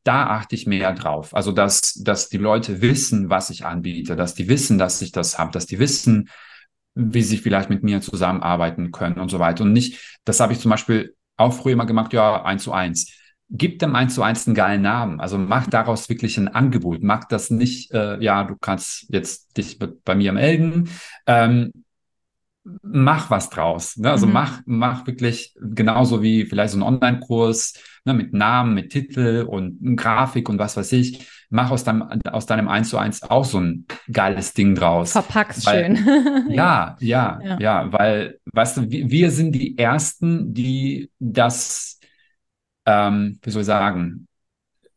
da 0.04 0.28
achte 0.28 0.56
ich 0.56 0.68
mehr 0.68 0.94
drauf. 0.94 1.36
Also, 1.36 1.52
dass, 1.52 1.94
dass 1.96 2.30
die 2.30 2.38
Leute 2.38 2.82
wissen, 2.82 3.30
was 3.30 3.50
ich 3.50 3.66
anbiete, 3.66 4.16
dass 4.16 4.36
die 4.36 4.48
wissen, 4.48 4.78
dass 4.78 5.02
ich 5.02 5.12
das 5.12 5.38
habe, 5.40 5.52
dass 5.52 5.66
die 5.66 5.80
wissen, 5.80 6.30
wie 6.96 7.22
sie 7.22 7.38
vielleicht 7.38 7.70
mit 7.70 7.84
mir 7.84 8.02
zusammenarbeiten 8.02 8.92
können 8.92 9.20
und 9.20 9.30
so 9.30 9.40
weiter. 9.40 9.64
Und 9.64 9.74
nicht, 9.74 10.20
das 10.26 10.40
habe 10.40 10.54
ich 10.54 10.60
zum 10.60 10.72
Beispiel 10.72 11.16
auch 11.38 11.54
früher 11.54 11.74
immer 11.74 11.86
gemacht, 11.86 12.14
ja, 12.14 12.44
eins 12.44 12.64
zu 12.64 12.74
eins. 12.74 13.16
Gib 13.52 13.80
dem 13.80 13.96
eins 13.96 14.14
zu 14.14 14.22
eins 14.22 14.46
einen 14.46 14.56
geilen 14.56 14.82
Namen. 14.82 15.20
Also 15.20 15.38
mach 15.38 15.68
daraus 15.68 16.10
wirklich 16.10 16.38
ein 16.38 16.50
Angebot. 16.50 17.02
Mach 17.02 17.24
das 17.24 17.50
nicht, 17.50 17.92
äh, 17.92 18.22
ja, 18.22 18.44
du 18.44 18.56
kannst 18.60 19.08
jetzt 19.10 19.58
dich 19.58 19.80
bei 19.80 20.16
mir 20.16 20.34
melden. 20.34 20.90
Ähm, 21.26 21.72
mach 22.64 23.30
was 23.30 23.50
draus. 23.50 23.98
Ne? 23.98 24.12
Also 24.12 24.28
mhm. 24.28 24.34
mach, 24.34 24.62
mach 24.66 25.08
wirklich 25.08 25.56
genauso 25.60 26.22
wie 26.22 26.46
vielleicht 26.46 26.74
so 26.74 26.80
ein 26.80 26.84
Online-Kurs 26.84 27.74
ne, 28.06 28.14
mit 28.14 28.34
Namen, 28.34 28.74
mit 28.74 28.92
Titel 28.92 29.46
und 29.48 29.98
Grafik 29.98 30.50
und 30.50 30.60
was 30.60 30.78
weiß 30.78 30.92
ich. 30.94 31.28
Mach 31.50 31.72
aus 31.72 31.84
deinem, 31.84 32.04
aus 32.32 32.46
deinem 32.46 32.68
1 32.68 32.90
zu 32.90 32.98
1 32.98 33.24
auch 33.24 33.46
so 33.46 33.60
ein 33.60 33.86
geiles 34.12 34.54
Ding 34.54 34.76
draus. 34.76 35.14
Verpack's 35.14 35.66
weil, 35.66 35.96
schön. 35.96 36.50
ja, 36.50 36.96
ja, 37.00 37.40
ja, 37.44 37.60
ja, 37.60 37.92
weil, 37.92 38.40
weißt 38.54 38.78
du, 38.78 38.92
wir, 38.92 39.10
wir 39.10 39.32
sind 39.32 39.54
die 39.54 39.78
Ersten, 39.78 40.54
die 40.54 41.10
das, 41.18 42.00
ähm, 42.86 43.40
wie 43.42 43.50
soll 43.50 43.62
ich 43.62 43.68
sagen, 43.68 44.28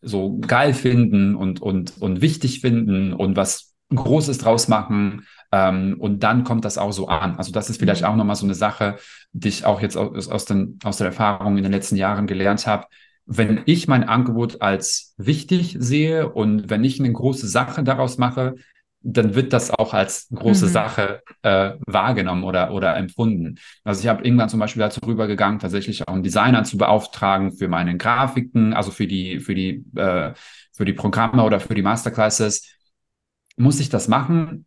so 0.02 0.38
geil 0.40 0.74
finden 0.74 1.36
und, 1.36 1.62
und, 1.62 2.00
und 2.02 2.20
wichtig 2.20 2.60
finden 2.60 3.12
und 3.12 3.36
was 3.36 3.74
Großes 3.94 4.38
draus 4.38 4.68
machen, 4.68 5.26
ähm, 5.52 5.96
und 5.98 6.22
dann 6.22 6.44
kommt 6.44 6.64
das 6.64 6.78
auch 6.78 6.92
so 6.92 7.08
an. 7.08 7.36
Also 7.36 7.52
das 7.52 7.70
ist 7.70 7.78
vielleicht 7.78 8.02
mhm. 8.02 8.08
auch 8.08 8.16
nochmal 8.16 8.36
so 8.36 8.46
eine 8.46 8.54
Sache, 8.54 8.96
die 9.32 9.48
ich 9.48 9.64
auch 9.64 9.80
jetzt 9.80 9.96
aus, 9.96 10.28
aus, 10.28 10.46
den, 10.46 10.78
aus 10.82 10.96
der 10.96 11.08
Erfahrung 11.08 11.58
in 11.58 11.62
den 11.62 11.72
letzten 11.72 11.96
Jahren 11.96 12.26
gelernt 12.26 12.66
habe. 12.66 12.86
wenn 13.26 13.60
ich 13.66 13.86
mein 13.86 14.04
Angebot 14.04 14.62
als 14.62 15.14
wichtig 15.16 15.76
sehe 15.78 16.30
und 16.30 16.70
wenn 16.70 16.82
ich 16.82 16.98
eine 16.98 17.12
große 17.12 17.46
Sache 17.46 17.84
daraus 17.84 18.18
mache, 18.18 18.56
dann 19.02 19.34
wird 19.34 19.52
das 19.52 19.70
auch 19.70 19.94
als 19.94 20.28
große 20.32 20.66
mhm. 20.66 20.70
Sache 20.70 21.22
äh, 21.42 21.72
wahrgenommen 21.86 22.44
oder, 22.44 22.72
oder 22.72 22.96
empfunden. 22.96 23.58
Also 23.84 24.00
ich 24.00 24.08
habe 24.08 24.24
irgendwann 24.24 24.48
zum 24.48 24.60
Beispiel 24.60 24.80
dazu 24.80 25.00
rübergegangen, 25.04 25.58
tatsächlich 25.58 26.06
auch 26.06 26.14
einen 26.14 26.22
Designer 26.22 26.64
zu 26.64 26.78
beauftragen 26.78 27.52
für 27.52 27.68
meine 27.68 27.96
Grafiken, 27.96 28.72
also 28.72 28.90
für 28.90 29.06
die, 29.06 29.40
für 29.40 29.54
die, 29.54 29.84
äh, 29.96 30.32
für 30.72 30.84
die 30.84 30.92
Programme 30.92 31.42
oder 31.42 31.60
für 31.60 31.74
die 31.74 31.82
Masterclasses. 31.82 32.76
Muss 33.56 33.80
ich 33.80 33.88
das 33.88 34.08
machen? 34.08 34.66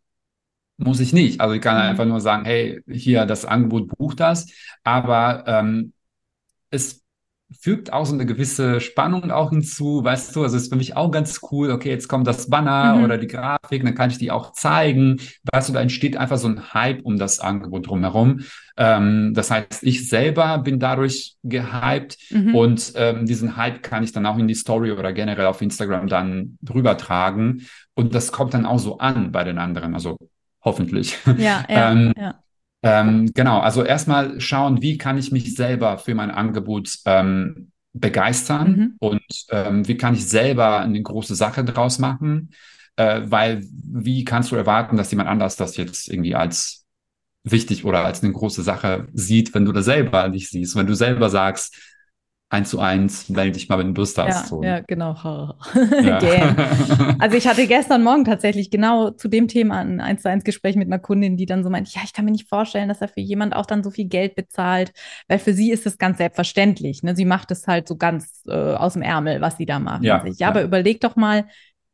Muss 0.78 1.00
ich 1.00 1.14
nicht. 1.14 1.40
Also 1.40 1.54
ich 1.56 1.62
kann 1.62 1.76
mhm. 1.76 1.90
einfach 1.90 2.06
nur 2.06 2.20
sagen, 2.20 2.46
hey, 2.46 2.82
hier 2.90 3.26
das 3.26 3.46
Angebot 3.46 3.88
bucht 3.98 4.20
das. 4.20 4.48
Aber 4.84 5.44
ähm, 5.48 5.94
es 6.70 7.06
fügt 7.60 7.94
auch 7.94 8.06
so 8.06 8.14
eine 8.14 8.26
gewisse 8.26 8.82
Spannung 8.82 9.32
auch 9.32 9.52
hinzu, 9.52 10.04
weißt 10.04 10.36
du, 10.36 10.44
also 10.44 10.58
ist 10.58 10.70
für 10.70 10.76
mich 10.76 10.96
auch 10.96 11.12
ganz 11.12 11.42
cool, 11.52 11.72
okay, 11.72 11.90
jetzt 11.90 12.08
kommt 12.08 12.26
das 12.28 12.50
Banner 12.50 12.96
mhm. 12.96 13.04
oder 13.04 13.18
die 13.18 13.28
Grafik, 13.28 13.84
dann 13.84 13.94
kann 13.94 14.10
ich 14.10 14.18
die 14.18 14.32
auch 14.32 14.52
zeigen, 14.54 15.22
weißt 15.54 15.70
du, 15.70 15.74
da 15.74 15.82
entsteht 15.82 16.18
einfach 16.18 16.38
so 16.38 16.48
ein 16.48 16.74
Hype 16.74 17.02
um 17.04 17.18
das 17.18 17.40
Angebot 17.40 17.88
drumherum. 17.88 18.42
Ähm, 18.78 19.34
das 19.36 19.52
heißt, 19.52 19.84
ich 19.84 20.10
selber 20.10 20.58
bin 20.58 20.80
dadurch 20.80 21.36
gehypt 21.44 22.18
mhm. 22.32 22.56
und 22.56 22.94
ähm, 22.96 23.26
diesen 23.26 23.56
Hype 23.56 23.84
kann 23.84 24.04
ich 24.04 24.12
dann 24.12 24.26
auch 24.26 24.38
in 24.38 24.48
die 24.48 24.56
Story 24.56 24.92
oder 24.92 25.14
generell 25.14 25.46
auf 25.46 25.62
Instagram 25.62 26.08
dann 26.08 26.58
drüber 26.62 26.98
tragen 26.98 27.68
und 27.94 28.16
das 28.16 28.32
kommt 28.32 28.54
dann 28.54 28.66
auch 28.66 28.80
so 28.80 28.98
an 28.98 29.32
bei 29.32 29.44
den 29.44 29.60
anderen, 29.60 29.94
also 29.94 30.18
hoffentlich. 30.66 31.18
Ja, 31.38 31.64
ja, 31.70 31.92
ähm, 31.92 32.14
ja. 32.18 32.36
Ähm, 32.84 33.32
genau, 33.34 33.60
also 33.60 33.84
erstmal 33.84 34.40
schauen, 34.40 34.82
wie 34.82 34.98
kann 34.98 35.18
ich 35.18 35.32
mich 35.32 35.56
selber 35.56 35.98
für 35.98 36.14
mein 36.14 36.30
Angebot 36.30 37.00
ähm, 37.06 37.72
begeistern 37.94 38.72
mhm. 38.72 38.96
und 39.00 39.46
ähm, 39.50 39.88
wie 39.88 39.98
kann 39.98 40.14
ich 40.14 40.28
selber 40.28 40.82
eine 40.82 41.02
große 41.02 41.34
Sache 41.34 41.64
draus 41.64 41.98
machen, 41.98 42.52
äh, 42.98 43.22
weil 43.26 43.64
wie 43.72 44.24
kannst 44.24 44.52
du 44.52 44.56
erwarten, 44.56 44.98
dass 44.98 45.10
jemand 45.10 45.30
anders 45.30 45.56
das 45.56 45.78
jetzt 45.78 46.10
irgendwie 46.10 46.36
als 46.36 46.86
wichtig 47.44 47.86
oder 47.86 48.04
als 48.04 48.22
eine 48.22 48.34
große 48.34 48.64
Sache 48.64 49.08
sieht, 49.14 49.54
wenn 49.54 49.66
du 49.66 49.72
das 49.72 49.86
selber 49.86 50.28
nicht 50.28 50.50
siehst, 50.50 50.76
wenn 50.76 50.88
du 50.88 50.96
selber 50.96 51.30
sagst, 51.30 51.76
eins 52.56 52.70
zu 52.70 52.80
eins, 52.80 53.30
melde 53.30 53.52
dich 53.52 53.70
mal, 53.70 53.78
wenn 53.78 53.94
du 53.94 54.02
Lust 54.02 54.18
hast. 54.18 54.28
Ja, 54.28 54.46
so. 54.46 54.64
ja 54.64 54.80
genau. 54.80 55.16
Ja. 55.16 55.56
also 57.20 57.38
ich 57.38 57.48
hatte 57.48 57.68
gestern 57.68 58.04
Morgen 58.04 58.26
tatsächlich 58.26 58.72
genau 58.72 59.12
zu 59.12 59.28
dem 59.28 59.48
Thema 59.48 59.80
ein 59.80 60.00
eins 60.00 60.24
zu 60.24 60.30
eins 60.30 60.44
Gespräch 60.44 60.76
mit 60.76 60.88
einer 60.88 61.00
Kundin, 61.00 61.38
die 61.38 61.46
dann 61.46 61.64
so 61.64 61.70
meint, 61.70 61.94
ja, 61.94 62.02
ich 62.04 62.14
kann 62.14 62.26
mir 62.26 62.32
nicht 62.32 62.50
vorstellen, 62.50 62.90
dass 62.90 63.02
er 63.02 63.08
für 63.08 63.22
jemand 63.22 63.56
auch 63.56 63.66
dann 63.66 63.84
so 63.84 63.92
viel 63.92 64.06
Geld 64.06 64.36
bezahlt, 64.36 64.92
weil 65.28 65.40
für 65.40 65.54
sie 65.54 65.72
ist 65.72 65.86
es 65.86 65.98
ganz 65.98 66.18
selbstverständlich. 66.18 67.04
Ne? 67.04 67.16
Sie 67.16 67.26
macht 67.26 67.52
es 67.52 67.68
halt 67.68 67.88
so 67.88 67.96
ganz 67.96 68.44
äh, 68.48 68.54
aus 68.54 68.94
dem 68.94 69.02
Ärmel, 69.02 69.42
was 69.42 69.58
sie 69.58 69.66
da 69.66 69.80
macht. 69.80 70.04
Ja, 70.04 70.24
ja, 70.26 70.34
ja, 70.38 70.48
aber 70.48 70.64
überleg 70.64 71.02
doch 71.02 71.16
mal, 71.16 71.46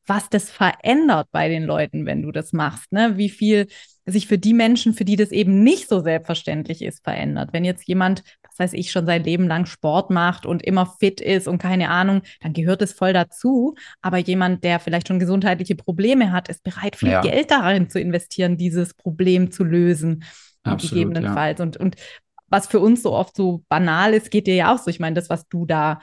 was 0.05 0.30
das 0.30 0.49
verändert 0.49 1.28
bei 1.32 1.47
den 1.47 1.64
Leuten, 1.64 2.05
wenn 2.05 2.22
du 2.22 2.32
das 2.32 2.53
machst. 2.53 2.91
Ne? 2.91 3.18
Wie 3.18 3.30
viel 3.30 3.68
sich 4.06 4.28
für 4.28 4.38
die 4.38 4.54
Menschen, 4.54 4.93
für 4.93 5.06
die 5.06 5.16
das 5.16 5.32
eben 5.32 5.64
nicht 5.64 5.88
so 5.88 6.02
selbstverständlich 6.02 6.82
ist, 6.82 7.04
verändert. 7.04 7.54
Wenn 7.54 7.66
jetzt 7.66 7.88
jemand, 7.88 8.24
was 8.47 8.58
weiß 8.58 8.74
ich, 8.74 8.91
schon 8.91 9.06
sein 9.06 9.24
Leben 9.24 9.47
lang 9.47 9.66
Sport 9.66 10.10
macht 10.10 10.45
und 10.45 10.64
immer 10.64 10.86
fit 10.99 11.22
ist 11.22 11.47
und 11.47 11.60
keine 11.60 11.89
Ahnung, 11.89 12.22
dann 12.41 12.54
gehört 12.54 12.82
es 12.82 12.93
voll 12.93 13.14
dazu. 13.14 13.76
Aber 14.02 14.18
jemand, 14.18 14.64
der 14.64 14.80
vielleicht 14.80 15.08
schon 15.08 15.20
gesundheitliche 15.20 15.76
Probleme 15.76 16.32
hat, 16.32 16.49
ist 16.49 16.64
bereit, 16.64 16.95
viel 16.95 17.10
ja. 17.10 17.22
Geld 17.22 17.52
darin 17.52 17.89
zu 17.89 17.99
investieren, 17.99 18.58
dieses 18.58 18.93
Problem 18.93 19.52
zu 19.52 19.64
lösen. 19.64 20.24
Absolut, 20.64 20.91
gegebenenfalls. 20.91 21.60
Ja. 21.60 21.66
Und, 21.66 21.78
und 21.78 21.95
was 22.47 22.68
für 22.68 22.80
uns 22.80 23.02
so 23.02 23.14
oft 23.14 23.36
so 23.36 23.64
banal 23.70 24.14
ist, 24.14 24.30
geht 24.30 24.45
dir 24.45 24.56
ja 24.56 24.74
auch 24.74 24.78
so. 24.78 24.89
Ich 24.89 24.99
meine, 24.99 25.16
das, 25.16 25.30
was 25.30 25.47
du 25.47 25.66
da 25.66 26.02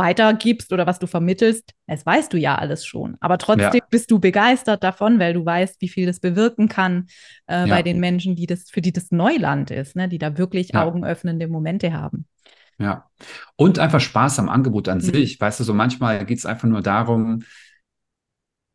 weitergibst 0.00 0.72
oder 0.72 0.86
was 0.86 0.98
du 0.98 1.06
vermittelst, 1.06 1.74
das 1.86 2.06
weißt 2.06 2.32
du 2.32 2.38
ja 2.38 2.56
alles 2.56 2.86
schon. 2.86 3.16
Aber 3.20 3.36
trotzdem 3.36 3.70
ja. 3.74 3.86
bist 3.90 4.10
du 4.10 4.18
begeistert 4.18 4.82
davon, 4.82 5.18
weil 5.18 5.34
du 5.34 5.44
weißt, 5.44 5.80
wie 5.80 5.88
viel 5.88 6.06
das 6.06 6.20
bewirken 6.20 6.68
kann 6.68 7.06
äh, 7.46 7.60
ja. 7.60 7.66
bei 7.66 7.82
den 7.82 8.00
Menschen, 8.00 8.34
die 8.34 8.46
das, 8.46 8.70
für 8.70 8.80
die 8.80 8.92
das 8.92 9.10
Neuland 9.10 9.70
ist, 9.70 9.94
ne? 9.96 10.08
die 10.08 10.18
da 10.18 10.38
wirklich 10.38 10.70
ja. 10.72 10.84
augenöffnende 10.84 11.46
Momente 11.48 11.92
haben. 11.92 12.24
Ja. 12.78 13.10
Und 13.56 13.78
einfach 13.78 14.00
Spaß 14.00 14.38
am 14.38 14.48
Angebot 14.48 14.88
an 14.88 14.98
mhm. 14.98 15.02
sich. 15.02 15.38
Weißt 15.38 15.60
du, 15.60 15.64
so 15.64 15.74
manchmal 15.74 16.24
geht 16.24 16.38
es 16.38 16.46
einfach 16.46 16.66
nur 16.66 16.80
darum, 16.80 17.42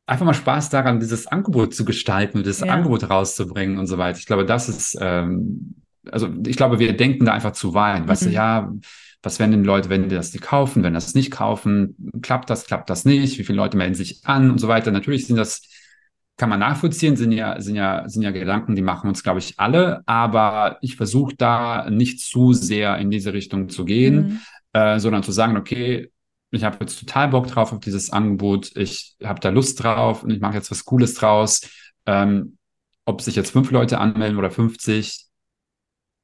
einfach 0.05 0.25
mal 0.25 0.35
Spaß 0.35 0.69
daran, 0.69 0.99
dieses 0.99 1.25
Angebot 1.25 1.73
zu 1.73 1.83
gestalten 1.83 2.37
und 2.37 2.47
das 2.47 2.61
Angebot 2.61 3.09
rauszubringen 3.09 3.79
und 3.79 3.87
so 3.87 3.97
weiter. 3.97 4.19
Ich 4.19 4.27
glaube, 4.27 4.45
das 4.45 4.69
ist, 4.69 4.95
ähm, 5.01 5.75
also 6.11 6.29
ich 6.45 6.55
glaube, 6.55 6.77
wir 6.77 6.95
denken 6.95 7.25
da 7.25 7.33
einfach 7.33 7.53
zu 7.53 7.73
weit. 7.73 8.03
Mhm. 8.03 8.07
Weißt 8.07 8.21
du, 8.23 8.27
mhm. 8.27 8.33
ja, 8.33 8.71
was 9.25 9.39
werden 9.39 9.51
denn 9.51 9.63
Leute, 9.63 9.89
wenn 9.89 10.07
die 10.07 10.15
das 10.15 10.33
nicht 10.33 10.43
kaufen, 10.43 10.83
wenn 10.83 10.93
das 10.93 11.15
nicht 11.15 11.31
kaufen, 11.31 11.95
klappt 12.21 12.49
das, 12.49 12.67
klappt 12.67 12.89
das 12.89 13.05
nicht, 13.05 13.39
wie 13.39 13.43
viele 13.43 13.57
Leute 13.57 13.75
melden 13.75 13.95
sich 13.95 14.25
an 14.25 14.51
und 14.51 14.59
so 14.59 14.67
weiter. 14.67 14.91
Natürlich 14.91 15.25
sind 15.25 15.35
das, 15.35 15.63
kann 16.37 16.49
man 16.49 16.59
nachvollziehen, 16.59 17.15
sind 17.15 17.31
ja, 17.31 17.59
sind 17.59 17.75
ja, 17.75 18.07
sind 18.07 18.21
ja 18.21 18.31
Gedanken, 18.31 18.75
die 18.75 18.83
machen 18.83 19.07
uns, 19.07 19.23
glaube 19.23 19.39
ich, 19.39 19.59
alle, 19.59 20.03
aber 20.05 20.77
ich 20.81 20.95
versuche 20.95 21.35
da 21.35 21.89
nicht 21.89 22.19
zu 22.19 22.53
sehr 22.53 22.97
in 22.99 23.09
diese 23.09 23.33
Richtung 23.33 23.69
zu 23.69 23.83
gehen, 23.83 24.15
mhm. 24.15 24.39
äh, 24.73 24.99
sondern 24.99 25.23
zu 25.23 25.31
sagen, 25.31 25.57
okay, 25.57 26.11
ich 26.51 26.63
habe 26.63 26.77
jetzt 26.81 26.99
total 26.99 27.29
Bock 27.29 27.47
drauf 27.47 27.73
auf 27.73 27.79
dieses 27.79 28.11
Angebot, 28.11 28.75
ich 28.75 29.15
habe 29.23 29.39
da 29.39 29.49
Lust 29.49 29.83
drauf 29.83 30.23
und 30.23 30.29
ich 30.29 30.39
mache 30.39 30.55
jetzt 30.55 30.69
was 30.69 30.85
Cooles 30.85 31.15
draus. 31.15 31.67
Ähm, 32.05 32.57
ob 33.05 33.21
sich 33.21 33.35
jetzt 33.35 33.51
fünf 33.51 33.71
Leute 33.71 33.99
anmelden 33.99 34.37
oder 34.37 34.51
50, 34.51 35.25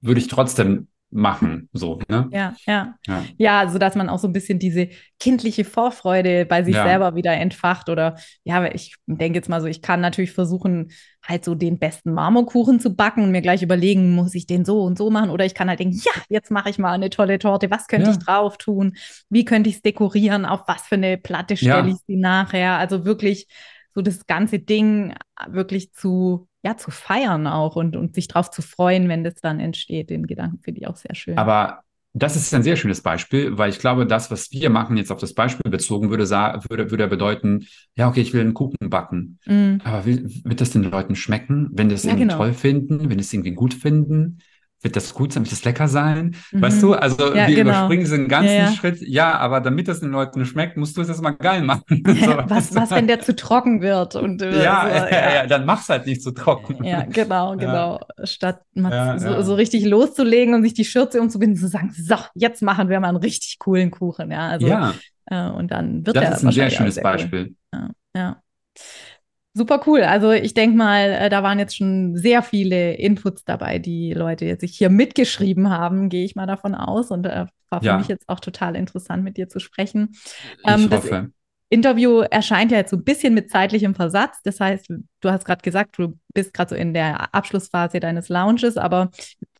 würde 0.02 0.20
ich 0.20 0.28
trotzdem 0.28 0.88
machen, 1.12 1.70
so, 1.74 2.00
ne? 2.08 2.28
Ja, 2.32 2.56
ja. 2.66 2.96
Ja, 3.06 3.24
ja 3.38 3.70
so 3.70 3.78
dass 3.78 3.96
man 3.96 4.10
auch 4.10 4.20
so 4.20 4.28
ein 4.28 4.34
bisschen 4.34 4.60
diese 4.60 4.90
kindliche 5.20 5.66
Vorfreude 5.66 6.46
bei 6.46 6.64
sich 6.64 6.76
ja. 6.76 6.84
selber 6.84 7.16
wieder 7.16 7.34
entfacht 7.34 7.90
oder, 7.90 8.16
ja, 8.44 8.66
ich 8.74 8.96
denke 9.06 9.38
jetzt 9.38 9.50
mal 9.50 9.62
so, 9.62 9.68
ich 9.68 9.82
kann 9.82 10.00
natürlich 10.00 10.32
versuchen, 10.32 10.92
halt 11.28 11.46
so 11.46 11.54
den 11.54 11.78
besten 11.80 12.14
Marmorkuchen 12.14 12.80
zu 12.80 12.96
backen 12.96 13.24
und 13.24 13.32
mir 13.32 13.42
gleich 13.42 13.62
überlegen, 13.62 14.12
muss 14.12 14.34
ich 14.34 14.48
den 14.48 14.66
so 14.66 14.82
und 14.82 14.98
so 14.98 15.12
machen 15.12 15.30
oder 15.30 15.46
ich 15.46 15.54
kann 15.54 15.70
halt 15.70 15.80
denken, 15.80 16.00
ja, 16.04 16.12
jetzt 16.30 16.50
mache 16.50 16.70
ich 16.70 16.80
mal 16.80 16.94
eine 16.94 17.10
tolle 17.10 17.38
Torte, 17.40 17.70
was 17.70 17.88
könnte 17.88 18.10
ja. 18.10 18.14
ich 18.14 18.20
drauf 18.20 18.58
tun? 18.58 18.96
Wie 19.30 19.46
könnte 19.46 19.70
ich 19.70 19.78
es 19.78 19.82
dekorieren? 19.82 20.46
Auf 20.46 20.62
was 20.68 20.84
für 20.84 20.96
eine 20.96 21.18
Platte 21.18 21.58
stelle 21.58 21.90
ich 21.90 21.98
sie 22.08 22.16
nachher? 22.16 22.78
Also 22.78 23.06
wirklich 23.06 23.48
so 23.94 24.02
das 24.02 24.26
ganze 24.26 24.60
Ding 24.60 25.14
wirklich 25.48 25.92
zu 25.94 26.48
ja, 26.64 26.78
zu 26.78 26.92
feiern 26.92 27.48
auch 27.48 27.76
und, 27.76 27.96
und 27.96 28.16
sich 28.16 28.28
darauf 28.28 28.52
zu 28.52 28.62
freuen, 28.62 29.10
wenn 29.10 29.24
das 29.24 29.36
dann 29.36 29.60
entsteht. 29.60 30.10
Den 30.10 30.28
Gedanken 30.28 30.60
finde 30.62 30.82
ich 30.82 30.88
auch 30.88 30.96
sehr 30.96 31.16
schön. 31.16 31.38
Aber 31.38 31.84
das 32.14 32.36
ist 32.36 32.54
ein 32.54 32.64
sehr 32.64 32.76
schönes 32.76 33.02
Beispiel, 33.02 33.58
weil 33.58 33.70
ich 33.70 33.80
glaube, 33.80 34.06
das, 34.06 34.30
was 34.32 34.52
wir 34.52 34.70
machen, 34.70 34.98
jetzt 34.98 35.12
auf 35.12 35.20
das 35.20 35.34
Beispiel 35.34 35.72
bezogen, 35.72 36.10
würde, 36.10 36.26
würde, 36.70 36.92
würde 36.92 37.08
bedeuten, 37.08 37.68
ja, 37.96 38.10
okay, 38.10 38.22
ich 38.22 38.34
will 38.34 38.42
einen 38.42 38.54
Kuchen 38.54 38.90
backen. 38.90 39.40
Mm. 39.46 39.78
Aber 39.84 40.06
will, 40.06 40.30
wird 40.44 40.60
das 40.60 40.72
den 40.72 40.84
Leuten 40.84 41.16
schmecken, 41.16 41.70
wenn 41.72 41.90
das 41.90 42.04
ja, 42.04 42.10
irgendwie 42.12 42.28
genau. 42.28 42.38
toll 42.38 42.54
finden, 42.54 43.10
wenn 43.10 43.20
es 43.20 43.32
irgendwie 43.32 43.54
gut 43.54 43.74
finden? 43.74 44.40
Wird 44.82 44.96
das 44.96 45.14
gut 45.14 45.34
sein, 45.34 45.44
wird 45.44 45.52
das 45.52 45.64
lecker 45.64 45.88
sein? 45.88 46.36
Mhm. 46.52 46.62
Weißt 46.62 46.82
du, 46.82 46.94
also 46.94 47.34
ja, 47.36 47.48
wir 47.48 47.56
genau. 47.56 47.70
überspringen 47.70 48.04
diesen 48.04 48.28
ganzen 48.28 48.54
ja, 48.54 48.66
ja. 48.66 48.72
Schritt. 48.72 49.02
Ja, 49.02 49.38
aber 49.38 49.62
damit 49.62 49.88
das 49.88 50.00
den 50.00 50.12
Leuten 50.12 50.46
schmeckt, 50.46 50.78
musst 50.78 50.98
du 50.98 51.02
es 51.02 51.10
erstmal 51.10 51.36
geil 51.36 51.62
machen. 51.62 51.84
so, 51.90 52.38
was, 52.46 52.76
was, 52.76 52.92
wenn 52.92 53.08
der 53.08 53.20
zu 53.20 53.36
trocken 53.36 53.82
wird? 53.82 54.16
Und, 54.16 54.42
äh, 54.42 54.64
ja, 54.64 54.88
so, 54.90 55.06
ja, 55.16 55.48
dann 55.48 55.66
mach's 55.66 55.90
halt 55.90 56.06
nicht 56.06 56.24
zu 56.24 56.32
trocken. 56.32 56.84
Ja, 56.84 57.04
genau, 57.04 57.56
genau. 57.56 58.00
Statt 58.24 58.62
so, 58.74 59.42
so, 59.42 59.56
richtig 59.56 59.86
loszulegen 59.86 60.54
und 60.54 60.64
sich 60.64 60.74
die 60.74 60.86
Schürze 60.86 61.22
umzubinden, 61.22 61.58
zu 61.58 61.68
sagen, 61.68 61.94
so, 61.96 62.16
jetzt 62.34 62.62
machen 62.62 62.90
wir 62.90 63.00
mal 63.00 63.10
einen 63.10 63.18
richtig 63.18 63.60
coolen 63.60 63.92
Kuchen. 63.92 64.32
Ja, 64.32 64.50
also. 64.50 64.68
Äh, 65.26 65.50
und 65.50 65.72
dann 65.72 66.06
wird 66.06 66.16
das 66.16 66.24
der 66.24 66.32
ist 66.34 66.44
ein 66.46 66.52
sehr 66.52 66.70
schönes 66.70 66.96
sehr 66.96 67.04
Beispiel. 67.04 67.56
Cool. 67.74 67.90
Ja. 68.16 68.42
Super 69.54 69.82
cool. 69.86 70.04
Also 70.04 70.32
ich 70.32 70.54
denke 70.54 70.78
mal, 70.78 71.10
äh, 71.12 71.30
da 71.30 71.44
waren 71.44 71.60
jetzt 71.60 71.76
schon 71.76 72.16
sehr 72.16 72.42
viele 72.42 72.94
Inputs 72.94 73.44
dabei, 73.44 73.80
die 73.80 74.14
Leute 74.14 74.58
sich 74.60 74.78
hier 74.78 74.90
mitgeschrieben 74.90 75.70
haben, 75.70 76.08
gehe 76.08 76.24
ich 76.24 76.36
mal 76.36 76.48
davon 76.48 76.74
aus. 76.74 77.12
Und 77.12 77.26
äh, 77.26 77.48
war 77.70 77.80
für 77.82 77.88
ja. 77.88 77.98
mich 77.98 78.08
jetzt 78.08 78.30
auch 78.30 78.40
total 78.40 78.76
interessant, 78.76 79.24
mit 79.24 79.38
dir 79.38 79.50
zu 79.50 79.60
sprechen. 79.60 80.10
Ich 80.14 80.60
ähm, 80.66 80.90
hoffe. 80.90 81.32
Interview 81.72 82.20
erscheint 82.20 82.70
ja 82.72 82.80
jetzt 82.80 82.92
so 82.92 82.98
ein 82.98 83.04
bisschen 83.06 83.34
mit 83.34 83.50
zeitlichem 83.50 83.96
Versatz. 83.96 84.42
Das 84.44 84.60
heißt, 84.60 84.90
du 84.90 85.30
hast 85.32 85.46
gerade 85.46 85.62
gesagt, 85.62 85.98
du 85.98 86.20
bist 86.34 86.54
gerade 86.54 86.72
so 86.72 86.76
in 86.76 86.94
der 86.94 87.34
Abschlussphase 87.34 88.02
deines 88.02 88.28
Lounges, 88.28 88.76
aber 88.76 89.10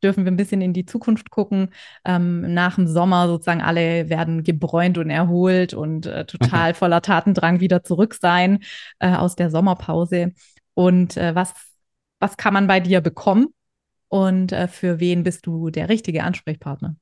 dürfen 0.04 0.26
wir 0.26 0.32
ein 0.34 0.36
bisschen 0.36 0.60
in 0.60 0.74
die 0.74 0.86
Zukunft 0.86 1.30
gucken. 1.30 1.70
Ähm, 2.04 2.54
nach 2.54 2.76
dem 2.76 2.86
Sommer 2.86 3.28
sozusagen 3.28 3.62
alle 3.62 4.10
werden 4.10 4.44
gebräunt 4.44 4.98
und 4.98 5.10
erholt 5.10 5.74
und 5.74 6.06
äh, 6.06 6.26
total 6.26 6.74
voller 6.74 7.02
Tatendrang 7.02 7.62
wieder 7.62 7.82
zurück 7.86 8.18
sein 8.20 8.60
äh, 9.00 9.16
aus 9.16 9.38
der 9.38 9.50
Sommerpause. 9.50 10.34
Und 10.74 11.16
äh, 11.16 11.34
was, 11.34 11.54
was 12.20 12.36
kann 12.36 12.54
man 12.54 12.68
bei 12.68 12.82
dir 12.82 13.00
bekommen? 13.00 13.54
Und 14.10 14.52
äh, 14.52 14.68
für 14.68 15.00
wen 15.00 15.24
bist 15.24 15.46
du 15.46 15.70
der 15.70 15.88
richtige 15.88 16.26
Ansprechpartner? 16.26 16.98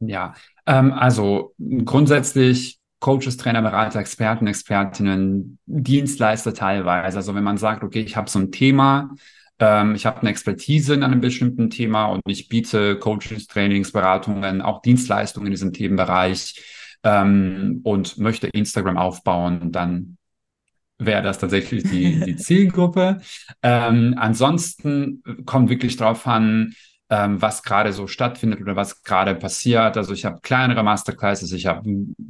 Ja, 0.00 0.34
ähm, 0.66 0.92
also 0.92 1.54
grundsätzlich 1.84 2.81
Coaches, 3.02 3.36
Trainer, 3.36 3.62
Berater, 3.62 3.98
Experten, 3.98 4.46
Expertinnen, 4.46 5.58
Dienstleister 5.66 6.54
teilweise. 6.54 7.16
Also 7.16 7.34
wenn 7.34 7.42
man 7.42 7.58
sagt, 7.58 7.82
okay, 7.82 8.00
ich 8.00 8.16
habe 8.16 8.30
so 8.30 8.38
ein 8.38 8.52
Thema, 8.52 9.10
ähm, 9.58 9.96
ich 9.96 10.06
habe 10.06 10.20
eine 10.20 10.30
Expertise 10.30 10.94
in 10.94 11.02
einem 11.02 11.20
bestimmten 11.20 11.68
Thema 11.68 12.06
und 12.06 12.22
ich 12.26 12.48
biete 12.48 12.96
Coaches, 13.00 13.48
Trainings, 13.48 13.90
Beratungen, 13.90 14.62
auch 14.62 14.82
Dienstleistungen 14.82 15.48
in 15.48 15.52
diesem 15.52 15.72
Themenbereich, 15.72 16.62
ähm, 17.02 17.80
und 17.82 18.18
möchte 18.18 18.46
Instagram 18.46 18.96
aufbauen, 18.96 19.72
dann 19.72 20.16
wäre 20.98 21.22
das 21.22 21.38
tatsächlich 21.38 21.82
die, 21.82 22.20
die 22.20 22.36
Zielgruppe. 22.36 23.20
Ähm, 23.64 24.14
ansonsten 24.16 25.24
kommt 25.44 25.70
wirklich 25.70 25.96
drauf 25.96 26.24
an, 26.28 26.74
ähm, 27.12 27.42
was 27.42 27.62
gerade 27.62 27.92
so 27.92 28.06
stattfindet 28.06 28.62
oder 28.62 28.74
was 28.74 29.02
gerade 29.02 29.34
passiert. 29.34 29.98
Also 29.98 30.14
ich 30.14 30.24
habe 30.24 30.40
kleinere 30.40 30.82
Masterclasses, 30.82 31.52
ich 31.52 31.66
habe 31.66 31.82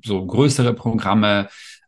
so 0.04 0.26
größere 0.26 0.74
Programme. 0.74 1.46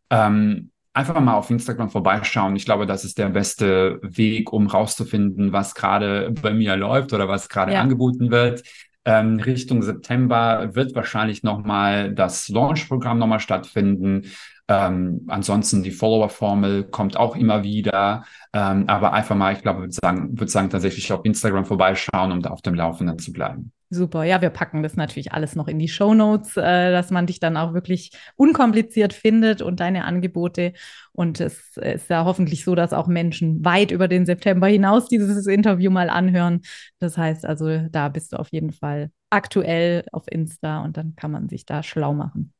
Ähm, 0.09 0.71
einfach 0.93 1.19
mal 1.19 1.33
auf 1.33 1.49
Instagram 1.49 1.89
vorbeischauen. 1.89 2.55
Ich 2.55 2.63
glaube, 2.63 2.85
das 2.85 3.03
ist 3.03 3.17
der 3.17 3.27
beste 3.27 3.99
Weg, 4.01 4.53
um 4.53 4.67
rauszufinden, 4.67 5.51
was 5.51 5.75
gerade 5.75 6.33
bei 6.41 6.53
mir 6.53 6.77
läuft 6.77 7.11
oder 7.11 7.27
was 7.27 7.49
gerade 7.49 7.73
ja. 7.73 7.81
angeboten 7.81 8.31
wird. 8.31 8.63
Ähm, 9.03 9.41
Richtung 9.41 9.83
September 9.83 10.73
wird 10.73 10.95
wahrscheinlich 10.95 11.43
nochmal 11.43 12.13
das 12.13 12.47
Launch-Programm 12.47 13.19
nochmal 13.19 13.41
stattfinden. 13.41 14.31
Ähm, 14.67 15.25
ansonsten 15.27 15.83
die 15.83 15.91
Follower-Formel 15.91 16.85
kommt 16.85 17.17
auch 17.17 17.35
immer 17.35 17.63
wieder. 17.63 18.25
Ähm, 18.53 18.85
aber 18.87 19.13
einfach 19.13 19.35
mal, 19.35 19.53
ich 19.53 19.61
glaube, 19.61 19.81
würde 19.81 19.93
sagen, 19.93 20.39
würde 20.39 20.51
sagen, 20.51 20.69
tatsächlich 20.69 21.11
auf 21.13 21.23
Instagram 21.23 21.65
vorbeischauen, 21.65 22.31
um 22.31 22.41
da 22.41 22.49
auf 22.49 22.61
dem 22.61 22.73
Laufenden 22.73 23.19
zu 23.19 23.31
bleiben. 23.31 23.71
Super, 23.91 24.23
ja, 24.23 24.41
wir 24.41 24.49
packen 24.49 24.81
das 24.81 24.95
natürlich 24.95 25.31
alles 25.31 25.55
noch 25.55 25.67
in 25.67 25.77
die 25.77 25.87
Show 25.87 26.15
Notes, 26.15 26.57
äh, 26.57 26.91
dass 26.91 27.11
man 27.11 27.27
dich 27.27 27.39
dann 27.39 27.55
auch 27.55 27.75
wirklich 27.75 28.11
unkompliziert 28.35 29.13
findet 29.13 29.61
und 29.61 29.79
deine 29.79 30.05
Angebote. 30.05 30.73
Und 31.11 31.39
es 31.39 31.77
ist 31.77 32.09
ja 32.09 32.25
hoffentlich 32.25 32.65
so, 32.65 32.73
dass 32.73 32.93
auch 32.93 33.07
Menschen 33.07 33.63
weit 33.63 33.91
über 33.91 34.07
den 34.07 34.25
September 34.25 34.65
hinaus 34.67 35.07
dieses 35.07 35.45
Interview 35.45 35.91
mal 35.91 36.09
anhören. 36.09 36.61
Das 36.97 37.17
heißt 37.17 37.45
also, 37.45 37.87
da 37.89 38.09
bist 38.09 38.33
du 38.33 38.37
auf 38.37 38.49
jeden 38.51 38.71
Fall 38.71 39.11
aktuell 39.29 40.05
auf 40.11 40.23
Insta 40.27 40.83
und 40.83 40.97
dann 40.97 41.15
kann 41.15 41.31
man 41.31 41.47
sich 41.47 41.65
da 41.65 41.83
schlau 41.83 42.13
machen. 42.13 42.53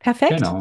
Perfekt. 0.00 0.38
Genau. 0.38 0.60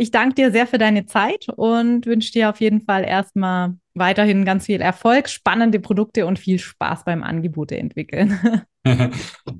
Ich 0.00 0.12
danke 0.12 0.36
dir 0.36 0.52
sehr 0.52 0.68
für 0.68 0.78
deine 0.78 1.06
Zeit 1.06 1.48
und 1.56 2.06
wünsche 2.06 2.30
dir 2.30 2.50
auf 2.50 2.60
jeden 2.60 2.82
Fall 2.82 3.02
erstmal 3.02 3.74
weiterhin 3.94 4.44
ganz 4.44 4.66
viel 4.66 4.80
Erfolg, 4.80 5.28
spannende 5.28 5.80
Produkte 5.80 6.24
und 6.24 6.38
viel 6.38 6.60
Spaß 6.60 7.04
beim 7.04 7.24
Angebote 7.24 7.76
entwickeln. 7.76 8.38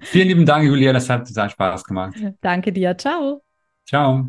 Vielen 0.02 0.28
lieben 0.28 0.46
Dank, 0.46 0.64
Julia. 0.64 0.92
Das 0.92 1.10
hat 1.10 1.26
total 1.26 1.50
Spaß 1.50 1.82
gemacht. 1.82 2.14
Danke 2.40 2.72
dir. 2.72 2.96
Ciao. 2.96 3.42
Ciao. 3.84 4.28